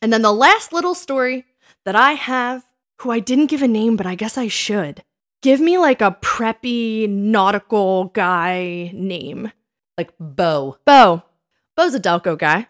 And 0.01 0.12
then 0.12 0.23
the 0.23 0.33
last 0.33 0.73
little 0.73 0.95
story 0.95 1.45
that 1.85 1.95
I 1.95 2.12
have, 2.12 2.64
who 3.01 3.11
I 3.11 3.20
didn't 3.20 3.47
give 3.47 3.62
a 3.62 3.68
name, 3.68 3.97
but 3.97 4.07
I 4.07 4.14
guess 4.14 4.39
I 4.39 4.49
should. 4.49 5.03
Give 5.43 5.61
me 5.61 5.76
like 5.76 6.01
a 6.01 6.16
preppy 6.20 7.09
nautical 7.09 8.07
guy 8.07 8.90
name. 8.95 9.51
like 9.99 10.12
Bo. 10.18 10.78
Bo. 10.86 11.22
Bo's 11.76 11.95
a 11.95 12.01
Delco 12.01 12.38
guy. 12.38 12.68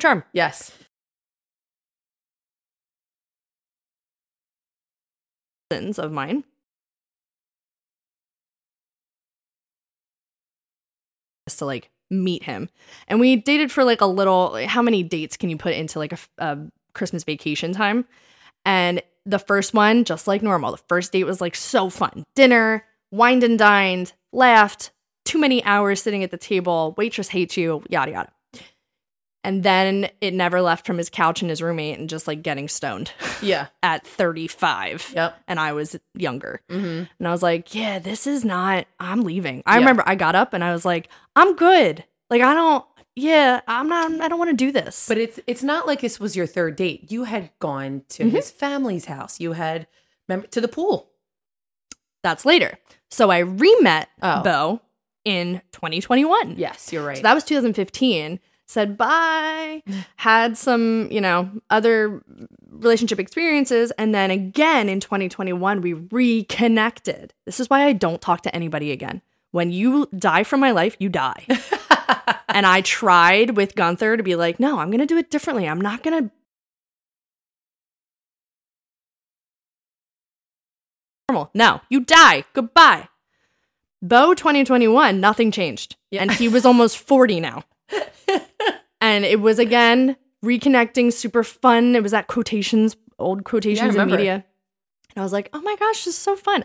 Charm. 0.00 0.24
Yes. 0.32 0.72
of 5.70 6.12
mine. 6.12 6.44
Just 11.46 11.58
to 11.58 11.66
like 11.66 11.90
meet 12.10 12.42
him. 12.42 12.70
And 13.06 13.20
we 13.20 13.36
dated 13.36 13.70
for 13.70 13.84
like 13.84 14.00
a 14.00 14.06
little 14.06 14.56
how 14.66 14.82
many 14.82 15.02
dates 15.02 15.36
can 15.36 15.50
you 15.50 15.58
put 15.58 15.74
into 15.74 15.98
like 15.98 16.12
a, 16.12 16.18
a 16.38 16.58
Christmas 16.98 17.24
vacation 17.24 17.72
time? 17.72 18.04
And 18.66 19.00
the 19.24 19.38
first 19.38 19.72
one, 19.72 20.04
just 20.04 20.26
like 20.26 20.42
normal, 20.42 20.72
the 20.72 20.82
first 20.88 21.12
date 21.12 21.24
was 21.24 21.40
like 21.40 21.54
so 21.54 21.88
fun. 21.88 22.24
Dinner, 22.34 22.84
wined 23.10 23.42
and 23.44 23.58
dined, 23.58 24.12
laughed, 24.32 24.90
too 25.24 25.38
many 25.38 25.62
hours 25.64 26.02
sitting 26.02 26.22
at 26.24 26.30
the 26.30 26.36
table, 26.38 26.94
waitress 26.98 27.28
hates 27.28 27.56
you, 27.56 27.82
yada 27.88 28.12
yada. 28.12 28.30
And 29.44 29.62
then 29.62 30.10
it 30.20 30.34
never 30.34 30.60
left 30.60 30.84
from 30.84 30.98
his 30.98 31.08
couch 31.08 31.40
and 31.42 31.48
his 31.48 31.62
roommate 31.62 31.98
and 31.98 32.08
just 32.10 32.26
like 32.26 32.42
getting 32.42 32.68
stoned 32.68 33.12
Yeah. 33.40 33.68
at 33.82 34.06
35 34.06 35.12
Yep. 35.14 35.38
and 35.46 35.60
I 35.60 35.72
was 35.72 35.96
younger. 36.14 36.60
Mm-hmm. 36.70 37.04
And 37.18 37.28
I 37.28 37.30
was 37.30 37.42
like, 37.42 37.74
yeah, 37.74 37.98
this 37.98 38.26
is 38.26 38.44
not, 38.44 38.86
I'm 38.98 39.22
leaving. 39.22 39.62
I 39.64 39.74
Yeah. 39.74 39.78
remember 39.80 40.02
I 40.06 40.16
got 40.16 40.34
up 40.34 40.54
and 40.54 40.64
I 40.64 40.72
was 40.72 40.84
like, 40.84 41.08
I'm 41.36 41.54
good. 41.54 42.04
Like, 42.30 42.42
I 42.42 42.52
don't, 42.52 42.84
yeah, 43.18 43.60
I'm 43.66 43.88
not, 43.88 44.20
I 44.20 44.28
don't 44.28 44.38
want 44.38 44.50
to 44.50 44.56
do 44.56 44.72
this. 44.72 45.06
But 45.08 45.18
it's 45.18 45.40
it's 45.46 45.62
not 45.62 45.86
like 45.86 46.00
this 46.00 46.18
was 46.20 46.36
your 46.36 46.46
third 46.46 46.76
date. 46.76 47.10
You 47.10 47.24
had 47.24 47.50
gone 47.58 48.02
to 48.10 48.24
Mhm. 48.24 48.30
his 48.30 48.50
family's 48.50 49.06
house. 49.06 49.40
You 49.40 49.52
had 49.52 49.86
Remember 50.28 50.46
to 50.48 50.60
the 50.60 50.68
pool. 50.68 51.10
That's 52.22 52.44
later. 52.44 52.78
So 53.10 53.30
I 53.30 53.38
re-met 53.38 54.08
Oh. 54.22 54.42
Bo 54.42 54.80
in 55.24 55.62
2021. 55.72 56.54
Yes, 56.58 56.92
you're 56.92 57.04
right. 57.06 57.16
So 57.16 57.22
that 57.22 57.34
was 57.34 57.44
2015. 57.44 58.38
Said 58.66 58.98
bye, 58.98 59.82
had 60.16 60.58
some, 60.58 61.08
you 61.10 61.20
know, 61.22 61.50
other 61.70 62.22
relationship 62.70 63.18
experiences. 63.18 63.90
And 63.92 64.14
then 64.14 64.30
again 64.30 64.88
in 64.90 65.00
2021, 65.00 65.80
we 65.80 65.94
reconnected. 65.94 67.32
This 67.46 67.60
is 67.60 67.70
why 67.70 67.84
I 67.84 67.92
don't 67.94 68.20
talk 68.20 68.42
to 68.42 68.54
anybody 68.54 68.92
again. 68.92 69.22
When 69.52 69.70
you 69.72 70.06
die 70.18 70.42
from 70.44 70.60
my 70.60 70.72
life, 70.72 70.96
you 70.98 71.08
die. 71.08 71.46
and 72.48 72.66
I 72.66 72.80
tried 72.80 73.56
with 73.56 73.74
Gunther 73.74 74.16
to 74.16 74.22
be 74.22 74.34
like, 74.34 74.58
no, 74.58 74.78
I'm 74.78 74.88
going 74.88 75.00
to 75.00 75.06
do 75.06 75.18
it 75.18 75.30
differently. 75.30 75.68
I'm 75.68 75.80
not 75.80 76.02
going 76.02 76.24
to. 76.24 76.30
Normal. 81.28 81.50
No, 81.54 81.82
you 81.90 82.00
die. 82.00 82.44
Goodbye. 82.54 83.08
Bo 84.00 84.32
2021, 84.32 85.20
nothing 85.20 85.50
changed. 85.50 85.96
Yeah. 86.10 86.22
And 86.22 86.32
he 86.32 86.48
was 86.48 86.64
almost 86.64 86.98
40 86.98 87.40
now. 87.40 87.64
and 89.00 89.24
it 89.24 89.40
was 89.40 89.58
again 89.58 90.16
reconnecting, 90.44 91.12
super 91.12 91.44
fun. 91.44 91.96
It 91.96 92.02
was 92.02 92.14
at 92.14 92.28
quotations, 92.28 92.96
old 93.18 93.44
quotations 93.44 93.94
in 93.94 94.08
media. 94.08 94.44
And 95.14 95.20
I 95.20 95.22
was 95.22 95.32
like, 95.32 95.50
oh 95.52 95.60
my 95.60 95.76
gosh, 95.78 96.04
this 96.04 96.14
is 96.14 96.18
so 96.18 96.36
fun. 96.36 96.64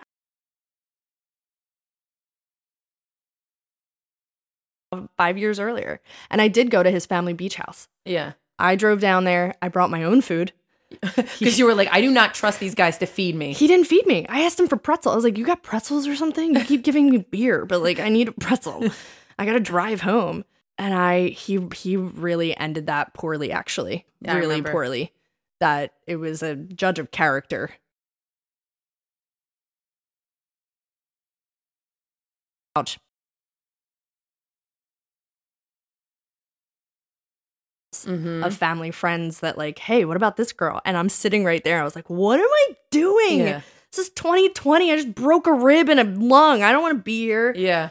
Five 5.17 5.37
years 5.37 5.59
earlier. 5.59 5.99
And 6.29 6.41
I 6.41 6.47
did 6.47 6.69
go 6.71 6.83
to 6.83 6.91
his 6.91 7.05
family 7.05 7.33
beach 7.33 7.55
house. 7.55 7.87
yeah. 8.05 8.33
I 8.59 8.75
drove 8.75 8.99
down 8.99 9.23
there. 9.23 9.55
I 9.63 9.67
brought 9.67 9.89
my 9.89 10.03
own 10.03 10.21
food. 10.21 10.53
Because 11.15 11.57
you 11.57 11.65
were 11.65 11.73
like, 11.73 11.89
I 11.91 12.01
do 12.01 12.11
not 12.11 12.35
trust 12.35 12.59
these 12.59 12.75
guys 12.75 12.99
to 12.99 13.07
feed 13.07 13.35
me. 13.35 13.51
He 13.51 13.65
didn't 13.67 13.87
feed 13.87 14.05
me. 14.05 14.27
I 14.29 14.41
asked 14.41 14.59
him 14.59 14.67
for 14.67 14.77
pretzel. 14.77 15.11
I 15.11 15.15
was 15.15 15.23
like, 15.23 15.39
"You 15.39 15.45
got 15.45 15.63
pretzels 15.63 16.07
or 16.07 16.15
something? 16.15 16.53
You 16.53 16.63
keep 16.63 16.83
giving 16.83 17.09
me 17.09 17.17
beer, 17.17 17.65
but 17.65 17.81
like 17.81 17.99
I 17.99 18.09
need 18.09 18.27
a 18.27 18.31
pretzel. 18.31 18.85
I 19.39 19.45
got 19.45 19.53
to 19.53 19.59
drive 19.59 20.01
home." 20.01 20.45
And 20.77 20.93
I 20.93 21.29
he 21.29 21.67
he 21.75 21.97
really 21.97 22.55
ended 22.55 22.85
that 22.85 23.15
poorly 23.15 23.51
actually. 23.51 24.05
Yeah, 24.21 24.35
really 24.37 24.61
poorly. 24.61 25.11
That 25.59 25.93
it 26.05 26.17
was 26.17 26.43
a 26.43 26.55
judge 26.55 26.99
of 26.99 27.09
character. 27.09 27.71
Ouch. 32.75 32.99
Mhm. 38.05 38.45
Of 38.45 38.55
family 38.55 38.91
friends 38.91 39.39
that 39.41 39.57
like, 39.57 39.79
hey, 39.79 40.05
what 40.05 40.17
about 40.17 40.37
this 40.37 40.51
girl? 40.53 40.81
And 40.85 40.95
I'm 40.97 41.09
sitting 41.09 41.43
right 41.45 41.63
there. 41.63 41.79
I 41.79 41.83
was 41.83 41.95
like, 41.95 42.09
what 42.09 42.39
am 42.39 42.45
I 42.47 42.67
doing? 42.91 43.39
Yeah. 43.39 43.61
This 43.91 44.07
is 44.07 44.13
2020. 44.13 44.91
I 44.91 44.95
just 44.95 45.13
broke 45.13 45.45
a 45.47 45.53
rib 45.53 45.87
and 45.89 45.99
a 45.99 46.03
lung. 46.03 46.63
I 46.63 46.71
don't 46.71 46.81
want 46.81 46.97
to 46.97 47.03
be 47.03 47.19
here. 47.21 47.53
Yeah. 47.55 47.89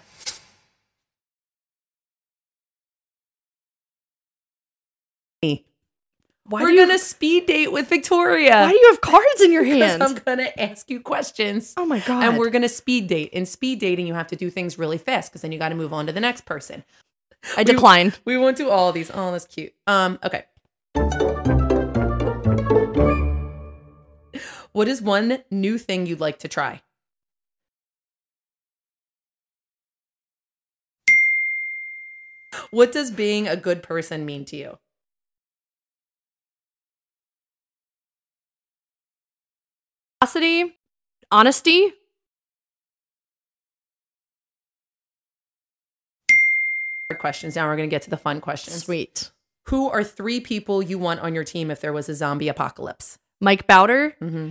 Why 6.45 6.63
We're 6.63 6.71
you, 6.71 6.81
gonna 6.87 6.99
speed 6.99 7.47
date 7.47 7.71
with 7.73 7.89
Victoria. 7.89 8.51
why 8.51 8.71
do 8.73 8.77
you 8.77 8.89
have 8.91 9.01
cards 9.01 9.41
in 9.43 9.53
your 9.53 9.63
Because 9.65 9.91
hand? 9.93 10.03
I'm 10.03 10.15
gonna 10.17 10.49
ask 10.59 10.91
you 10.91 11.01
questions. 11.01 11.73
oh 11.77 11.87
my 11.87 12.01
god. 12.01 12.25
And 12.25 12.37
we're 12.39 12.51
gonna 12.51 12.69
speed 12.69 13.07
date. 13.07 13.31
In 13.31 13.47
speed 13.47 13.79
dating, 13.79 14.09
you 14.09 14.15
have 14.15 14.27
to 14.27 14.37
do 14.37 14.51
things 14.51 14.77
really 14.77 14.99
fast 14.99 15.31
because 15.31 15.43
then 15.43 15.53
you 15.53 15.59
got 15.59 15.69
to 15.69 15.77
move 15.77 15.93
on 15.93 16.07
to 16.07 16.13
the 16.13 16.21
next 16.21 16.45
person. 16.45 16.83
I 17.57 17.65
decline. 17.65 18.13
We 18.25 18.37
won't 18.37 18.57
do 18.57 18.71
all 18.71 18.93
these. 18.93 19.11
Oh, 19.13 19.33
that's 19.33 19.47
cute. 19.47 19.73
Um, 19.87 20.19
okay. 20.25 20.45
What 24.73 24.89
is 24.89 25.03
one 25.03 25.39
new 25.51 25.77
thing 25.79 26.07
you'd 26.07 26.21
like 26.21 26.39
to 26.41 26.49
try? 26.49 26.83
What 32.71 32.93
does 32.93 33.11
being 33.11 33.49
a 33.49 33.57
good 33.57 33.83
person 33.83 34.25
mean 34.25 34.45
to 34.47 34.57
you? 34.57 34.79
Curiosity, 40.23 40.77
honesty. 41.31 41.93
Questions. 47.23 47.57
Now 47.57 47.69
we're 47.69 47.77
gonna 47.77 47.89
get 47.89 48.03
to 48.03 48.11
the 48.11 48.19
fun 48.19 48.41
questions. 48.43 48.85
Sweet. 48.85 49.31
Who 49.69 49.89
are 49.89 50.03
three 50.05 50.41
people 50.41 50.83
you 50.83 50.99
want 50.99 51.21
on 51.21 51.35
your 51.35 51.45
team 51.45 51.71
if 51.71 51.81
there 51.81 51.93
was 51.93 52.09
a 52.09 52.15
zombie 52.15 52.49
apocalypse? 52.49 53.17
Mike 53.41 53.67
Bowder. 53.69 54.17
Mm-hmm. 54.21 54.51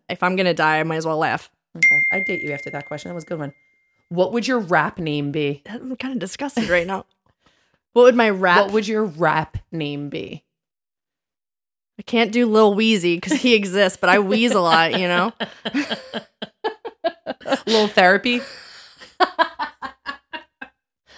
if 0.10 0.22
I'm 0.22 0.36
gonna 0.36 0.54
die, 0.54 0.80
I 0.80 0.84
might 0.84 0.98
as 0.98 1.06
well 1.06 1.18
laugh. 1.18 1.50
Okay, 1.78 2.04
I 2.12 2.20
date 2.20 2.42
you 2.42 2.52
after 2.52 2.70
that 2.72 2.88
question. 2.88 3.10
That 3.10 3.16
was 3.16 3.24
a 3.24 3.28
good 3.28 3.40
one. 3.40 3.54
What 4.10 4.32
would 4.34 4.48
your 4.48 4.60
rap 4.60 5.00
name 5.00 5.32
be? 5.32 5.64
I'm 5.70 5.96
kind 5.96 6.14
of 6.14 6.20
disgusted 6.20 6.70
right 6.70 6.88
now. 6.88 7.06
What 7.94 8.04
would 8.04 8.16
my 8.16 8.30
rap? 8.30 8.66
What 8.66 8.74
would 8.74 8.88
your 8.88 9.06
rap 9.06 9.58
name 9.72 10.10
be? 10.10 10.44
I 11.98 12.04
can't 12.04 12.32
do 12.32 12.46
Lil 12.46 12.76
Wheezy 12.76 13.16
because 13.16 13.42
he 13.42 13.56
exists, 13.56 13.98
but 14.00 14.08
I 14.08 14.20
wheeze 14.20 14.52
a 14.52 14.60
lot, 14.60 14.92
you 15.00 15.08
know. 15.08 15.34
Little 17.66 17.88
therapy. 17.88 18.42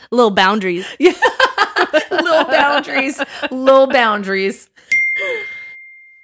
Little 0.10 0.32
boundaries. 0.32 0.88
Yeah. 1.00 1.12
Little 2.12 2.46
boundaries. 2.46 3.22
Little 3.52 3.88
boundaries. 3.88 4.70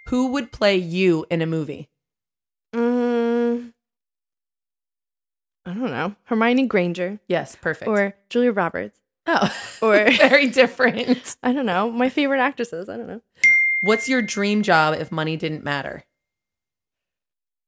Who 0.07 0.27
would 0.27 0.53
play 0.53 0.77
you 0.77 1.25
in 1.29 1.41
a 1.41 1.45
movie? 1.45 1.89
Mm, 2.73 3.04
I 5.65 5.73
don't 5.73 5.91
know. 5.91 6.15
Hermione 6.25 6.67
Granger 6.67 7.19
Yes, 7.27 7.55
perfect. 7.55 7.87
or 7.87 8.13
Julia 8.29 8.51
Roberts 8.51 8.99
oh, 9.27 9.51
or 9.81 10.11
very 10.17 10.47
different. 10.47 11.35
I 11.43 11.53
don't 11.53 11.65
know. 11.65 11.91
My 11.91 12.09
favorite 12.09 12.39
actresses. 12.39 12.87
I 12.89 12.97
don't 12.97 13.07
know. 13.07 13.21
What's 13.81 14.07
your 14.09 14.21
dream 14.21 14.61
job 14.63 14.95
if 14.99 15.11
money 15.11 15.37
didn't 15.37 15.63
matter? 15.63 16.03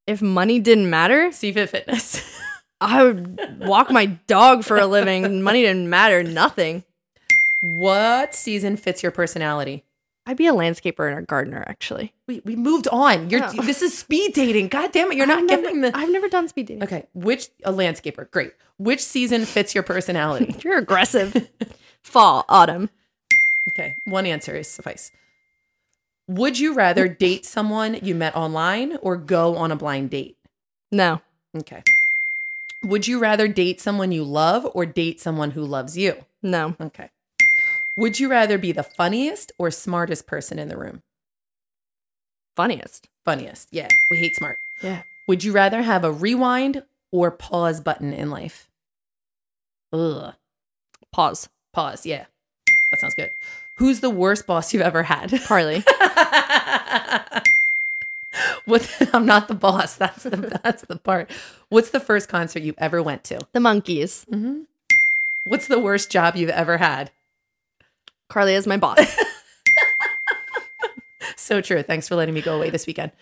If 0.05 0.21
money 0.21 0.59
didn't 0.59 0.89
matter, 0.89 1.29
CFIT 1.29 1.69
Fitness. 1.69 2.41
I 2.81 3.03
would 3.03 3.59
walk 3.59 3.89
my 3.91 4.05
dog 4.05 4.63
for 4.63 4.77
a 4.77 4.85
living. 4.85 5.41
Money 5.41 5.63
didn't 5.63 5.89
matter. 5.89 6.23
Nothing. 6.23 6.83
what 7.61 8.35
season 8.35 8.77
fits 8.77 9.01
your 9.01 9.11
personality? 9.11 9.83
I'd 10.27 10.37
be 10.37 10.45
a 10.47 10.51
landscaper 10.53 11.09
and 11.09 11.17
a 11.17 11.21
gardener, 11.23 11.63
actually. 11.67 12.13
We, 12.27 12.41
we 12.43 12.55
moved 12.55 12.87
on. 12.89 13.29
You're 13.29 13.45
Oh. 13.45 13.61
this 13.63 13.81
is 13.81 13.97
speed 13.97 14.33
dating. 14.33 14.67
God 14.67 14.91
damn 14.91 15.09
it. 15.11 15.17
You're 15.17 15.25
not 15.25 15.39
I've 15.39 15.45
never- 15.45 15.61
getting 15.63 15.81
the 15.81 15.91
I've 15.97 16.11
never 16.11 16.27
done 16.27 16.47
speed 16.49 16.67
dating. 16.67 16.83
Okay. 16.83 17.05
Which 17.13 17.47
a 17.63 17.71
landscaper. 17.71 18.29
Great. 18.29 18.51
Which 18.77 19.01
season 19.01 19.45
fits 19.45 19.73
your 19.73 19.83
personality? 19.83 20.53
You're 20.63 20.77
aggressive. 20.77 21.49
Fall, 22.03 22.45
autumn. 22.49 22.89
Okay, 23.69 23.95
one 24.05 24.25
answer 24.25 24.55
is 24.55 24.67
suffice. 24.69 25.11
Would 26.27 26.59
you 26.59 26.73
rather 26.73 27.07
date 27.25 27.45
someone 27.45 27.95
you 28.03 28.13
met 28.13 28.35
online 28.35 28.97
or 29.01 29.17
go 29.17 29.55
on 29.55 29.71
a 29.71 29.75
blind 29.75 30.09
date? 30.09 30.35
No. 30.91 31.21
Okay. 31.57 31.83
Would 32.83 33.07
you 33.07 33.19
rather 33.19 33.47
date 33.47 33.81
someone 33.81 34.11
you 34.11 34.23
love 34.23 34.67
or 34.73 34.85
date 34.85 35.19
someone 35.19 35.51
who 35.51 35.63
loves 35.63 35.97
you? 35.97 36.23
No. 36.43 36.75
Okay. 36.79 37.09
Would 37.97 38.19
you 38.19 38.29
rather 38.29 38.59
be 38.59 38.71
the 38.71 38.83
funniest 38.83 39.51
or 39.57 39.71
smartest 39.71 40.27
person 40.27 40.59
in 40.59 40.69
the 40.69 40.77
room? 40.77 41.01
Funniest. 42.55 43.07
Funniest. 43.25 43.69
Yeah, 43.71 43.87
we 44.11 44.17
hate 44.17 44.35
smart. 44.35 44.59
Yeah. 44.83 45.01
Would 45.27 45.43
you 45.43 45.51
rather 45.51 45.81
have 45.81 46.03
a 46.03 46.11
rewind 46.11 46.83
or 47.11 47.31
pause 47.31 47.81
button 47.81 48.13
in 48.13 48.29
life? 48.29 48.67
Ugh. 49.91 50.35
Pause. 51.11 51.49
Pause. 51.73 52.05
Yeah. 52.05 52.25
That 52.91 52.99
sounds 52.99 53.15
good. 53.15 53.31
Who's 53.77 53.99
the 54.01 54.11
worst 54.11 54.45
boss 54.45 54.73
you've 54.73 54.83
ever 54.83 55.01
had? 55.03 55.31
Carly. 55.45 55.79
what 58.65 59.09
I'm 59.11 59.25
not 59.25 59.47
the 59.47 59.55
boss. 59.55 59.95
That's 59.95 60.21
the 60.23 60.59
that's 60.63 60.83
the 60.83 60.97
part. 60.97 61.31
What's 61.69 61.89
the 61.89 61.99
first 61.99 62.29
concert 62.29 62.61
you 62.61 62.75
ever 62.77 63.01
went 63.01 63.23
to? 63.25 63.39
the 63.53 63.59
Monkees. 63.59 64.27
Mm-hmm. 64.29 64.61
What's 65.45 65.67
the 65.67 65.79
worst 65.79 66.11
job 66.11 66.35
you've 66.35 66.49
ever 66.51 66.77
had? 66.77 67.09
Carly 68.29 68.53
is 68.53 68.67
my 68.67 68.77
boss. 68.77 68.99
So 71.39 71.61
true. 71.61 71.81
Thanks 71.81 72.09
for 72.09 72.15
letting 72.15 72.33
me 72.35 72.41
go 72.41 72.57
away 72.57 72.71
this 72.71 72.85
weekend. 72.85 73.13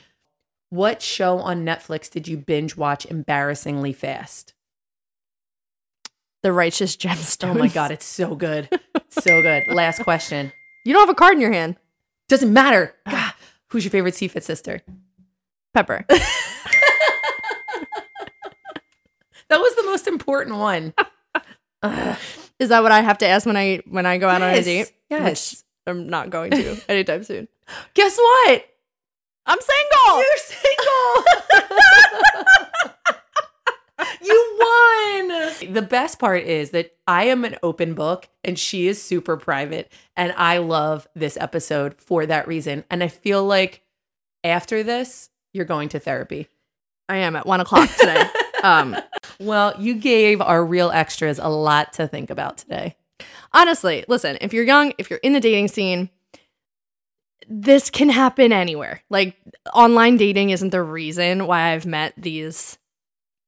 What 0.71 1.03
show 1.03 1.37
on 1.37 1.63
Netflix 1.63 2.09
did 2.09 2.27
you 2.27 2.37
binge 2.37 2.75
watch 2.75 3.05
embarrassingly 3.05 3.93
fast? 3.93 4.55
the 6.41 6.51
righteous 6.51 6.95
gemstones. 6.95 7.49
Oh 7.49 7.53
my 7.55 7.67
god, 7.67 7.91
it's 7.91 8.05
so 8.05 8.35
good. 8.35 8.69
So 9.09 9.41
good. 9.41 9.67
Last 9.67 10.03
question. 10.03 10.51
You 10.85 10.93
don't 10.93 11.01
have 11.01 11.09
a 11.09 11.15
card 11.15 11.33
in 11.35 11.41
your 11.41 11.51
hand. 11.51 11.75
Doesn't 12.29 12.53
matter. 12.53 12.93
God, 13.09 13.33
who's 13.69 13.83
your 13.83 13.91
favorite 13.91 14.13
CFIT 14.13 14.43
sister? 14.43 14.81
Pepper. 15.73 16.05
That 19.47 19.59
was 19.59 19.75
the 19.75 19.83
most 19.83 20.07
important 20.07 20.57
one. 20.57 20.93
Ugh. 21.83 22.17
Is 22.59 22.69
that 22.69 22.81
what 22.83 22.91
I 22.91 23.01
have 23.01 23.17
to 23.19 23.27
ask 23.27 23.45
when 23.45 23.57
I 23.57 23.81
when 23.87 24.05
I 24.05 24.17
go 24.17 24.27
out 24.27 24.41
on 24.41 24.53
a 24.53 24.63
date? 24.63 24.91
Yes. 25.09 25.51
Which 25.51 25.63
I'm 25.87 26.07
not 26.07 26.29
going 26.29 26.51
to 26.51 26.77
anytime 26.89 27.23
soon. 27.23 27.47
Guess 27.93 28.17
what? 28.17 28.65
I'm 29.45 29.59
single. 29.61 30.17
You're 30.17 30.37
single. 30.37 31.23
you 34.23 34.57
won. 34.59 35.73
The 35.73 35.81
best 35.81 36.19
part 36.19 36.43
is 36.43 36.71
that 36.71 36.91
I 37.07 37.25
am 37.25 37.45
an 37.45 37.57
open 37.61 37.93
book 37.93 38.27
and 38.43 38.57
she 38.57 38.87
is 38.87 39.01
super 39.01 39.37
private. 39.37 39.91
And 40.15 40.33
I 40.35 40.57
love 40.57 41.07
this 41.15 41.37
episode 41.37 41.95
for 41.99 42.25
that 42.25 42.47
reason. 42.47 42.83
And 42.89 43.03
I 43.03 43.07
feel 43.07 43.43
like 43.45 43.83
after 44.43 44.81
this, 44.83 45.29
you're 45.53 45.65
going 45.65 45.89
to 45.89 45.99
therapy. 45.99 46.47
I 47.07 47.17
am 47.17 47.35
at 47.35 47.45
one 47.45 47.61
o'clock 47.61 47.89
today. 47.97 48.23
um, 48.63 48.95
Well, 49.39 49.75
you 49.79 49.95
gave 49.95 50.41
our 50.41 50.63
real 50.65 50.89
extras 50.91 51.39
a 51.39 51.49
lot 51.49 51.93
to 51.93 52.07
think 52.07 52.29
about 52.29 52.57
today. 52.57 52.95
Honestly, 53.53 54.05
listen, 54.07 54.37
if 54.41 54.53
you're 54.53 54.63
young, 54.63 54.93
if 54.97 55.09
you're 55.09 55.19
in 55.19 55.33
the 55.33 55.39
dating 55.39 55.69
scene, 55.69 56.09
this 57.47 57.89
can 57.89 58.09
happen 58.09 58.51
anywhere. 58.51 59.01
Like 59.09 59.35
online 59.73 60.17
dating 60.17 60.49
isn't 60.49 60.71
the 60.71 60.83
reason 60.83 61.47
why 61.47 61.73
I've 61.73 61.85
met 61.85 62.13
these 62.17 62.77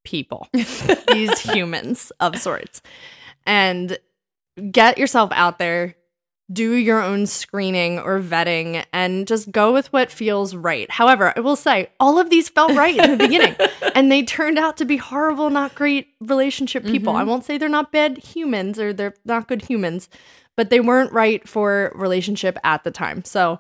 people, 0.04 0.48
these 0.54 1.40
humans 1.40 2.12
of 2.20 2.38
sorts. 2.38 2.82
And 3.46 3.98
get 4.72 4.98
yourself 4.98 5.32
out 5.34 5.60
there, 5.60 5.96
do 6.52 6.74
your 6.74 7.02
own 7.02 7.26
screening 7.26 8.00
or 8.00 8.20
vetting, 8.22 8.86
and 8.94 9.28
just 9.28 9.52
go 9.52 9.74
with 9.74 9.92
what 9.92 10.10
feels 10.12 10.56
right. 10.56 10.90
However, 10.90 11.34
I 11.36 11.42
will 11.42 11.56
say 11.58 11.90
all 12.00 12.20
of 12.20 12.30
these 12.30 12.48
felt 12.50 12.72
right 12.74 12.98
in 12.98 13.12
the 13.12 13.18
beginning, 13.28 13.56
and 13.96 14.12
they 14.12 14.24
turned 14.24 14.58
out 14.58 14.78
to 14.78 14.86
be 14.86 14.98
horrible, 14.98 15.50
not 15.50 15.76
great 15.76 16.08
relationship 16.22 16.86
people. 16.86 17.14
Mhm. 17.14 17.18
I 17.20 17.24
won't 17.24 17.44
say 17.46 17.58
they're 17.58 17.68
not 17.68 17.92
bad 17.92 18.18
humans 18.20 18.80
or 18.80 18.94
they're 18.94 19.16
not 19.26 19.48
good 19.48 19.64
humans, 19.64 20.08
but 20.56 20.70
they 20.70 20.80
weren't 20.80 21.12
right 21.12 21.48
for 21.48 21.92
relationship 21.96 22.58
at 22.64 22.84
the 22.84 22.92
time. 22.92 23.26
So 23.26 23.60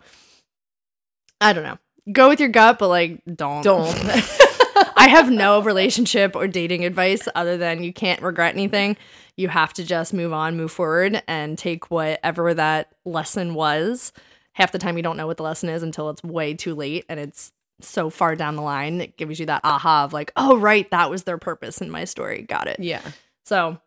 I 1.41 1.53
don't 1.53 1.63
know. 1.63 1.77
Go 2.11 2.29
with 2.29 2.39
your 2.39 2.49
gut, 2.49 2.79
but 2.79 2.87
like 2.87 3.21
don't. 3.35 3.63
Don't. 3.63 3.93
I 4.95 5.07
have 5.09 5.29
no 5.29 5.61
relationship 5.61 6.35
or 6.35 6.47
dating 6.47 6.85
advice 6.85 7.27
other 7.35 7.57
than 7.57 7.83
you 7.83 7.91
can't 7.91 8.21
regret 8.21 8.53
anything. 8.53 8.95
You 9.37 9.47
have 9.49 9.71
to 9.73 9.83
just 9.83 10.13
move 10.13 10.33
on, 10.33 10.57
move 10.57 10.71
forward, 10.71 11.21
and 11.27 11.57
take 11.57 11.89
whatever 11.91 12.53
that 12.53 12.91
lesson 13.05 13.53
was. 13.53 14.11
Half 14.53 14.71
the 14.71 14.79
time, 14.79 14.97
you 14.97 15.03
don't 15.03 15.15
know 15.17 15.27
what 15.27 15.37
the 15.37 15.43
lesson 15.43 15.69
is 15.69 15.83
until 15.83 16.09
it's 16.09 16.23
way 16.23 16.55
too 16.55 16.73
late 16.73 17.05
and 17.07 17.19
it's 17.19 17.51
so 17.79 18.09
far 18.09 18.35
down 18.35 18.55
the 18.55 18.63
line. 18.63 18.99
It 18.99 19.15
gives 19.15 19.39
you 19.39 19.45
that 19.45 19.61
aha 19.63 20.03
of 20.05 20.13
like, 20.13 20.31
oh, 20.35 20.57
right, 20.57 20.89
that 20.89 21.11
was 21.11 21.23
their 21.23 21.37
purpose 21.37 21.79
in 21.81 21.91
my 21.91 22.05
story. 22.05 22.41
Got 22.41 22.67
it. 22.67 22.79
yeah. 22.79 23.01
So 23.45 23.77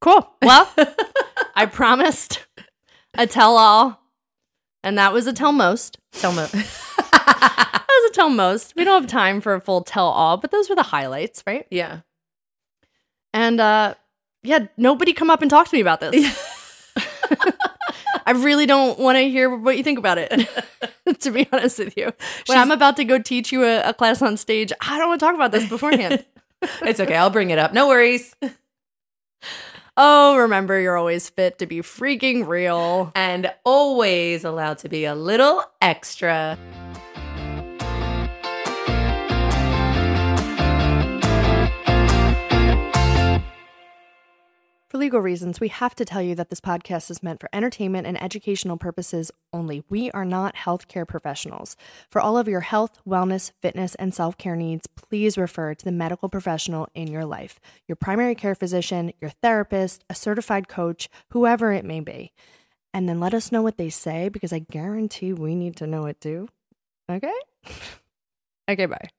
cool. 0.00 0.28
Well, 0.42 0.68
I 1.54 1.66
promised 1.72 2.44
a 3.16 3.26
tell 3.26 3.56
all, 3.56 4.02
and 4.82 4.98
that 4.98 5.12
was 5.12 5.26
a 5.28 5.32
tell 5.32 5.52
most. 5.52 5.98
Tell 6.12 6.32
most. 6.32 6.54
That 7.10 7.84
was 8.04 8.10
a 8.10 8.14
tell 8.14 8.30
most. 8.30 8.74
We 8.76 8.84
don't 8.84 9.02
have 9.02 9.10
time 9.10 9.40
for 9.40 9.54
a 9.54 9.60
full 9.60 9.82
tell 9.82 10.06
all, 10.06 10.36
but 10.36 10.50
those 10.50 10.68
were 10.68 10.76
the 10.76 10.82
highlights, 10.82 11.42
right? 11.46 11.66
yeah. 11.70 12.00
And 13.32 13.60
uh 13.60 13.94
yeah, 14.42 14.66
nobody 14.76 15.12
come 15.12 15.30
up 15.30 15.42
and 15.42 15.50
talk 15.50 15.68
to 15.68 15.74
me 15.76 15.80
about 15.80 16.00
this. 16.00 16.92
I 18.26 18.32
really 18.32 18.66
don't 18.66 18.98
want 18.98 19.16
to 19.16 19.22
hear 19.30 19.54
what 19.54 19.76
you 19.78 19.82
think 19.84 19.98
about 19.98 20.18
it, 20.18 20.46
to 21.20 21.30
be 21.30 21.48
honest 21.52 21.78
with 21.78 21.96
you. 21.96 22.04
When 22.06 22.14
She's- 22.44 22.58
I'm 22.58 22.70
about 22.70 22.96
to 22.96 23.04
go 23.04 23.18
teach 23.18 23.52
you 23.52 23.64
a, 23.64 23.80
a 23.82 23.94
class 23.94 24.20
on 24.20 24.36
stage, 24.36 24.70
I 24.80 24.98
don't 24.98 25.08
want 25.08 25.20
to 25.20 25.26
talk 25.26 25.34
about 25.34 25.52
this 25.52 25.68
beforehand. 25.68 26.24
It's 26.82 26.98
okay. 26.98 27.14
I'll 27.14 27.30
bring 27.30 27.50
it 27.50 27.58
up. 27.60 27.72
No 27.72 27.86
worries. 27.86 28.34
oh, 29.96 30.36
remember, 30.36 30.80
you're 30.80 30.96
always 30.96 31.30
fit 31.30 31.58
to 31.60 31.66
be 31.66 31.82
freaking 31.82 32.48
real. 32.48 33.12
And 33.14 33.52
always 33.64 34.42
allowed 34.44 34.78
to 34.78 34.88
be 34.88 35.04
a 35.04 35.14
little 35.14 35.62
extra. 35.80 36.58
For 44.88 44.96
legal 44.96 45.20
reasons, 45.20 45.60
we 45.60 45.68
have 45.68 45.94
to 45.96 46.04
tell 46.06 46.22
you 46.22 46.34
that 46.36 46.48
this 46.48 46.62
podcast 46.62 47.10
is 47.10 47.22
meant 47.22 47.40
for 47.40 47.50
entertainment 47.52 48.06
and 48.06 48.20
educational 48.22 48.78
purposes 48.78 49.30
only. 49.52 49.84
We 49.90 50.10
are 50.12 50.24
not 50.24 50.56
healthcare 50.56 51.06
professionals. 51.06 51.76
For 52.10 52.22
all 52.22 52.38
of 52.38 52.48
your 52.48 52.62
health, 52.62 52.98
wellness, 53.06 53.52
fitness, 53.60 53.94
and 53.96 54.14
self 54.14 54.38
care 54.38 54.56
needs, 54.56 54.86
please 54.86 55.36
refer 55.36 55.74
to 55.74 55.84
the 55.84 55.92
medical 55.92 56.30
professional 56.30 56.88
in 56.94 57.08
your 57.08 57.26
life 57.26 57.60
your 57.86 57.96
primary 57.96 58.34
care 58.34 58.54
physician, 58.54 59.12
your 59.20 59.30
therapist, 59.42 60.04
a 60.08 60.14
certified 60.14 60.68
coach, 60.68 61.10
whoever 61.32 61.70
it 61.70 61.84
may 61.84 62.00
be. 62.00 62.32
And 62.94 63.06
then 63.06 63.20
let 63.20 63.34
us 63.34 63.52
know 63.52 63.60
what 63.60 63.76
they 63.76 63.90
say 63.90 64.30
because 64.30 64.54
I 64.54 64.60
guarantee 64.60 65.34
we 65.34 65.54
need 65.54 65.76
to 65.76 65.86
know 65.86 66.06
it 66.06 66.18
too. 66.18 66.48
Okay? 67.10 67.34
okay, 68.70 68.86
bye. 68.86 69.10